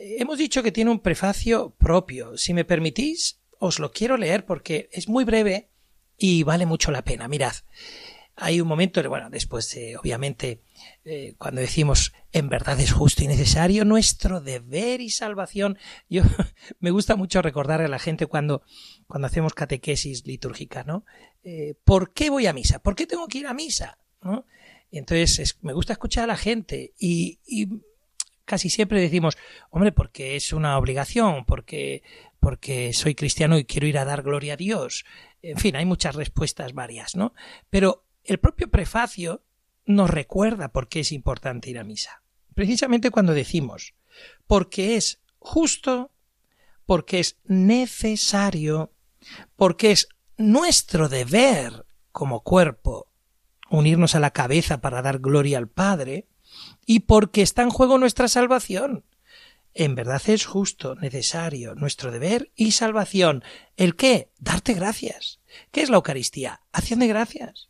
Hemos 0.02 0.38
dicho 0.38 0.62
que 0.62 0.72
tiene 0.72 0.90
un 0.90 1.00
prefacio 1.00 1.74
propio. 1.76 2.38
Si 2.38 2.54
me 2.54 2.64
permitís, 2.64 3.38
os 3.58 3.78
lo 3.78 3.92
quiero 3.92 4.16
leer 4.16 4.46
porque 4.46 4.88
es 4.92 5.08
muy 5.08 5.24
breve 5.24 5.68
y 6.16 6.42
vale 6.42 6.64
mucho 6.64 6.90
la 6.90 7.04
pena. 7.04 7.28
Mirad, 7.28 7.52
hay 8.34 8.62
un 8.62 8.66
momento, 8.66 9.06
bueno, 9.10 9.28
después, 9.28 9.78
obviamente, 10.00 10.62
eh, 11.04 11.34
cuando 11.36 11.60
decimos 11.60 12.14
en 12.32 12.48
verdad 12.48 12.80
es 12.80 12.92
justo 12.92 13.22
y 13.22 13.26
necesario 13.26 13.84
nuestro 13.84 14.40
deber 14.40 15.02
y 15.02 15.10
salvación, 15.10 15.76
yo 16.08 16.22
me 16.80 16.90
gusta 16.90 17.14
mucho 17.16 17.42
recordar 17.42 17.82
a 17.82 17.88
la 17.88 17.98
gente 17.98 18.24
cuando, 18.24 18.62
cuando 19.06 19.26
hacemos 19.26 19.52
catequesis 19.52 20.26
litúrgica, 20.26 20.82
¿no? 20.82 21.04
Eh, 21.44 21.74
¿Por 21.84 22.14
qué 22.14 22.30
voy 22.30 22.46
a 22.46 22.54
misa? 22.54 22.78
¿Por 22.78 22.94
qué 22.94 23.06
tengo 23.06 23.28
que 23.28 23.38
ir 23.38 23.46
a 23.46 23.52
misa? 23.52 23.98
¿No? 24.22 24.46
Entonces 24.90 25.58
me 25.60 25.74
gusta 25.74 25.92
escuchar 25.92 26.24
a 26.24 26.28
la 26.28 26.36
gente 26.38 26.94
y 26.98 27.38
casi 28.50 28.68
siempre 28.68 29.00
decimos, 29.00 29.38
hombre, 29.70 29.92
porque 29.92 30.34
es 30.34 30.52
una 30.52 30.76
obligación, 30.76 31.44
porque, 31.44 32.02
porque 32.40 32.92
soy 32.92 33.14
cristiano 33.14 33.56
y 33.56 33.64
quiero 33.64 33.86
ir 33.86 33.96
a 33.96 34.04
dar 34.04 34.24
gloria 34.24 34.54
a 34.54 34.56
Dios. 34.56 35.04
En 35.40 35.56
fin, 35.56 35.76
hay 35.76 35.84
muchas 35.84 36.16
respuestas 36.16 36.72
varias, 36.72 37.14
¿no? 37.14 37.32
Pero 37.70 38.08
el 38.24 38.40
propio 38.40 38.68
prefacio 38.68 39.44
nos 39.86 40.10
recuerda 40.10 40.72
por 40.72 40.88
qué 40.88 41.00
es 41.00 41.12
importante 41.12 41.70
ir 41.70 41.78
a 41.78 41.84
misa. 41.84 42.24
Precisamente 42.52 43.12
cuando 43.12 43.34
decimos, 43.34 43.94
porque 44.48 44.96
es 44.96 45.22
justo, 45.38 46.10
porque 46.86 47.20
es 47.20 47.38
necesario, 47.44 48.92
porque 49.54 49.92
es 49.92 50.08
nuestro 50.36 51.08
deber 51.08 51.86
como 52.10 52.42
cuerpo 52.42 53.12
unirnos 53.70 54.16
a 54.16 54.20
la 54.20 54.32
cabeza 54.32 54.80
para 54.80 55.02
dar 55.02 55.20
gloria 55.20 55.56
al 55.58 55.68
Padre, 55.68 56.26
y 56.86 57.00
porque 57.00 57.42
está 57.42 57.62
en 57.62 57.70
juego 57.70 57.98
nuestra 57.98 58.28
salvación. 58.28 59.04
En 59.72 59.94
verdad 59.94 60.22
es 60.26 60.46
justo, 60.46 60.96
necesario, 60.96 61.74
nuestro 61.74 62.10
deber 62.10 62.50
y 62.56 62.72
salvación. 62.72 63.44
¿El 63.76 63.94
qué? 63.94 64.30
Darte 64.38 64.74
gracias. 64.74 65.40
¿Qué 65.70 65.82
es 65.82 65.90
la 65.90 65.96
Eucaristía? 65.96 66.62
Acción 66.72 67.00
de 67.00 67.06
gracias. 67.06 67.68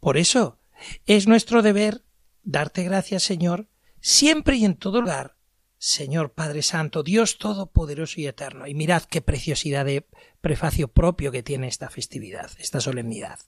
Por 0.00 0.16
eso, 0.16 0.58
es 1.06 1.28
nuestro 1.28 1.62
deber 1.62 2.02
darte 2.42 2.82
gracias, 2.82 3.22
Señor, 3.22 3.68
siempre 4.00 4.56
y 4.56 4.64
en 4.64 4.76
todo 4.76 5.00
lugar. 5.00 5.36
Señor 5.78 6.32
Padre 6.32 6.62
Santo, 6.62 7.04
Dios 7.04 7.38
Todopoderoso 7.38 8.20
y 8.20 8.26
Eterno. 8.26 8.66
Y 8.66 8.74
mirad 8.74 9.04
qué 9.04 9.20
preciosidad 9.20 9.84
de 9.84 10.08
prefacio 10.40 10.88
propio 10.88 11.30
que 11.30 11.44
tiene 11.44 11.68
esta 11.68 11.88
festividad, 11.88 12.50
esta 12.58 12.80
solemnidad. 12.80 13.38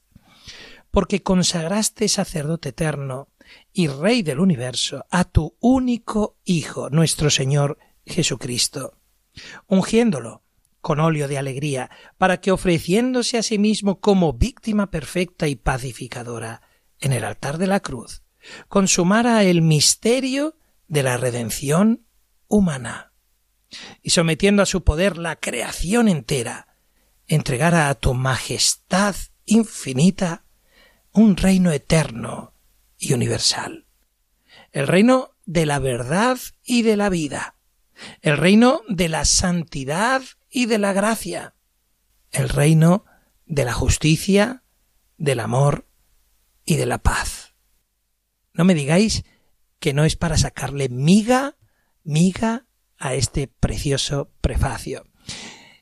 Porque 0.93 1.23
consagraste 1.23 2.09
sacerdote 2.09 2.71
eterno 2.71 3.29
y 3.73 3.89
Rey 3.89 4.23
del 4.23 4.41
universo 4.41 5.07
a 5.11 5.25
tu 5.25 5.57
único 5.61 6.37
Hijo, 6.45 6.91
nuestro 6.91 7.31
Señor 7.31 7.79
Jesucristo, 8.07 8.99
ungiéndolo 9.67 10.43
con 10.81 10.99
óleo 10.99 11.29
de 11.29 11.39
alegría, 11.39 11.91
para 12.17 12.41
que 12.41 12.53
ofreciéndose 12.53 13.39
a 13.39 13.43
sí 13.43 13.59
mismo 13.59 14.01
como 14.01 14.33
víctima 14.33 14.91
perfecta 14.91 15.47
y 15.47 15.55
pacificadora 15.55 16.63
en 17.01 17.13
el 17.13 17.25
altar 17.25 17.59
de 17.59 17.67
la 17.67 17.81
cruz, 17.81 18.23
consumara 18.69 19.43
el 19.45 19.63
misterio 19.63 20.57
de 20.89 21.03
la 21.03 21.17
redención 21.17 22.07
humana, 22.49 23.13
y 24.03 24.11
sometiendo 24.11 24.63
a 24.63 24.67
su 24.67 24.83
poder 24.83 25.19
la 25.19 25.37
creación 25.37 26.09
entera, 26.09 26.77
entregara 27.27 27.89
a 27.89 27.95
tu 27.95 28.15
majestad 28.15 29.15
infinita 29.45 30.45
un 31.13 31.37
reino 31.37 31.71
eterno 31.73 32.50
y 33.01 33.15
universal. 33.15 33.87
El 34.71 34.87
reino 34.87 35.35
de 35.47 35.67
la 35.67 35.81
verdad 35.81 36.39
y 36.63 36.83
de 36.83 36.97
la 36.97 37.09
vida. 37.09 37.57
El 38.23 38.37
reino 38.37 38.83
de 38.89 39.09
la 39.09 39.25
santidad 39.25 40.23
y 40.49 40.67
de 40.67 40.79
la 40.79 40.93
gracia. 40.93 41.55
El 42.31 42.49
reino 42.49 43.05
de 43.47 43.65
la 43.65 43.73
justicia, 43.73 44.63
del 45.19 45.41
amor 45.41 45.89
y 46.65 46.77
de 46.77 46.87
la 46.87 46.99
paz. 46.99 47.55
No 48.53 48.65
me 48.65 48.75
digáis 48.75 49.25
que 49.81 49.93
no 49.93 50.05
es 50.05 50.15
para 50.15 50.37
sacarle 50.37 50.89
miga, 50.89 51.57
miga 52.05 52.67
a 52.99 53.15
este 53.15 53.49
precioso 53.49 54.31
prefacio. 54.41 55.05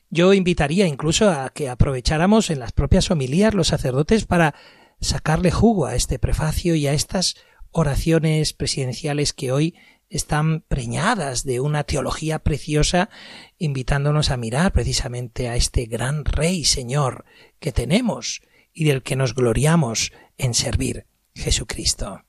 Yo 0.09 0.33
invitaría 0.33 0.87
incluso 0.87 1.29
a 1.29 1.49
que 1.51 1.69
aprovecháramos 1.69 2.49
en 2.49 2.59
las 2.59 2.71
propias 2.71 3.11
homilías 3.11 3.53
los 3.53 3.67
sacerdotes 3.67 4.25
para 4.25 4.55
sacarle 5.01 5.51
jugo 5.51 5.85
a 5.85 5.95
este 5.95 6.19
prefacio 6.19 6.75
y 6.75 6.87
a 6.87 6.93
estas 6.93 7.35
oraciones 7.71 8.53
presidenciales 8.53 9.33
que 9.33 9.51
hoy 9.51 9.75
están 10.09 10.61
preñadas 10.61 11.43
de 11.43 11.59
una 11.59 11.83
teología 11.83 12.39
preciosa, 12.39 13.09
invitándonos 13.59 14.31
a 14.31 14.37
mirar 14.37 14.73
precisamente 14.73 15.47
a 15.49 15.55
este 15.55 15.85
gran 15.85 16.25
Rey 16.25 16.65
Señor 16.65 17.25
que 17.59 17.71
tenemos 17.71 18.41
y 18.73 18.85
del 18.85 19.03
que 19.03 19.15
nos 19.15 19.35
gloriamos 19.35 20.11
en 20.37 20.53
servir, 20.53 21.05
Jesucristo. 21.35 22.23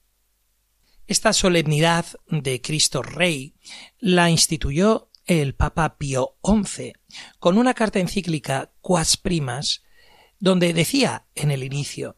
Esta 1.07 1.33
solemnidad 1.33 2.07
de 2.29 2.61
Cristo 2.61 3.03
Rey 3.03 3.55
la 3.99 4.31
instituyó 4.31 5.11
el 5.27 5.55
Papa 5.55 5.97
Pío 5.97 6.37
XI 6.45 6.93
con 7.39 7.59
una 7.59 7.75
carta 7.75 7.99
encíclica 7.99 8.73
Quas 8.81 9.17
Primas, 9.17 9.83
donde 10.39 10.73
decía 10.73 11.27
en 11.35 11.51
el 11.51 11.65
inicio 11.65 12.17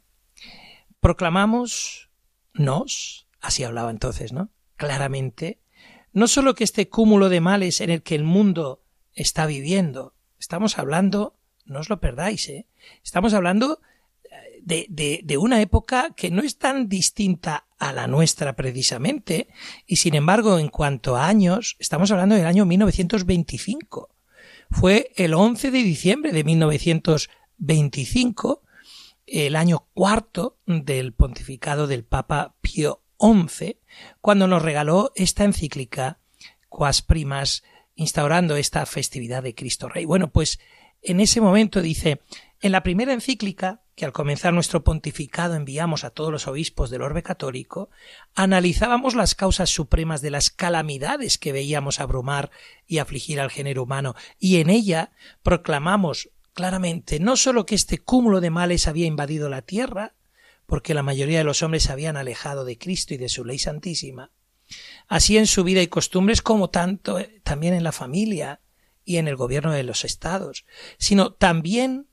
Proclamamos 1.03 2.09
nos, 2.55 3.27
así 3.41 3.65
hablaba 3.65 3.91
entonces, 3.91 4.33
¿no? 4.33 4.51
Claramente, 4.77 5.59
no 6.13 6.29
solo 6.29 6.55
que 6.55 6.63
este 6.63 6.89
cúmulo 6.89 7.29
de 7.29 7.41
males 7.41 7.81
en 7.81 7.91
el 7.91 8.05
que 8.05 8.15
el 8.15 8.23
mundo 8.23 8.85
está 9.13 9.47
viviendo, 9.47 10.15
estamos 10.39 10.79
hablando, 10.79 11.35
no 11.65 11.81
os 11.81 11.91
lo 11.91 11.99
perdáis, 11.99 12.49
¿eh? 12.49 12.69
Estamos 13.03 13.35
hablando 13.35 13.81
eh, 14.23 14.61
de, 14.63 14.87
de, 14.91 15.23
de, 15.25 15.39
una 15.39 15.61
época 15.61 16.15
que 16.15 16.31
no 16.31 16.43
es 16.43 16.59
tan 16.59 16.89
distinta 16.89 17.67
a 17.81 17.93
la 17.93 18.07
nuestra 18.07 18.55
precisamente, 18.55 19.49
y 19.89 19.97
sin 19.97 20.15
embargo, 20.15 20.61
en 20.61 20.69
cuanto 20.69 21.17
a 21.17 21.27
años, 21.27 21.75
estamos 21.81 22.13
hablando 22.13 22.37
del 22.37 22.47
año 22.47 22.65
1925. 22.65 24.09
Fue 24.71 25.11
el 25.17 25.35
11 25.35 25.73
de 25.73 25.83
diciembre 25.83 26.31
de 26.31 26.45
1925 26.45 28.63
el 29.33 29.57
año 29.57 29.87
cuarto 29.95 30.59
del 30.67 31.15
pontificado 31.15 31.87
del 31.87 32.05
Papa 32.05 32.55
Pío 32.61 33.01
XI, 33.19 33.79
cuando 34.21 34.47
nos 34.47 34.61
regaló 34.61 35.11
esta 35.15 35.45
encíclica 35.45 36.19
Quas 36.69 37.01
Primas, 37.01 37.63
instaurando 37.95 38.57
esta 38.57 38.85
festividad 38.85 39.43
de 39.43 39.55
Cristo 39.55 39.89
Rey. 39.89 40.05
Bueno, 40.05 40.31
pues 40.31 40.61
en 41.01 41.19
ese 41.19 41.41
momento 41.41 41.81
dice, 41.81 42.21
en 42.61 42.73
la 42.73 42.83
primera 42.83 43.15
encíclica, 43.15 43.81
que 43.95 44.05
al 44.05 44.13
comenzar 44.13 44.53
nuestro 44.53 44.85
pontificado 44.85 45.55
enviamos 45.55 46.05
a 46.05 46.11
todos 46.11 46.31
los 46.31 46.47
obispos 46.47 46.91
del 46.91 47.01
orbe 47.01 47.23
católico, 47.23 47.89
analizábamos 48.35 49.15
las 49.15 49.35
causas 49.35 49.71
supremas 49.71 50.21
de 50.21 50.31
las 50.31 50.51
calamidades 50.51 51.39
que 51.39 51.53
veíamos 51.53 52.01
abrumar 52.01 52.51
y 52.87 52.99
afligir 52.99 53.41
al 53.41 53.51
género 53.51 53.83
humano, 53.83 54.15
y 54.39 54.59
en 54.59 54.69
ella 54.69 55.13
proclamamos 55.43 56.31
claramente 56.53 57.21
no 57.21 57.37
sólo 57.37 57.67
que 57.67 57.75
este 57.75 57.99
cúmulo 57.99 58.41
de 58.41 58.51
males 58.51 58.89
había 58.89 59.07
invadido 59.07 59.49
la 59.49 59.63
tierra, 59.63 60.15
porque 60.67 60.95
la 60.95 61.03
mayoría 61.03 61.39
de 61.39 61.45
los 61.45 61.63
hombres 61.63 61.85
se 61.85 61.93
habían 61.93 62.17
alejado 62.17 62.65
de 62.65 62.79
Cristo 62.79 63.15
y 63.15 63.19
de 63.19 63.29
su 63.29 63.45
ley 63.45 63.59
santísima, 63.59 64.31
así 65.09 65.37
en 65.37 65.47
su 65.47 65.65
vida 65.65 65.83
y 65.83 65.89
costumbres 65.89 66.43
como 66.43 66.71
tanto 66.71 67.19
eh, 67.19 67.41
también 67.43 67.75
en 67.75 67.85
la 67.85 67.93
familia 67.93 68.61
y 69.05 69.17
en 69.17 69.29
el 69.29 69.37
gobierno 69.37 69.73
de 69.73 69.83
los 69.83 70.05
estados, 70.05 70.65
sino 70.99 71.33
también 71.33 72.07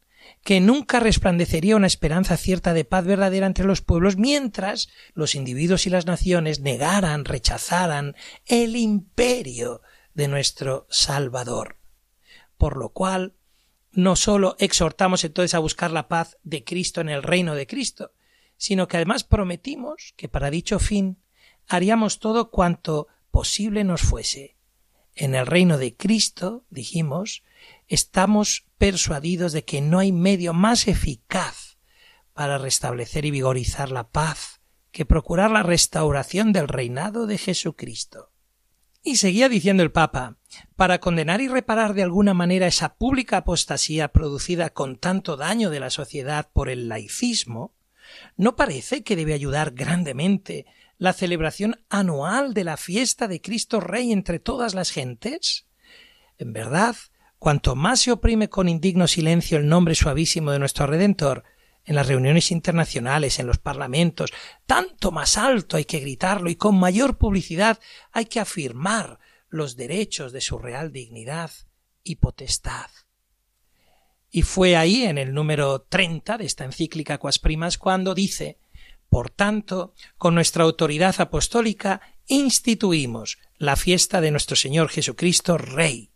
que 0.44 0.60
nunca 0.60 1.00
resplandecería 1.00 1.76
una 1.76 1.88
esperanza 1.88 2.38
cierta 2.38 2.74
de 2.74 2.86
paz 2.86 3.06
verdadera 3.06 3.48
entre 3.48 3.66
los 3.66 3.82
pueblos 3.82 4.18
mientras 4.18 4.90
los 5.14 5.36
individuos 5.36 5.86
y 5.86 5.90
las 5.90 6.06
naciones 6.06 6.60
negaran, 6.60 7.26
rechazaran 7.26 8.16
el 8.46 8.76
imperio 8.76 9.82
de 10.14 10.28
nuestro 10.28 10.88
Salvador. 10.90 11.78
Por 12.58 12.78
lo 12.78 12.90
cual, 12.90 13.36
no 13.92 14.16
solo 14.16 14.56
exhortamos 14.60 15.24
entonces 15.24 15.54
a 15.54 15.60
buscar 15.60 15.92
la 15.92 16.08
paz 16.08 16.38
de 16.44 16.64
Cristo 16.64 17.02
en 17.02 17.10
el 17.10 17.24
reino 17.24 17.56
de 17.56 17.68
Cristo, 17.68 18.12
sino 18.58 18.88
que 18.88 18.98
además 18.98 19.24
prometimos 19.24 20.14
que 20.18 20.30
para 20.30 20.52
dicho 20.52 20.80
fin 20.80 21.18
haríamos 21.68 22.20
todo 22.20 22.52
cuanto 22.52 23.08
posible 23.32 23.84
nos 23.84 24.02
fuese. 24.02 24.58
En 25.16 25.36
el 25.36 25.46
reino 25.46 25.78
de 25.78 25.96
Cristo, 25.96 26.66
dijimos, 26.70 27.44
estamos 27.88 28.66
persuadidos 28.78 29.54
de 29.54 29.66
que 29.66 29.82
no 29.82 30.00
hay 30.00 30.12
medio 30.12 30.54
más 30.54 30.88
eficaz 30.88 31.78
para 32.34 32.58
restablecer 32.58 33.26
y 33.26 33.32
vigorizar 33.32 33.92
la 33.92 34.10
paz 34.10 34.62
que 34.92 35.06
procurar 35.06 35.52
la 35.52 35.64
restauración 35.64 36.52
del 36.52 36.68
reinado 36.68 37.28
de 37.28 37.38
Jesucristo. 37.38 38.29
Y 39.02 39.16
seguía 39.16 39.48
diciendo 39.48 39.82
el 39.84 39.92
Papa, 39.92 40.38
para 40.76 41.00
condenar 41.00 41.42
y 41.42 41.48
reparar 41.48 41.94
de 41.94 42.04
alguna 42.04 42.34
manera 42.34 42.68
esa 42.68 42.96
pública 42.96 43.38
apostasía 43.38 44.10
producida 44.10 44.72
con 44.72 44.98
tanto 44.98 45.38
daño 45.38 45.70
de 45.70 45.80
la 45.80 45.90
sociedad 45.90 46.50
por 46.52 46.70
el 46.70 46.90
laicismo, 46.90 47.74
¿no 48.36 48.56
parece 48.56 49.04
que 49.04 49.16
debe 49.16 49.34
ayudar 49.34 49.72
grandemente 49.72 50.66
la 50.98 51.14
celebración 51.14 51.82
anual 51.90 52.54
de 52.54 52.66
la 52.66 52.76
fiesta 52.76 53.28
de 53.28 53.42
Cristo 53.42 53.80
Rey 53.80 54.12
entre 54.12 54.40
todas 54.40 54.74
las 54.74 54.92
gentes? 54.92 55.66
En 56.38 56.52
verdad, 56.52 56.96
cuanto 57.38 57.76
más 57.76 58.02
se 58.02 58.12
oprime 58.12 58.50
con 58.50 58.68
indigno 58.68 59.08
silencio 59.08 59.58
el 59.58 59.68
nombre 59.68 59.96
suavísimo 59.96 60.52
de 60.52 60.60
nuestro 60.60 60.88
Redentor, 60.88 61.46
en 61.90 61.96
las 61.96 62.08
reuniones 62.08 62.52
internacionales, 62.52 63.40
en 63.40 63.48
los 63.48 63.58
parlamentos, 63.58 64.30
tanto 64.68 65.10
más 65.10 65.40
alto 65.40 65.76
hay 65.76 65.86
que 65.86 66.00
gritarlo 66.00 66.52
y 66.52 66.56
con 66.56 66.78
mayor 66.78 67.18
publicidad 67.18 67.80
hay 68.12 68.26
que 68.26 68.40
afirmar 68.40 69.18
los 69.50 69.76
derechos 69.76 70.32
de 70.32 70.40
su 70.40 70.60
real 70.60 70.92
dignidad 70.92 71.50
y 72.04 72.18
potestad. 72.18 72.92
Y 74.30 74.44
fue 74.44 74.78
ahí, 74.78 75.06
en 75.06 75.18
el 75.18 75.34
número 75.34 75.82
30 75.82 76.38
de 76.38 76.46
esta 76.46 76.64
encíclica 76.64 77.18
Quas 77.18 77.40
Primas, 77.40 77.80
cuando 77.80 78.14
dice 78.14 78.60
Por 79.10 79.32
tanto, 79.32 79.96
con 80.20 80.36
nuestra 80.36 80.66
autoridad 80.66 81.16
apostólica 81.18 82.02
instituimos 82.28 83.40
la 83.58 83.76
fiesta 83.76 84.22
de 84.22 84.30
nuestro 84.30 84.56
Señor 84.56 84.90
Jesucristo 84.90 85.58
Rey 85.58 86.12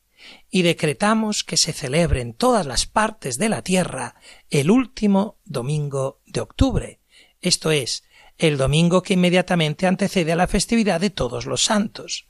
y 0.49 0.61
decretamos 0.61 1.43
que 1.43 1.57
se 1.57 1.73
celebre 1.73 2.21
en 2.21 2.33
todas 2.33 2.65
las 2.65 2.85
partes 2.85 3.37
de 3.37 3.49
la 3.49 3.61
tierra 3.61 4.15
el 4.49 4.71
último 4.71 5.37
domingo 5.45 6.19
de 6.25 6.41
octubre, 6.41 6.99
esto 7.41 7.71
es, 7.71 8.03
el 8.37 8.57
domingo 8.57 9.03
que 9.03 9.13
inmediatamente 9.13 9.85
antecede 9.85 10.31
a 10.31 10.35
la 10.35 10.47
festividad 10.47 11.01
de 11.01 11.09
todos 11.09 11.45
los 11.45 11.63
santos. 11.63 12.27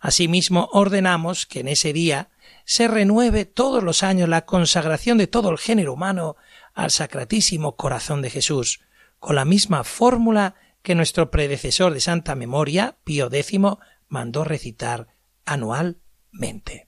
Asimismo, 0.00 0.68
ordenamos 0.72 1.46
que 1.46 1.60
en 1.60 1.68
ese 1.68 1.92
día 1.92 2.30
se 2.64 2.88
renueve 2.88 3.44
todos 3.44 3.82
los 3.82 4.02
años 4.02 4.28
la 4.28 4.44
consagración 4.44 5.18
de 5.18 5.28
todo 5.28 5.50
el 5.50 5.58
género 5.58 5.94
humano 5.94 6.36
al 6.74 6.90
Sacratísimo 6.90 7.76
Corazón 7.76 8.22
de 8.22 8.30
Jesús, 8.30 8.80
con 9.18 9.36
la 9.36 9.44
misma 9.44 9.84
fórmula 9.84 10.56
que 10.82 10.94
nuestro 10.94 11.30
predecesor 11.30 11.94
de 11.94 12.00
santa 12.00 12.34
memoria, 12.34 12.96
Pío 13.04 13.28
X, 13.32 13.60
mandó 14.08 14.44
recitar 14.44 15.08
anualmente. 15.44 16.85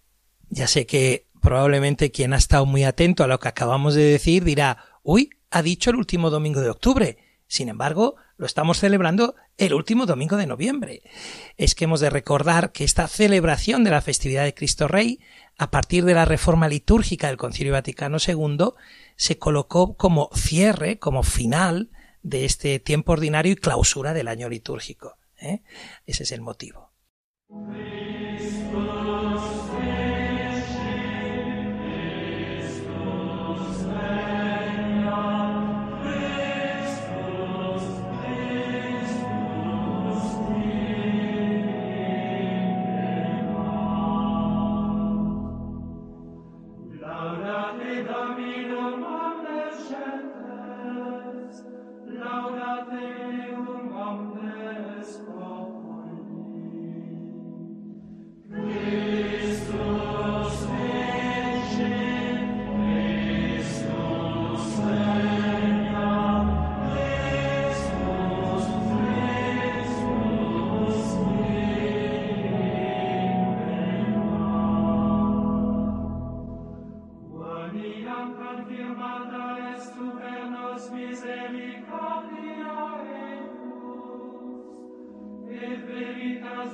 Ya 0.50 0.66
sé 0.66 0.86
que 0.86 1.26
probablemente 1.40 2.10
quien 2.10 2.32
ha 2.32 2.36
estado 2.36 2.66
muy 2.66 2.84
atento 2.84 3.24
a 3.24 3.26
lo 3.26 3.38
que 3.38 3.48
acabamos 3.48 3.94
de 3.94 4.02
decir 4.02 4.44
dirá, 4.44 4.84
uy, 5.02 5.30
ha 5.50 5.62
dicho 5.62 5.90
el 5.90 5.96
último 5.96 6.30
domingo 6.30 6.60
de 6.60 6.70
octubre. 6.70 7.18
Sin 7.46 7.68
embargo, 7.68 8.16
lo 8.36 8.46
estamos 8.46 8.78
celebrando 8.78 9.34
el 9.56 9.74
último 9.74 10.06
domingo 10.06 10.36
de 10.36 10.46
noviembre. 10.46 11.02
Es 11.56 11.74
que 11.74 11.84
hemos 11.84 12.00
de 12.00 12.10
recordar 12.10 12.72
que 12.72 12.84
esta 12.84 13.08
celebración 13.08 13.84
de 13.84 13.90
la 13.90 14.02
festividad 14.02 14.44
de 14.44 14.54
Cristo 14.54 14.86
Rey, 14.86 15.20
a 15.56 15.70
partir 15.70 16.04
de 16.04 16.14
la 16.14 16.24
reforma 16.24 16.68
litúrgica 16.68 17.28
del 17.28 17.36
Concilio 17.36 17.72
Vaticano 17.72 18.18
II, 18.24 18.70
se 19.16 19.38
colocó 19.38 19.96
como 19.96 20.30
cierre, 20.34 20.98
como 20.98 21.22
final 21.22 21.90
de 22.22 22.44
este 22.44 22.78
tiempo 22.78 23.12
ordinario 23.12 23.52
y 23.52 23.56
clausura 23.56 24.12
del 24.12 24.28
año 24.28 24.48
litúrgico. 24.48 25.16
¿eh? 25.40 25.62
Ese 26.06 26.24
es 26.24 26.32
el 26.32 26.42
motivo. 26.42 26.92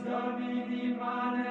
Dominus 0.03 0.69
be 0.69 0.89
divine. 0.89 1.44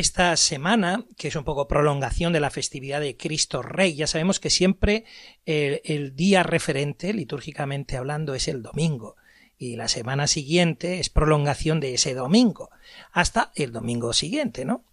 Esta 0.00 0.36
semana, 0.36 1.04
que 1.16 1.28
es 1.28 1.36
un 1.36 1.44
poco 1.44 1.68
prolongación 1.68 2.32
de 2.32 2.40
la 2.40 2.50
festividad 2.50 3.00
de 3.00 3.16
Cristo 3.16 3.62
Rey. 3.62 3.94
Ya 3.94 4.06
sabemos 4.06 4.38
que 4.40 4.48
siempre 4.48 5.04
el, 5.44 6.14
día 6.14 6.42
referente, 6.42 7.12
litúrgicamente 7.12 7.96
hablando, 7.96 8.34
es 8.34 8.48
el 8.48 8.62
domingo 8.62 9.16
y 9.58 9.76
la 9.76 9.88
semana 9.88 10.26
siguiente 10.26 11.00
es 11.00 11.10
prolongación 11.10 11.80
de 11.80 11.94
ese 11.94 12.14
domingo 12.14 12.70
hasta 13.12 13.52
el 13.56 13.72
domingo 13.72 14.12
siguiente, 14.12 14.64
¿no? 14.64 14.84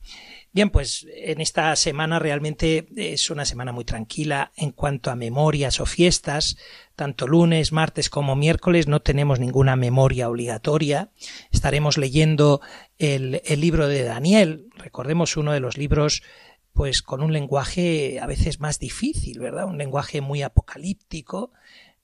Bien, 0.55 0.69
pues 0.69 1.05
en 1.13 1.41
esta 1.41 1.75
semana 1.75 2.17
realmente 2.17 2.87
es 2.95 3.29
una 3.29 3.43
semana 3.43 3.73
muy 3.73 3.83
tranquila 3.83 4.53
en 4.55 4.71
cuanto 4.71 5.11
a 5.11 5.15
memorias 5.17 5.81
o 5.81 5.85
fiestas. 5.85 6.55
Tanto 6.95 7.27
lunes, 7.27 7.73
martes 7.73 8.09
como 8.09 8.37
miércoles 8.37 8.87
no 8.87 9.01
tenemos 9.01 9.41
ninguna 9.41 9.75
memoria 9.75 10.29
obligatoria. 10.29 11.09
Estaremos 11.51 11.97
leyendo 11.97 12.61
el, 12.97 13.41
libro 13.57 13.89
de 13.89 14.03
Daniel. 14.03 14.69
Recordemos 14.77 15.35
uno 15.35 15.51
de 15.51 15.59
los 15.59 15.77
libros 15.77 16.23
pues 16.71 17.01
con 17.01 17.21
un 17.21 17.33
lenguaje 17.33 18.21
a 18.21 18.25
veces 18.25 18.61
más 18.61 18.79
difícil, 18.79 19.39
¿verdad? 19.39 19.65
Un 19.65 19.77
lenguaje 19.77 20.21
muy 20.21 20.41
apocalíptico, 20.41 21.51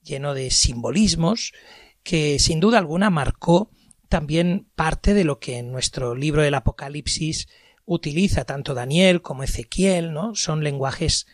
lleno 0.04 0.34
de 0.34 0.52
simbolismos, 0.52 1.54
que 2.04 2.40
sin 2.40 2.60
duda 2.60 2.78
alguna 2.78 3.10
marcó 3.10 3.70
también 4.10 4.68
parte 4.76 5.14
de 5.14 5.24
lo 5.24 5.40
que 5.40 5.58
en 5.58 5.72
nuestro 5.72 6.16
libro 6.16 6.42
del 6.42 6.56
Apocalipsis 6.56 7.48
utiliza 7.86 8.46
tanto 8.46 8.74
Daniel 8.74 9.22
como 9.22 9.44
Ezequiel, 9.44 10.14
¿no? 10.14 10.36
Son 10.36 10.64
lenguajes 10.64 11.28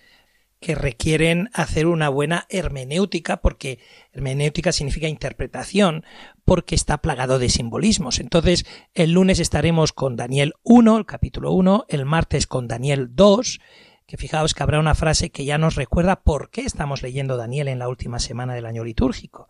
que 0.59 0.75
requieren 0.75 1.49
hacer 1.53 1.85
una 1.85 2.09
buena 2.09 2.45
hermenéutica, 2.49 3.37
porque 3.37 3.79
hermenéutica 4.11 4.71
significa 4.71 5.07
interpretación, 5.07 6.03
porque 6.45 6.75
está 6.75 6.97
plagado 6.97 7.37
de 7.37 7.49
simbolismos. 7.49 8.19
Entonces, 8.19 8.65
el 8.93 9.11
lunes 9.11 9.39
estaremos 9.39 9.93
con 9.93 10.15
Daniel 10.15 10.53
1, 10.63 10.97
el 10.97 11.05
capítulo 11.05 11.51
1, 11.51 11.85
el 11.89 12.05
martes 12.05 12.47
con 12.47 12.67
Daniel 12.67 13.09
2, 13.11 13.59
que 14.07 14.17
fijaos 14.17 14.53
que 14.53 14.63
habrá 14.63 14.79
una 14.79 14.95
frase 14.95 15.29
que 15.29 15.45
ya 15.45 15.57
nos 15.57 15.75
recuerda 15.75 16.21
por 16.21 16.49
qué 16.49 16.61
estamos 16.61 17.03
leyendo 17.03 17.37
Daniel 17.37 17.67
en 17.67 17.79
la 17.79 17.89
última 17.89 18.19
semana 18.19 18.55
del 18.55 18.65
año 18.65 18.83
litúrgico. 18.83 19.49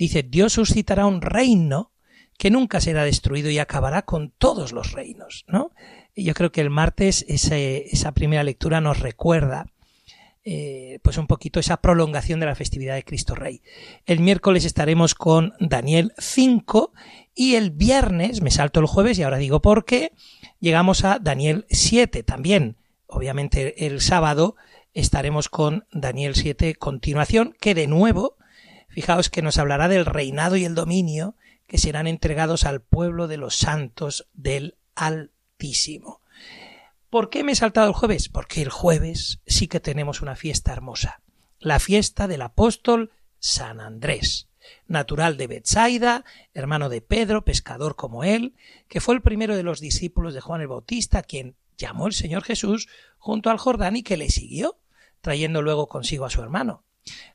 Dice, 0.00 0.22
Dios 0.22 0.54
suscitará 0.54 1.04
un 1.04 1.20
reino 1.20 1.92
que 2.38 2.50
nunca 2.50 2.80
será 2.80 3.04
destruido 3.04 3.50
y 3.50 3.58
acabará 3.58 4.00
con 4.00 4.30
todos 4.30 4.72
los 4.72 4.92
reinos, 4.92 5.44
¿no? 5.46 5.72
yo 6.16 6.32
creo 6.32 6.50
que 6.50 6.62
el 6.62 6.70
martes 6.70 7.22
esa 7.28 8.12
primera 8.12 8.42
lectura 8.42 8.80
nos 8.80 9.00
recuerda 9.00 9.66
eh, 10.42 11.00
pues 11.02 11.18
un 11.18 11.26
poquito 11.26 11.60
esa 11.60 11.82
prolongación 11.82 12.40
de 12.40 12.46
la 12.46 12.54
festividad 12.54 12.94
de 12.94 13.04
Cristo 13.04 13.34
Rey. 13.34 13.60
El 14.06 14.20
miércoles 14.20 14.64
estaremos 14.64 15.14
con 15.14 15.52
Daniel 15.60 16.14
5 16.16 16.94
y 17.34 17.56
el 17.56 17.70
viernes, 17.70 18.40
me 18.40 18.50
salto 18.50 18.80
el 18.80 18.86
jueves 18.86 19.18
y 19.18 19.22
ahora 19.22 19.36
digo 19.36 19.60
por 19.60 19.84
qué, 19.84 20.12
llegamos 20.60 21.04
a 21.04 21.18
Daniel 21.18 21.66
7 21.68 22.22
también. 22.22 22.76
Obviamente 23.06 23.86
el 23.86 24.00
sábado 24.00 24.56
estaremos 24.94 25.50
con 25.50 25.84
Daniel 25.92 26.34
7 26.34 26.74
continuación, 26.76 27.54
que 27.60 27.74
de 27.74 27.86
nuevo, 27.86 28.38
fijaos 28.90 29.30
que 29.30 29.42
nos 29.42 29.58
hablará 29.58 29.88
del 29.88 30.04
reinado 30.04 30.56
y 30.56 30.64
el 30.64 30.74
dominio 30.74 31.34
que 31.66 31.78
serán 31.78 32.06
entregados 32.06 32.64
al 32.64 32.80
pueblo 32.80 33.28
de 33.28 33.36
los 33.36 33.56
santos 33.56 34.28
del 34.34 34.76
Altísimo. 34.94 36.20
¿Por 37.08 37.30
qué 37.30 37.42
me 37.42 37.52
he 37.52 37.56
saltado 37.56 37.88
el 37.88 37.94
jueves? 37.94 38.28
Porque 38.28 38.62
el 38.62 38.70
jueves 38.70 39.40
sí 39.46 39.68
que 39.68 39.80
tenemos 39.80 40.20
una 40.20 40.36
fiesta 40.36 40.72
hermosa, 40.72 41.22
la 41.58 41.78
fiesta 41.78 42.28
del 42.28 42.42
apóstol 42.42 43.12
San 43.38 43.80
Andrés, 43.80 44.48
natural 44.86 45.36
de 45.36 45.46
Betsaida, 45.46 46.24
hermano 46.54 46.88
de 46.88 47.00
Pedro, 47.00 47.44
pescador 47.44 47.96
como 47.96 48.24
él, 48.24 48.54
que 48.88 49.00
fue 49.00 49.14
el 49.14 49.22
primero 49.22 49.56
de 49.56 49.62
los 49.62 49.80
discípulos 49.80 50.34
de 50.34 50.40
Juan 50.40 50.60
el 50.60 50.68
Bautista, 50.68 51.22
quien 51.22 51.56
llamó 51.78 52.06
el 52.06 52.12
Señor 52.12 52.42
Jesús 52.42 52.88
junto 53.18 53.50
al 53.50 53.58
Jordán 53.58 53.96
y 53.96 54.02
que 54.02 54.16
le 54.16 54.28
siguió, 54.30 54.78
trayendo 55.20 55.62
luego 55.62 55.88
consigo 55.88 56.24
a 56.24 56.30
su 56.30 56.42
hermano. 56.42 56.84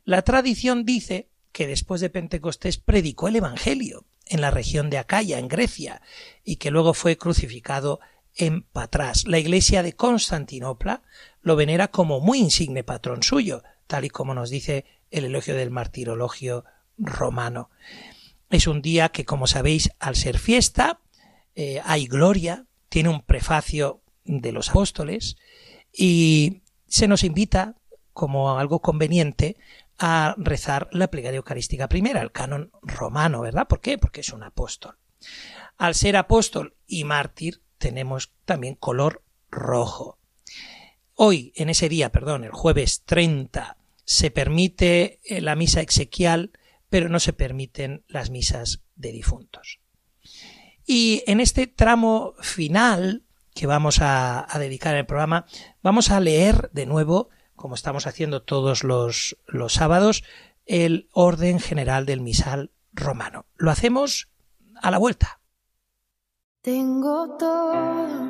La 0.03 0.21
tradición 0.21 0.85
dice 0.85 1.29
que 1.55 1.67
después 1.67 2.01
de 2.01 2.09
Pentecostés 2.09 2.77
predicó 2.77 3.29
el 3.29 3.37
Evangelio 3.37 4.03
en 4.25 4.41
la 4.41 4.51
región 4.51 4.89
de 4.89 4.97
Acaya, 4.97 5.39
en 5.39 5.47
Grecia, 5.47 6.01
y 6.43 6.57
que 6.57 6.69
luego 6.69 6.93
fue 6.93 7.17
crucificado 7.17 8.01
en 8.35 8.63
Patras. 8.63 9.25
La 9.25 9.39
iglesia 9.39 9.81
de 9.81 9.93
Constantinopla 9.93 11.01
lo 11.41 11.55
venera 11.55 11.87
como 11.87 12.19
muy 12.19 12.39
insigne 12.39 12.83
patrón 12.83 13.23
suyo, 13.23 13.63
tal 13.87 14.03
y 14.03 14.09
como 14.09 14.33
nos 14.33 14.49
dice 14.49 14.83
el 15.11 15.23
elogio 15.23 15.55
del 15.55 15.71
martirologio 15.71 16.65
romano. 16.97 17.69
Es 18.49 18.67
un 18.67 18.81
día 18.81 19.07
que, 19.07 19.23
como 19.23 19.47
sabéis, 19.47 19.91
al 19.99 20.17
ser 20.17 20.39
fiesta, 20.39 20.99
eh, 21.55 21.79
hay 21.85 22.07
gloria, 22.07 22.65
tiene 22.89 23.07
un 23.07 23.21
prefacio 23.21 24.01
de 24.25 24.51
los 24.51 24.71
apóstoles 24.71 25.37
y 25.93 26.63
se 26.89 27.07
nos 27.07 27.23
invita, 27.23 27.75
como 28.11 28.59
algo 28.59 28.81
conveniente, 28.81 29.55
a 29.97 30.35
rezar 30.37 30.89
la 30.91 31.09
plegaria 31.09 31.37
eucarística 31.37 31.87
primera, 31.87 32.21
el 32.21 32.31
canon 32.31 32.71
romano, 32.81 33.41
¿verdad? 33.41 33.67
¿Por 33.67 33.81
qué? 33.81 33.97
Porque 33.97 34.21
es 34.21 34.33
un 34.33 34.43
apóstol. 34.43 34.97
Al 35.77 35.95
ser 35.95 36.17
apóstol 36.17 36.75
y 36.87 37.03
mártir, 37.03 37.61
tenemos 37.77 38.33
también 38.45 38.75
color 38.75 39.23
rojo. 39.49 40.19
Hoy, 41.13 41.53
en 41.55 41.69
ese 41.69 41.89
día, 41.89 42.11
perdón, 42.11 42.43
el 42.43 42.51
jueves 42.51 43.03
30, 43.05 43.77
se 44.03 44.31
permite 44.31 45.19
eh, 45.23 45.41
la 45.41 45.55
misa 45.55 45.81
exequial, 45.81 46.51
pero 46.89 47.09
no 47.09 47.19
se 47.19 47.33
permiten 47.33 48.03
las 48.07 48.29
misas 48.29 48.81
de 48.95 49.11
difuntos. 49.11 49.79
Y 50.85 51.23
en 51.25 51.39
este 51.39 51.67
tramo 51.67 52.33
final 52.41 53.23
que 53.55 53.67
vamos 53.67 53.99
a, 54.01 54.47
dedicar 54.59 54.95
el 54.95 55.05
programa, 55.05 55.45
vamos 55.81 56.11
a 56.11 56.19
leer 56.19 56.69
de 56.73 56.85
nuevo, 56.85 57.29
como 57.65 57.73
estamos 57.73 58.05
haciendo 58.05 58.43
todos 58.43 58.83
los, 58.83 59.37
los 59.47 59.73
sábados, 59.73 60.23
el 60.67 61.09
orden 61.13 61.59
general 61.59 62.05
del 62.05 62.21
misal 62.21 62.69
romano. 62.93 63.47
Lo 63.55 63.71
hacemos 63.71 64.29
a 64.83 64.91
la 64.91 64.99
vuelta. 64.99 65.39
Tengo 66.61 67.35
todo, 67.39 68.29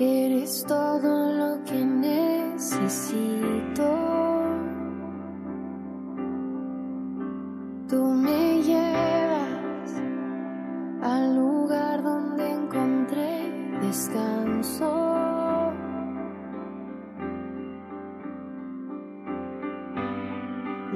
eres 0.00 0.64
todo 0.66 1.30
lo 1.30 1.62
que 1.64 1.84
necesito. 1.84 3.18
Tú 7.90 8.02
me 8.02 8.62
llevas 8.62 9.92
al 11.02 11.36
lugar 11.36 12.02
donde 12.02 12.50
encontré 12.50 13.50
descanso. 13.82 15.14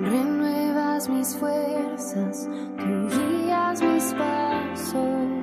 Renuevas 0.01 1.09
mis 1.09 1.37
fuerzas, 1.37 2.49
tú 2.77 3.09
guías 3.09 3.83
mis 3.83 4.15
pasos. 4.15 5.38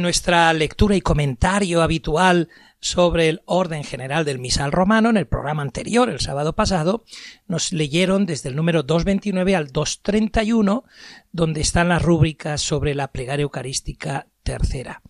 Nuestra 0.00 0.50
lectura 0.54 0.96
y 0.96 1.02
comentario 1.02 1.82
habitual 1.82 2.48
sobre 2.80 3.28
el 3.28 3.42
orden 3.44 3.84
general 3.84 4.24
del 4.24 4.38
misal 4.38 4.72
romano, 4.72 5.10
en 5.10 5.18
el 5.18 5.26
programa 5.26 5.60
anterior, 5.60 6.08
el 6.08 6.20
sábado 6.20 6.54
pasado, 6.54 7.04
nos 7.46 7.72
leyeron 7.72 8.24
desde 8.24 8.48
el 8.48 8.56
número 8.56 8.82
229 8.82 9.54
al 9.54 9.72
231, 9.72 10.84
donde 11.32 11.60
están 11.60 11.90
las 11.90 12.00
rúbricas 12.00 12.62
sobre 12.62 12.94
la 12.94 13.12
plegaria 13.12 13.42
eucarística 13.42 14.26
tercera. 14.42 15.02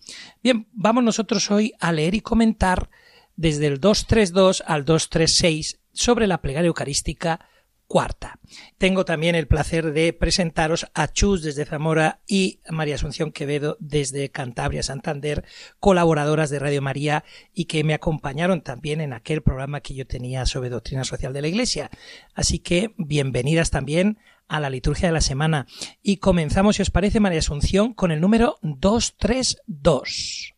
Bien, 0.43 0.67
vamos 0.73 1.05
nosotros 1.05 1.49
hoy 1.51 1.71
a 1.79 1.93
leer 1.93 2.13
y 2.13 2.19
comentar 2.19 2.89
desde 3.37 3.67
el 3.67 3.79
232 3.79 4.61
al 4.67 4.83
236 4.83 5.79
sobre 5.93 6.27
la 6.27 6.41
plegaria 6.41 6.67
eucarística 6.67 7.47
cuarta. 7.91 8.39
Tengo 8.77 9.03
también 9.03 9.35
el 9.35 9.47
placer 9.47 9.91
de 9.91 10.13
presentaros 10.13 10.87
a 10.93 11.09
Chus 11.09 11.43
desde 11.43 11.65
Zamora 11.65 12.21
y 12.25 12.61
María 12.69 12.95
Asunción 12.95 13.33
Quevedo 13.33 13.75
desde 13.81 14.29
Cantabria, 14.29 14.81
Santander, 14.81 15.43
colaboradoras 15.81 16.49
de 16.49 16.59
Radio 16.59 16.81
María 16.81 17.25
y 17.53 17.65
que 17.65 17.83
me 17.83 17.93
acompañaron 17.93 18.61
también 18.61 19.01
en 19.01 19.11
aquel 19.11 19.41
programa 19.41 19.81
que 19.81 19.93
yo 19.93 20.07
tenía 20.07 20.45
sobre 20.45 20.69
doctrina 20.69 21.03
social 21.03 21.33
de 21.33 21.41
la 21.41 21.49
Iglesia. 21.49 21.89
Así 22.33 22.59
que 22.59 22.93
bienvenidas 22.95 23.71
también 23.71 24.19
a 24.47 24.61
la 24.61 24.69
liturgia 24.69 25.09
de 25.09 25.13
la 25.13 25.19
semana. 25.19 25.67
Y 26.01 26.15
comenzamos, 26.15 26.77
si 26.77 26.83
os 26.83 26.91
parece, 26.91 27.19
María 27.19 27.39
Asunción, 27.39 27.93
con 27.93 28.11
el 28.11 28.21
número 28.21 28.55
232. 28.61 30.53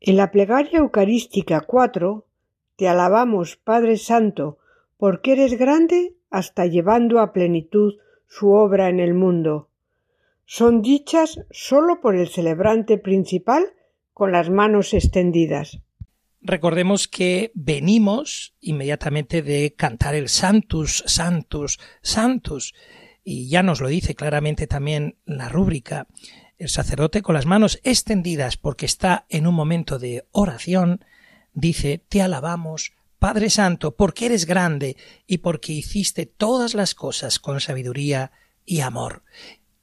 En 0.00 0.16
la 0.16 0.32
plegaria 0.32 0.80
eucarística 0.80 1.60
4 1.60 2.26
te 2.74 2.88
alabamos, 2.88 3.56
Padre 3.56 3.98
Santo, 3.98 4.58
porque 5.00 5.32
eres 5.32 5.58
grande 5.58 6.14
hasta 6.30 6.66
llevando 6.66 7.20
a 7.20 7.32
plenitud 7.32 7.94
su 8.28 8.50
obra 8.50 8.90
en 8.90 9.00
el 9.00 9.14
mundo. 9.14 9.70
Son 10.44 10.82
dichas 10.82 11.40
sólo 11.50 12.02
por 12.02 12.16
el 12.16 12.28
celebrante 12.28 12.98
principal 12.98 13.64
con 14.12 14.30
las 14.30 14.50
manos 14.50 14.92
extendidas. 14.92 15.80
Recordemos 16.42 17.08
que 17.08 17.50
venimos 17.54 18.54
inmediatamente 18.60 19.40
de 19.40 19.74
cantar 19.74 20.14
el 20.14 20.28
Santus, 20.28 21.02
Santus, 21.06 21.80
Santus, 22.02 22.74
y 23.24 23.48
ya 23.48 23.62
nos 23.62 23.80
lo 23.80 23.88
dice 23.88 24.14
claramente 24.14 24.66
también 24.66 25.16
la 25.24 25.48
rúbrica. 25.48 26.08
El 26.58 26.68
sacerdote 26.68 27.22
con 27.22 27.34
las 27.34 27.46
manos 27.46 27.80
extendidas 27.84 28.58
porque 28.58 28.84
está 28.84 29.24
en 29.30 29.46
un 29.46 29.54
momento 29.54 29.98
de 29.98 30.26
oración, 30.30 31.02
dice, 31.54 32.04
te 32.06 32.20
alabamos, 32.20 32.92
Padre 33.20 33.50
Santo, 33.50 33.94
porque 33.94 34.26
eres 34.26 34.46
grande 34.46 34.96
y 35.26 35.38
porque 35.38 35.72
hiciste 35.72 36.24
todas 36.24 36.74
las 36.74 36.94
cosas 36.94 37.38
con 37.38 37.60
sabiduría 37.60 38.32
y 38.64 38.80
amor. 38.80 39.24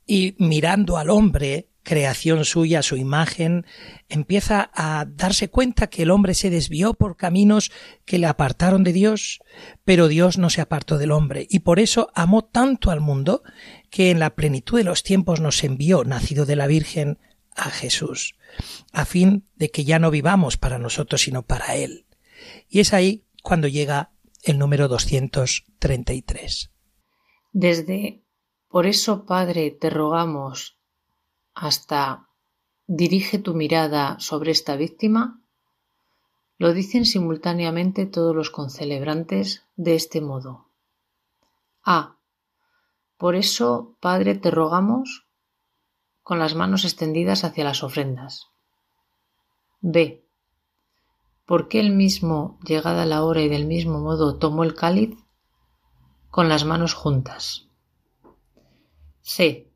Y 0.08 0.36
mirando 0.40 0.98
al 0.98 1.12
hombre, 1.12 1.70
creación 1.84 2.46
suya, 2.46 2.82
su 2.82 2.98
imagen, 2.98 3.68
empieza 4.10 4.72
a 4.74 5.06
darse 5.06 5.50
cuenta 5.50 5.88
que 5.88 6.02
el 6.02 6.10
hombre 6.10 6.34
se 6.34 6.50
desvió 6.50 6.96
por 6.96 7.16
caminos 7.16 7.72
que 8.06 8.18
le 8.18 8.26
apartaron 8.26 8.84
de 8.84 8.92
Dios, 8.92 9.40
pero 9.86 10.08
Dios 10.08 10.40
no 10.40 10.50
se 10.50 10.62
apartó 10.62 10.98
del 10.98 11.12
hombre, 11.12 11.46
y 11.48 11.60
por 11.60 11.80
eso 11.80 12.10
amó 12.16 12.44
tanto 12.44 12.90
al 12.90 13.02
mundo 13.02 13.44
que 13.92 14.10
en 14.10 14.18
la 14.20 14.36
plenitud 14.36 14.80
de 14.80 14.84
los 14.84 15.04
tiempos 15.04 15.42
nos 15.42 15.64
envió, 15.64 16.04
nacido 16.04 16.48
de 16.48 16.56
la 16.56 16.66
Virgen, 16.66 17.20
a 17.56 17.70
Jesús, 17.70 18.36
a 18.94 19.06
fin 19.06 19.46
de 19.56 19.70
que 19.70 19.84
ya 19.84 20.00
no 20.00 20.10
vivamos 20.10 20.58
para 20.58 20.80
nosotros, 20.80 21.22
sino 21.22 21.44
para 21.44 21.76
Él. 21.76 22.08
Y 22.68 22.80
es 22.80 22.94
ahí 22.94 23.24
cuando 23.48 23.70
llega 23.70 24.12
el 24.44 24.60
número 24.60 24.90
233. 24.90 26.70
Desde 27.54 28.22
Por 28.68 28.86
eso, 28.86 29.26
Padre, 29.26 29.72
te 29.72 29.90
rogamos 29.90 30.78
hasta 31.54 32.28
dirige 32.88 33.40
tu 33.40 33.54
mirada 33.54 34.20
sobre 34.20 34.52
esta 34.52 34.76
víctima, 34.76 35.40
lo 36.58 36.74
dicen 36.74 37.06
simultáneamente 37.06 38.06
todos 38.06 38.36
los 38.36 38.50
concelebrantes 38.50 39.64
de 39.78 39.96
este 39.96 40.20
modo. 40.20 40.68
A. 41.86 42.18
Por 43.16 43.38
eso, 43.38 43.96
Padre, 44.02 44.36
te 44.36 44.52
rogamos 44.52 45.26
con 46.22 46.38
las 46.38 46.54
manos 46.54 46.84
extendidas 46.84 47.46
hacia 47.46 47.64
las 47.64 47.82
ofrendas. 47.82 48.48
B. 49.80 50.27
Porque 51.48 51.80
él 51.80 51.92
mismo, 51.92 52.60
llegada 52.68 53.06
la 53.06 53.24
hora 53.24 53.42
y 53.42 53.48
del 53.48 53.66
mismo 53.66 54.00
modo, 54.00 54.38
tomó 54.38 54.66
el 54.66 54.76
cáliz 54.76 55.18
con 56.30 56.50
las 56.50 56.66
manos 56.66 56.94
juntas. 56.94 57.70
C. 59.22 59.72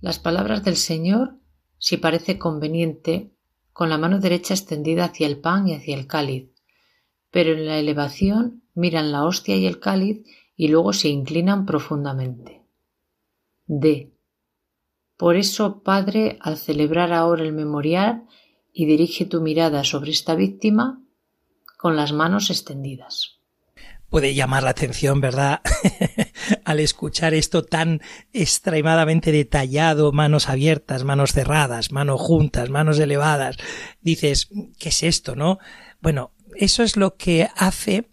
Las 0.00 0.18
palabras 0.18 0.64
del 0.64 0.76
Señor, 0.76 1.36
si 1.78 1.98
parece 1.98 2.38
conveniente, 2.38 3.34
con 3.72 3.90
la 3.90 3.98
mano 3.98 4.18
derecha 4.18 4.54
extendida 4.54 5.04
hacia 5.04 5.26
el 5.26 5.38
pan 5.38 5.68
y 5.68 5.74
hacia 5.74 5.94
el 5.94 6.06
cáliz, 6.06 6.50
pero 7.30 7.52
en 7.52 7.66
la 7.66 7.78
elevación 7.78 8.62
miran 8.74 9.12
la 9.12 9.24
hostia 9.24 9.56
y 9.56 9.66
el 9.66 9.80
cáliz 9.80 10.24
y 10.56 10.68
luego 10.68 10.94
se 10.94 11.08
inclinan 11.08 11.66
profundamente. 11.66 12.64
D. 13.66 14.14
Por 15.18 15.36
eso, 15.36 15.82
Padre, 15.82 16.38
al 16.40 16.56
celebrar 16.56 17.12
ahora 17.12 17.42
el 17.42 17.52
memorial 17.52 18.24
y 18.78 18.86
dirige 18.86 19.24
tu 19.24 19.40
mirada 19.40 19.82
sobre 19.82 20.12
esta 20.12 20.36
víctima 20.36 21.02
con 21.76 21.96
las 21.96 22.12
manos 22.12 22.48
extendidas 22.48 23.40
puede 24.08 24.32
llamar 24.34 24.62
la 24.62 24.70
atención, 24.70 25.20
¿verdad? 25.20 25.60
Al 26.64 26.80
escuchar 26.80 27.34
esto 27.34 27.62
tan 27.62 28.00
extremadamente 28.32 29.32
detallado, 29.32 30.12
manos 30.12 30.48
abiertas, 30.48 31.04
manos 31.04 31.32
cerradas, 31.32 31.92
manos 31.92 32.18
juntas, 32.18 32.70
manos 32.70 32.98
elevadas, 32.98 33.58
dices, 34.00 34.48
¿qué 34.78 34.88
es 34.88 35.02
esto, 35.02 35.36
no? 35.36 35.58
Bueno, 36.00 36.32
eso 36.56 36.82
es 36.82 36.96
lo 36.96 37.16
que 37.16 37.50
hace 37.54 38.08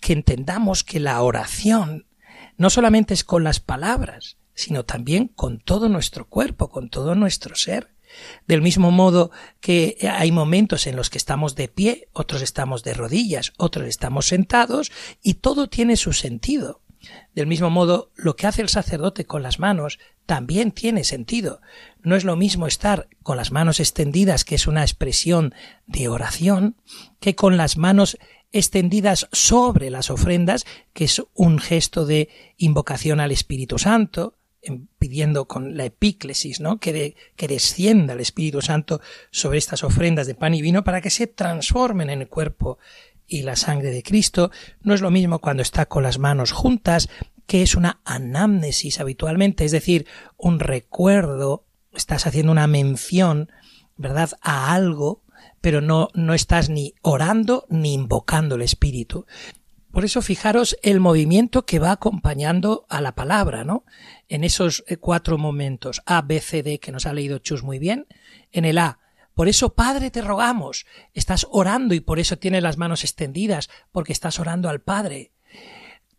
que 0.00 0.14
entendamos 0.14 0.82
que 0.82 0.98
la 0.98 1.20
oración 1.20 2.06
no 2.56 2.70
solamente 2.70 3.12
es 3.12 3.22
con 3.22 3.44
las 3.44 3.60
palabras, 3.60 4.38
sino 4.54 4.86
también 4.86 5.28
con 5.28 5.58
todo 5.58 5.90
nuestro 5.90 6.26
cuerpo, 6.26 6.70
con 6.70 6.88
todo 6.88 7.14
nuestro 7.14 7.54
ser. 7.54 7.93
Del 8.46 8.62
mismo 8.62 8.90
modo 8.90 9.30
que 9.60 9.96
hay 10.10 10.32
momentos 10.32 10.86
en 10.86 10.96
los 10.96 11.10
que 11.10 11.18
estamos 11.18 11.54
de 11.54 11.68
pie, 11.68 12.08
otros 12.12 12.42
estamos 12.42 12.82
de 12.82 12.94
rodillas, 12.94 13.52
otros 13.56 13.86
estamos 13.86 14.26
sentados, 14.26 14.92
y 15.22 15.34
todo 15.34 15.68
tiene 15.68 15.96
su 15.96 16.12
sentido. 16.12 16.80
Del 17.34 17.46
mismo 17.46 17.70
modo, 17.70 18.10
lo 18.14 18.36
que 18.36 18.46
hace 18.46 18.62
el 18.62 18.68
sacerdote 18.68 19.26
con 19.26 19.42
las 19.42 19.58
manos 19.58 19.98
también 20.26 20.72
tiene 20.72 21.04
sentido. 21.04 21.60
No 22.02 22.16
es 22.16 22.24
lo 22.24 22.36
mismo 22.36 22.66
estar 22.66 23.08
con 23.22 23.36
las 23.36 23.52
manos 23.52 23.80
extendidas, 23.80 24.44
que 24.44 24.54
es 24.54 24.66
una 24.66 24.82
expresión 24.82 25.54
de 25.86 26.08
oración, 26.08 26.76
que 27.20 27.34
con 27.34 27.56
las 27.56 27.76
manos 27.76 28.18
extendidas 28.52 29.28
sobre 29.32 29.90
las 29.90 30.10
ofrendas, 30.10 30.64
que 30.92 31.04
es 31.04 31.22
un 31.34 31.58
gesto 31.58 32.06
de 32.06 32.28
invocación 32.56 33.20
al 33.20 33.32
Espíritu 33.32 33.78
Santo, 33.78 34.38
pidiendo 34.98 35.46
con 35.46 35.76
la 35.76 35.84
epíclesis, 35.84 36.60
¿no? 36.60 36.78
Que, 36.78 37.16
que 37.36 37.48
descienda 37.48 38.14
el 38.14 38.20
Espíritu 38.20 38.62
Santo 38.62 39.00
sobre 39.30 39.58
estas 39.58 39.84
ofrendas 39.84 40.26
de 40.26 40.34
pan 40.34 40.54
y 40.54 40.62
vino 40.62 40.84
para 40.84 41.00
que 41.00 41.10
se 41.10 41.26
transformen 41.26 42.10
en 42.10 42.22
el 42.22 42.28
cuerpo 42.28 42.78
y 43.26 43.42
la 43.42 43.56
sangre 43.56 43.90
de 43.90 44.02
Cristo. 44.02 44.50
No 44.82 44.94
es 44.94 45.00
lo 45.00 45.10
mismo 45.10 45.38
cuando 45.38 45.62
está 45.62 45.86
con 45.86 46.02
las 46.02 46.18
manos 46.18 46.52
juntas, 46.52 47.08
que 47.46 47.62
es 47.62 47.74
una 47.74 48.00
anamnesis 48.04 49.00
habitualmente, 49.00 49.64
es 49.64 49.72
decir, 49.72 50.06
un 50.36 50.60
recuerdo, 50.60 51.64
estás 51.92 52.26
haciendo 52.26 52.52
una 52.52 52.66
mención, 52.66 53.50
¿verdad?, 53.96 54.30
a 54.40 54.74
algo, 54.74 55.22
pero 55.60 55.80
no, 55.80 56.08
no 56.14 56.34
estás 56.34 56.68
ni 56.68 56.94
orando 57.02 57.66
ni 57.68 57.94
invocando 57.94 58.54
el 58.56 58.62
Espíritu. 58.62 59.26
Por 59.94 60.04
eso 60.04 60.22
fijaros 60.22 60.76
el 60.82 60.98
movimiento 60.98 61.66
que 61.66 61.78
va 61.78 61.92
acompañando 61.92 62.84
a 62.88 63.00
la 63.00 63.14
palabra, 63.14 63.62
¿no? 63.62 63.84
En 64.28 64.42
esos 64.42 64.82
eh, 64.88 64.96
cuatro 64.96 65.38
momentos, 65.38 66.02
A, 66.04 66.20
B, 66.20 66.40
C, 66.40 66.64
D, 66.64 66.80
que 66.80 66.90
nos 66.90 67.06
ha 67.06 67.12
leído 67.12 67.38
Chus 67.38 67.62
muy 67.62 67.78
bien. 67.78 68.08
En 68.50 68.64
el 68.64 68.78
A, 68.78 68.98
por 69.34 69.46
eso, 69.48 69.74
Padre, 69.74 70.10
te 70.10 70.20
rogamos. 70.20 70.84
Estás 71.12 71.46
orando 71.48 71.94
y 71.94 72.00
por 72.00 72.18
eso 72.18 72.36
tienes 72.36 72.64
las 72.64 72.76
manos 72.76 73.04
extendidas, 73.04 73.70
porque 73.92 74.12
estás 74.12 74.40
orando 74.40 74.68
al 74.68 74.80
Padre. 74.80 75.30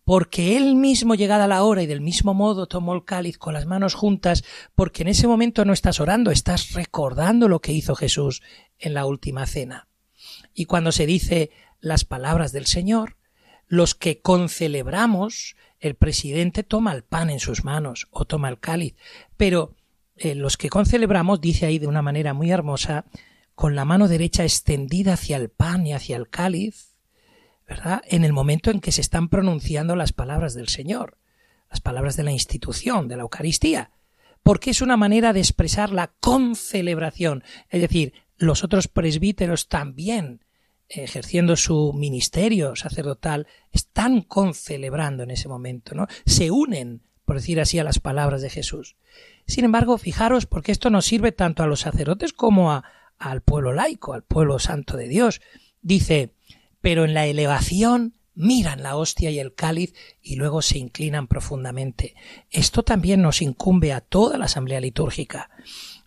Porque 0.05 0.55
Él 0.55 0.77
mismo, 0.77 1.13
llegada 1.13 1.45
la 1.45 1.61
hora 1.63 1.83
y 1.83 1.85
del 1.85 1.99
mismo 1.99 2.33
modo, 2.33 2.67
tomó 2.67 2.93
el 2.93 3.03
cáliz 3.03 3.37
con 3.37 3.53
las 3.53 3.65
manos 3.65 3.93
juntas, 3.93 4.45
porque 4.73 5.01
en 5.01 5.09
ese 5.09 5.27
momento 5.27 5.65
no 5.65 5.73
estás 5.73 5.99
orando, 5.99 6.31
estás 6.31 6.71
recordando 6.71 7.49
lo 7.49 7.59
que 7.59 7.73
hizo 7.73 7.93
Jesús 7.93 8.41
en 8.79 8.93
la 8.93 9.05
última 9.05 9.45
cena. 9.45 9.89
Y 10.53 10.63
cuando 10.63 10.93
se 10.93 11.05
dice 11.05 11.51
las 11.81 12.05
palabras 12.05 12.53
del 12.53 12.67
Señor, 12.67 13.14
los 13.67 13.95
que 13.95 14.21
concelebramos, 14.21 15.55
el 15.79 15.95
presidente 15.95 16.63
toma 16.63 16.93
el 16.93 17.03
pan 17.03 17.29
en 17.29 17.39
sus 17.39 17.63
manos 17.63 18.07
o 18.11 18.25
toma 18.25 18.49
el 18.49 18.59
cáliz, 18.59 18.95
pero 19.37 19.75
eh, 20.17 20.35
los 20.35 20.57
que 20.57 20.69
concelebramos, 20.69 21.41
dice 21.41 21.65
ahí 21.65 21.79
de 21.79 21.87
una 21.87 22.01
manera 22.01 22.33
muy 22.33 22.51
hermosa, 22.51 23.05
con 23.53 23.75
la 23.75 23.85
mano 23.85 24.07
derecha 24.07 24.43
extendida 24.43 25.13
hacia 25.13 25.37
el 25.37 25.49
pan 25.49 25.87
y 25.87 25.93
hacia 25.93 26.17
el 26.17 26.29
cáliz, 26.29 26.95
¿verdad? 27.67 28.01
En 28.07 28.23
el 28.23 28.33
momento 28.33 28.69
en 28.69 28.79
que 28.79 28.91
se 28.91 29.01
están 29.01 29.29
pronunciando 29.29 29.95
las 29.95 30.13
palabras 30.13 30.53
del 30.53 30.67
Señor, 30.67 31.17
las 31.69 31.81
palabras 31.81 32.15
de 32.15 32.23
la 32.23 32.31
institución, 32.31 33.07
de 33.07 33.17
la 33.17 33.23
Eucaristía, 33.23 33.91
porque 34.43 34.69
es 34.69 34.81
una 34.81 34.97
manera 34.97 35.33
de 35.33 35.39
expresar 35.39 35.91
la 35.91 36.13
concelebración, 36.19 37.43
es 37.69 37.81
decir, 37.81 38.13
los 38.37 38.63
otros 38.63 38.87
presbíteros 38.87 39.67
también 39.67 40.44
ejerciendo 40.89 41.55
su 41.55 41.93
ministerio 41.93 42.75
sacerdotal, 42.75 43.47
están 43.71 44.21
concelebrando 44.21 45.23
en 45.23 45.31
ese 45.31 45.47
momento, 45.47 45.95
¿no? 45.95 46.07
Se 46.25 46.51
unen, 46.51 47.01
por 47.25 47.37
decir 47.37 47.59
así, 47.59 47.79
a 47.79 47.83
las 47.83 47.99
palabras 47.99 48.41
de 48.41 48.49
Jesús. 48.49 48.95
Sin 49.47 49.65
embargo, 49.65 49.97
fijaros, 49.97 50.45
porque 50.45 50.71
esto 50.71 50.89
nos 50.89 51.05
sirve 51.05 51.31
tanto 51.31 51.63
a 51.63 51.67
los 51.67 51.81
sacerdotes 51.81 52.33
como 52.33 52.71
a, 52.71 52.83
al 53.17 53.41
pueblo 53.41 53.73
laico, 53.73 54.13
al 54.13 54.23
pueblo 54.23 54.59
santo 54.59 54.97
de 54.97 55.07
Dios. 55.07 55.41
Dice, 55.81 56.31
pero 56.81 57.05
en 57.05 57.13
la 57.13 57.25
elevación 57.25 58.15
miran 58.35 58.83
la 58.83 58.95
hostia 58.95 59.31
y 59.31 59.39
el 59.39 59.55
cáliz 59.55 59.93
y 60.21 60.35
luego 60.35 60.61
se 60.61 60.77
inclinan 60.77 61.27
profundamente. 61.27 62.15
Esto 62.51 62.83
también 62.83 63.21
nos 63.21 63.41
incumbe 63.41 63.93
a 63.93 64.01
toda 64.01 64.37
la 64.37 64.45
asamblea 64.45 64.81
litúrgica. 64.81 65.49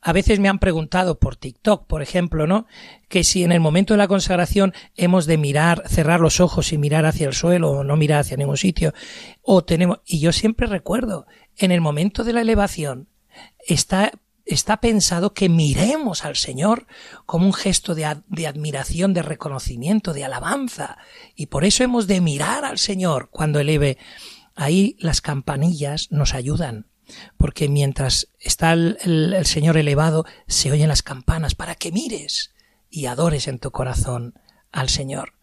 A 0.01 0.13
veces 0.13 0.39
me 0.39 0.49
han 0.49 0.59
preguntado 0.59 1.19
por 1.19 1.37
TikTok, 1.37 1.87
por 1.87 2.03
ejemplo, 2.03 2.47
¿no? 2.47 2.67
Que 3.09 3.25
si 3.25 3.43
en 3.43 3.53
el 3.53 3.61
momento 3.61 3.95
de 3.95 3.99
la 3.99 4.09
consagración 4.09 4.73
hemos 4.97 5.27
de 5.27 5.39
mirar, 5.39 5.83
cerrar 5.89 6.21
los 6.21 6.41
ojos 6.41 6.73
y 6.73 6.79
mirar 6.79 7.05
hacia 7.05 7.27
el 7.27 7.35
suelo 7.35 7.71
o 7.71 7.85
no 7.85 7.97
mirar 7.97 8.21
hacia 8.21 8.37
ningún 8.37 8.57
sitio, 8.57 8.95
o 9.43 9.65
tenemos, 9.65 10.01
y 10.07 10.21
yo 10.21 10.33
siempre 10.33 10.67
recuerdo, 10.67 11.27
en 11.57 11.73
el 11.73 11.81
momento 11.81 12.25
de 12.25 12.33
la 12.33 12.43
elevación 12.43 13.09
está 13.67 14.13
está 14.49 14.79
pensado 14.79 15.35
que 15.35 15.51
miremos 15.51 16.25
al 16.25 16.35
Señor 16.35 16.87
como 17.27 17.47
un 17.47 17.53
gesto 17.53 17.95
de, 17.95 18.17
de, 18.29 18.47
admiración, 18.47 19.13
de 19.13 19.21
reconocimiento, 19.21 20.15
de 20.15 20.25
alabanza. 20.25 20.97
Y 21.37 21.47
por 21.47 21.67
eso 21.67 21.85
hemos 21.85 22.07
de 22.07 22.23
mirar 22.23 22.65
al 22.65 22.79
Señor 22.79 23.29
cuando 23.31 23.61
eleve. 23.61 23.99
Ahí 24.55 24.97
las 24.99 25.21
campanillas 25.21 26.11
nos 26.11 26.35
ayudan 26.35 26.87
porque 27.37 27.69
mientras 27.69 28.29
está 28.41 28.73
el, 28.73 29.37
Señor 29.45 29.77
elevado, 29.77 30.25
se 30.47 30.71
oyen 30.71 30.89
las 30.89 31.03
campanas 31.03 31.55
para 31.55 31.75
que 31.75 31.93
mires 31.93 32.53
y 32.91 33.07
adores 33.07 33.49
en 33.49 33.59
tu 33.59 33.71
corazón 33.71 34.35
al 34.73 34.89
Señor. 34.89 35.35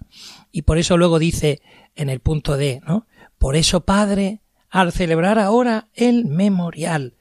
Y 0.52 0.64
por 0.64 0.78
eso 0.78 0.98
luego 0.98 1.20
dice 1.20 1.62
en 1.96 2.10
el 2.10 2.20
punto 2.20 2.58
D, 2.58 2.82
¿no? 2.86 3.08
Por 3.38 3.56
eso, 3.56 3.82
Padre, 3.82 4.42
al 4.70 4.92
celebrar 4.92 5.40
ahora 5.40 5.88
el 5.94 6.26
memorial, 6.26 7.16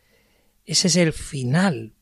ese 0.65 0.89
es 0.89 0.97
el 0.97 1.13
final, 1.13 1.93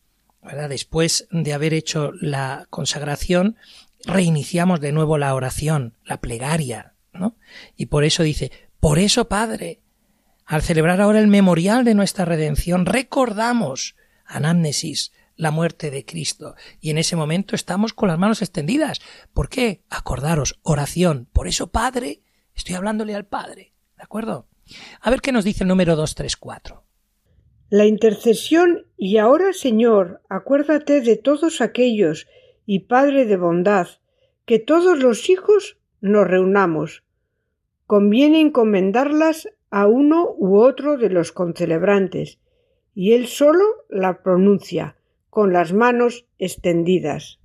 ¿verdad? 0.42 0.68
Después 0.68 1.26
de 1.30 1.52
haber 1.52 1.74
hecho 1.74 2.12
la 2.20 2.66
consagración, 2.70 3.56
reiniciamos 4.04 4.80
de 4.80 4.92
nuevo 4.92 5.18
la 5.18 5.34
oración, 5.34 5.94
la 6.04 6.20
plegaria, 6.20 6.94
¿no? 7.12 7.36
Y 7.76 7.86
por 7.86 8.04
eso 8.04 8.22
dice, 8.22 8.50
por 8.80 8.98
eso, 8.98 9.28
Padre, 9.28 9.81
al 10.44 10.62
celebrar 10.62 11.00
ahora 11.00 11.20
el 11.20 11.28
memorial 11.28 11.84
de 11.84 11.94
nuestra 11.94 12.24
redención, 12.24 12.86
recordamos, 12.86 13.96
anamnesis, 14.24 15.12
la 15.36 15.50
muerte 15.50 15.90
de 15.90 16.04
Cristo. 16.04 16.54
Y 16.80 16.90
en 16.90 16.98
ese 16.98 17.16
momento 17.16 17.54
estamos 17.54 17.92
con 17.92 18.08
las 18.08 18.18
manos 18.18 18.42
extendidas. 18.42 19.00
¿Por 19.32 19.48
qué? 19.48 19.82
Acordaros, 19.90 20.58
oración. 20.62 21.28
Por 21.32 21.48
eso, 21.48 21.68
Padre, 21.68 22.22
estoy 22.54 22.74
hablándole 22.74 23.14
al 23.14 23.26
Padre. 23.26 23.72
¿De 23.96 24.02
acuerdo? 24.02 24.46
A 25.00 25.10
ver 25.10 25.20
qué 25.20 25.32
nos 25.32 25.44
dice 25.44 25.64
el 25.64 25.68
número 25.68 25.96
234. 25.96 26.84
La 27.70 27.86
intercesión 27.86 28.86
y 28.96 29.16
ahora, 29.16 29.52
Señor, 29.52 30.20
acuérdate 30.28 31.00
de 31.00 31.16
todos 31.16 31.60
aquellos 31.60 32.26
y 32.66 32.80
Padre 32.80 33.24
de 33.24 33.36
bondad, 33.36 33.88
que 34.44 34.58
todos 34.58 34.98
los 34.98 35.30
hijos 35.30 35.78
nos 36.00 36.26
reunamos. 36.26 37.02
Conviene 37.86 38.40
encomendarlas 38.40 39.48
a 39.72 39.86
uno 39.86 40.28
u 40.36 40.58
otro 40.58 40.98
de 40.98 41.08
los 41.08 41.32
concelebrantes, 41.32 42.38
y 42.94 43.14
él 43.14 43.26
solo 43.26 43.64
la 43.88 44.22
pronuncia, 44.22 44.96
con 45.30 45.54
las 45.54 45.72
manos 45.72 46.26
extendidas. 46.38 47.40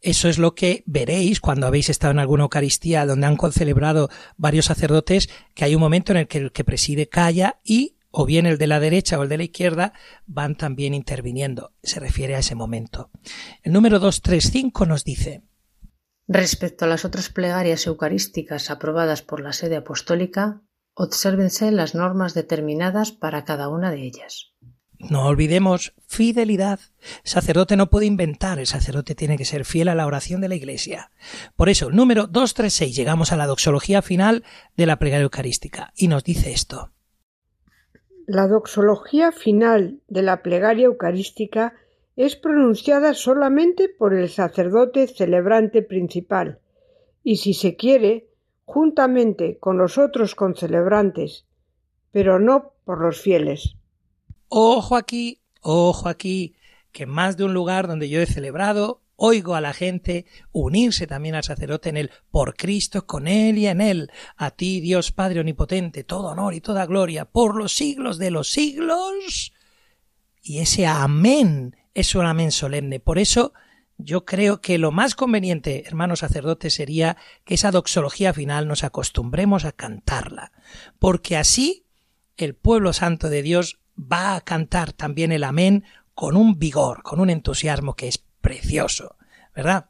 Eso 0.00 0.28
es 0.28 0.38
lo 0.38 0.54
que 0.54 0.84
veréis 0.86 1.40
cuando 1.40 1.66
habéis 1.66 1.90
estado 1.90 2.12
en 2.12 2.20
alguna 2.20 2.44
Eucaristía 2.44 3.06
donde 3.06 3.26
han 3.26 3.36
celebrado 3.50 4.08
varios 4.36 4.66
sacerdotes, 4.66 5.28
que 5.54 5.64
hay 5.64 5.74
un 5.74 5.80
momento 5.80 6.12
en 6.12 6.18
el 6.18 6.28
que 6.28 6.38
el 6.38 6.52
que 6.52 6.62
preside 6.62 7.08
calla 7.08 7.58
y 7.64 7.96
o 8.12 8.24
bien 8.24 8.46
el 8.46 8.56
de 8.56 8.68
la 8.68 8.78
derecha 8.78 9.18
o 9.18 9.24
el 9.24 9.28
de 9.28 9.38
la 9.38 9.44
izquierda 9.44 9.94
van 10.26 10.54
también 10.54 10.94
interviniendo. 10.94 11.72
Se 11.82 11.98
refiere 11.98 12.36
a 12.36 12.38
ese 12.38 12.54
momento. 12.54 13.10
El 13.64 13.72
número 13.72 13.98
235 13.98 14.86
nos 14.86 15.02
dice 15.02 15.42
Respecto 16.28 16.84
a 16.84 16.88
las 16.88 17.04
otras 17.04 17.30
plegarias 17.30 17.84
eucarísticas 17.88 18.70
aprobadas 18.70 19.22
por 19.22 19.40
la 19.40 19.52
sede 19.52 19.74
apostólica, 19.76 20.62
obsérvense 20.94 21.70
las 21.70 21.94
normas 21.94 22.34
determinadas 22.34 23.12
para 23.12 23.44
cada 23.44 23.68
una 23.68 23.90
de 23.90 24.02
ellas. 24.02 24.54
No 24.98 25.26
olvidemos 25.26 25.92
fidelidad. 26.06 26.80
El 27.24 27.30
sacerdote 27.30 27.76
no 27.76 27.90
puede 27.90 28.06
inventar, 28.06 28.58
el 28.58 28.66
sacerdote 28.66 29.14
tiene 29.14 29.36
que 29.36 29.44
ser 29.44 29.64
fiel 29.64 29.88
a 29.88 29.94
la 29.94 30.06
oración 30.06 30.40
de 30.40 30.48
la 30.48 30.54
Iglesia. 30.54 31.10
Por 31.56 31.68
eso, 31.68 31.90
número 31.90 32.26
236, 32.26 32.96
llegamos 32.96 33.32
a 33.32 33.36
la 33.36 33.46
doxología 33.46 34.02
final 34.02 34.44
de 34.76 34.86
la 34.86 34.98
plegaria 34.98 35.24
eucarística 35.24 35.92
y 35.96 36.08
nos 36.08 36.24
dice 36.24 36.52
esto. 36.52 36.90
La 38.26 38.46
doxología 38.46 39.32
final 39.32 40.00
de 40.08 40.22
la 40.22 40.42
plegaria 40.42 40.86
eucarística 40.86 41.74
es 42.16 42.36
pronunciada 42.36 43.12
solamente 43.12 43.88
por 43.90 44.14
el 44.14 44.30
sacerdote 44.30 45.06
celebrante 45.08 45.82
principal 45.82 46.60
y, 47.22 47.36
si 47.36 47.52
se 47.52 47.76
quiere, 47.76 48.28
juntamente 48.64 49.58
con 49.58 49.78
los 49.78 49.98
otros 49.98 50.34
concelebrantes, 50.34 51.46
pero 52.10 52.38
no 52.38 52.72
por 52.84 53.00
los 53.00 53.20
fieles. 53.20 53.76
Ojo 54.48 54.96
aquí, 54.96 55.40
ojo 55.60 56.08
aquí, 56.08 56.54
que 56.92 57.06
más 57.06 57.36
de 57.36 57.44
un 57.44 57.54
lugar 57.54 57.88
donde 57.88 58.08
yo 58.08 58.20
he 58.20 58.26
celebrado, 58.26 59.02
oigo 59.16 59.54
a 59.54 59.60
la 59.60 59.72
gente 59.72 60.26
unirse 60.52 61.06
también 61.06 61.34
al 61.34 61.44
sacerdote 61.44 61.88
en 61.88 61.96
el 61.96 62.10
por 62.30 62.54
Cristo, 62.54 63.06
con 63.06 63.26
él 63.26 63.58
y 63.58 63.66
en 63.66 63.80
él. 63.80 64.10
A 64.36 64.50
ti, 64.50 64.80
Dios 64.80 65.12
Padre 65.12 65.40
Omnipotente, 65.40 66.04
todo 66.04 66.28
honor 66.28 66.54
y 66.54 66.60
toda 66.60 66.86
gloria 66.86 67.24
por 67.24 67.56
los 67.56 67.74
siglos 67.74 68.18
de 68.18 68.30
los 68.30 68.48
siglos. 68.50 69.52
Y 70.42 70.58
ese 70.58 70.86
amén 70.86 71.76
es 71.94 72.14
un 72.14 72.26
amén 72.26 72.52
solemne. 72.52 73.00
Por 73.00 73.18
eso 73.18 73.52
yo 73.98 74.24
creo 74.24 74.60
que 74.60 74.78
lo 74.78 74.90
más 74.90 75.14
conveniente, 75.14 75.84
hermanos 75.86 76.20
sacerdotes, 76.20 76.74
sería 76.74 77.16
que 77.44 77.54
esa 77.54 77.70
doxología 77.70 78.34
final 78.34 78.66
nos 78.66 78.84
acostumbremos 78.84 79.64
a 79.64 79.72
cantarla, 79.72 80.52
porque 80.98 81.36
así 81.36 81.86
el 82.36 82.54
pueblo 82.54 82.92
santo 82.92 83.28
de 83.28 83.42
Dios 83.42 83.80
va 83.96 84.34
a 84.34 84.40
cantar 84.40 84.92
también 84.92 85.32
el 85.32 85.44
amén 85.44 85.84
con 86.14 86.36
un 86.36 86.58
vigor, 86.58 87.02
con 87.02 87.20
un 87.20 87.30
entusiasmo 87.30 87.94
que 87.94 88.08
es 88.08 88.18
precioso, 88.40 89.16
¿verdad? 89.54 89.86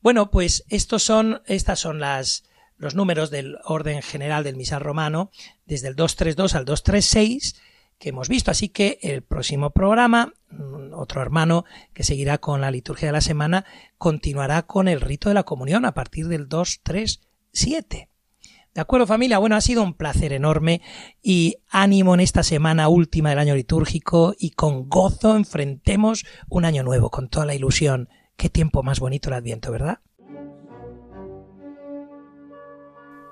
Bueno, 0.00 0.30
pues 0.30 0.64
estos 0.68 1.02
son, 1.02 1.42
estas 1.46 1.78
son 1.78 2.00
las, 2.00 2.44
los 2.76 2.94
números 2.94 3.30
del 3.30 3.58
orden 3.64 4.02
general 4.02 4.44
del 4.44 4.56
misal 4.56 4.80
romano, 4.80 5.30
desde 5.66 5.88
el 5.88 5.96
232 5.96 6.54
al 6.54 6.64
236, 6.64 7.56
que 8.04 8.10
hemos 8.10 8.28
visto. 8.28 8.50
Así 8.50 8.68
que 8.68 8.98
el 9.00 9.22
próximo 9.22 9.70
programa, 9.70 10.34
mm, 10.50 10.92
otro 10.92 11.22
hermano 11.22 11.64
que 11.94 12.04
seguirá 12.04 12.36
con 12.36 12.60
la 12.60 12.70
liturgia 12.70 13.08
de 13.08 13.12
la 13.12 13.22
semana, 13.22 13.64
continuará 13.96 14.64
con 14.64 14.88
el 14.88 15.00
rito 15.00 15.30
de 15.30 15.34
la 15.34 15.44
comunión 15.44 15.86
a 15.86 15.94
partir 15.94 16.28
del 16.28 16.46
237. 16.46 18.10
¿De 18.74 18.80
acuerdo 18.80 19.06
familia? 19.06 19.38
Bueno, 19.38 19.56
ha 19.56 19.62
sido 19.62 19.82
un 19.82 19.94
placer 19.94 20.34
enorme 20.34 20.82
y 21.22 21.56
ánimo 21.70 22.12
en 22.12 22.20
esta 22.20 22.42
semana 22.42 22.88
última 22.88 23.30
del 23.30 23.38
año 23.38 23.54
litúrgico 23.54 24.34
y 24.38 24.50
con 24.50 24.90
gozo 24.90 25.34
enfrentemos 25.34 26.26
un 26.50 26.66
año 26.66 26.82
nuevo 26.82 27.08
con 27.10 27.30
toda 27.30 27.46
la 27.46 27.54
ilusión. 27.54 28.10
Qué 28.36 28.50
tiempo 28.50 28.82
más 28.82 29.00
bonito 29.00 29.30
el 29.30 29.36
Adviento, 29.36 29.72
¿verdad? 29.72 30.00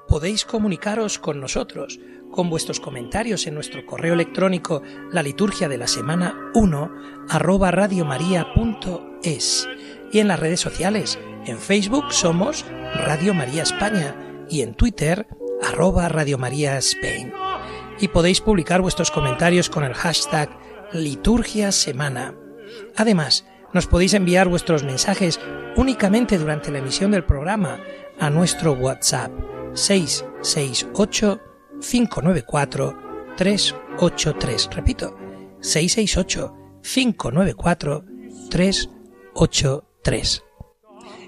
Podéis 0.09 0.47
comunicaros 0.47 1.19
con 1.19 1.41
nosotros 1.41 1.99
con 2.33 2.51
vuestros 2.51 2.81
comentarios 2.81 3.47
en 3.47 3.55
nuestro 3.55 3.87
correo 3.87 4.15
electrónico 4.15 4.83
la 5.13 5.23
liturgia 5.23 5.69
de 5.69 5.79
la 5.79 5.87
semana 5.87 6.51
1 6.55 6.93
arroba 7.29 7.71
radiomaria.es 7.71 9.69
y 10.11 10.19
en 10.19 10.29
las 10.29 10.41
redes 10.41 10.59
sociales. 10.59 11.21
En 11.47 11.59
Facebook 11.59 12.13
somos 12.13 12.67
Radio 12.95 13.35
María 13.35 13.63
España 13.63 14.17
y 14.49 14.63
en 14.63 14.75
Twitter 14.75 15.29
arroba 15.63 16.09
Radio 16.09 16.39
María 16.39 16.77
Spain. 16.79 17.33
Y 18.01 18.09
podéis 18.09 18.41
publicar 18.41 18.81
vuestros 18.81 19.13
comentarios 19.13 19.71
con 19.71 19.85
el 19.85 19.95
hashtag 19.95 20.51
Liturgia 20.93 21.71
Semana. 21.71 22.35
Además, 22.97 23.47
nos 23.73 23.87
podéis 23.87 24.15
enviar 24.15 24.49
vuestros 24.49 24.83
mensajes 24.83 25.39
únicamente 25.77 26.39
durante 26.39 26.71
la 26.71 26.79
emisión 26.79 27.13
del 27.13 27.25
programa 27.25 27.79
a 28.19 28.29
nuestro 28.29 28.73
WhatsApp 28.73 29.31
668 29.75 31.52
594 31.83 33.35
383. 33.37 34.71
Repito, 34.73 35.17
668 35.61 36.55
594 36.83 38.05
383. 38.51 40.43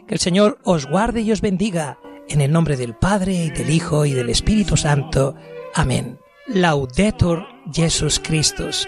Que 0.07 0.15
el 0.15 0.21
Señor 0.21 0.59
os 0.65 0.87
guarde 0.87 1.23
y 1.23 1.33
os 1.33 1.41
bendiga 1.41 1.99
en 2.29 2.41
el 2.41 2.53
nombre 2.53 2.77
del 2.77 2.95
Padre 2.95 3.35
y 3.35 3.51
del 3.51 3.71
Hijo 3.71 4.05
y 4.07 4.13
del 4.13 4.31
Espíritu 4.31 4.77
Santo. 4.77 5.35
Amén. 5.75 6.19
Laudetur 6.47 7.45
Jesus 7.73 8.21
Christus. 8.21 8.87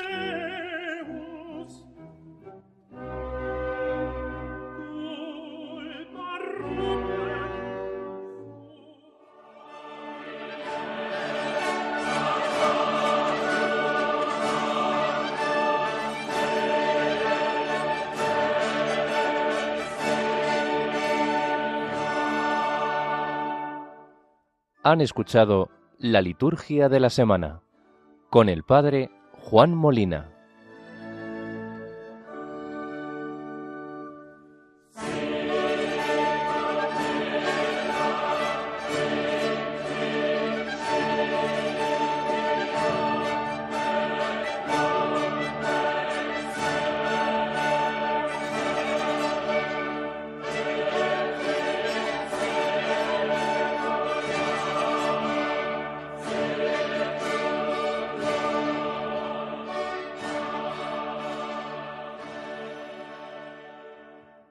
Han 24.86 25.00
escuchado 25.00 25.68
la 25.98 26.22
liturgia 26.22 26.88
de 26.88 27.00
la 27.00 27.10
semana 27.10 27.60
con 28.30 28.48
el 28.48 28.62
Padre 28.62 29.10
Juan 29.32 29.74
Molina. 29.74 30.35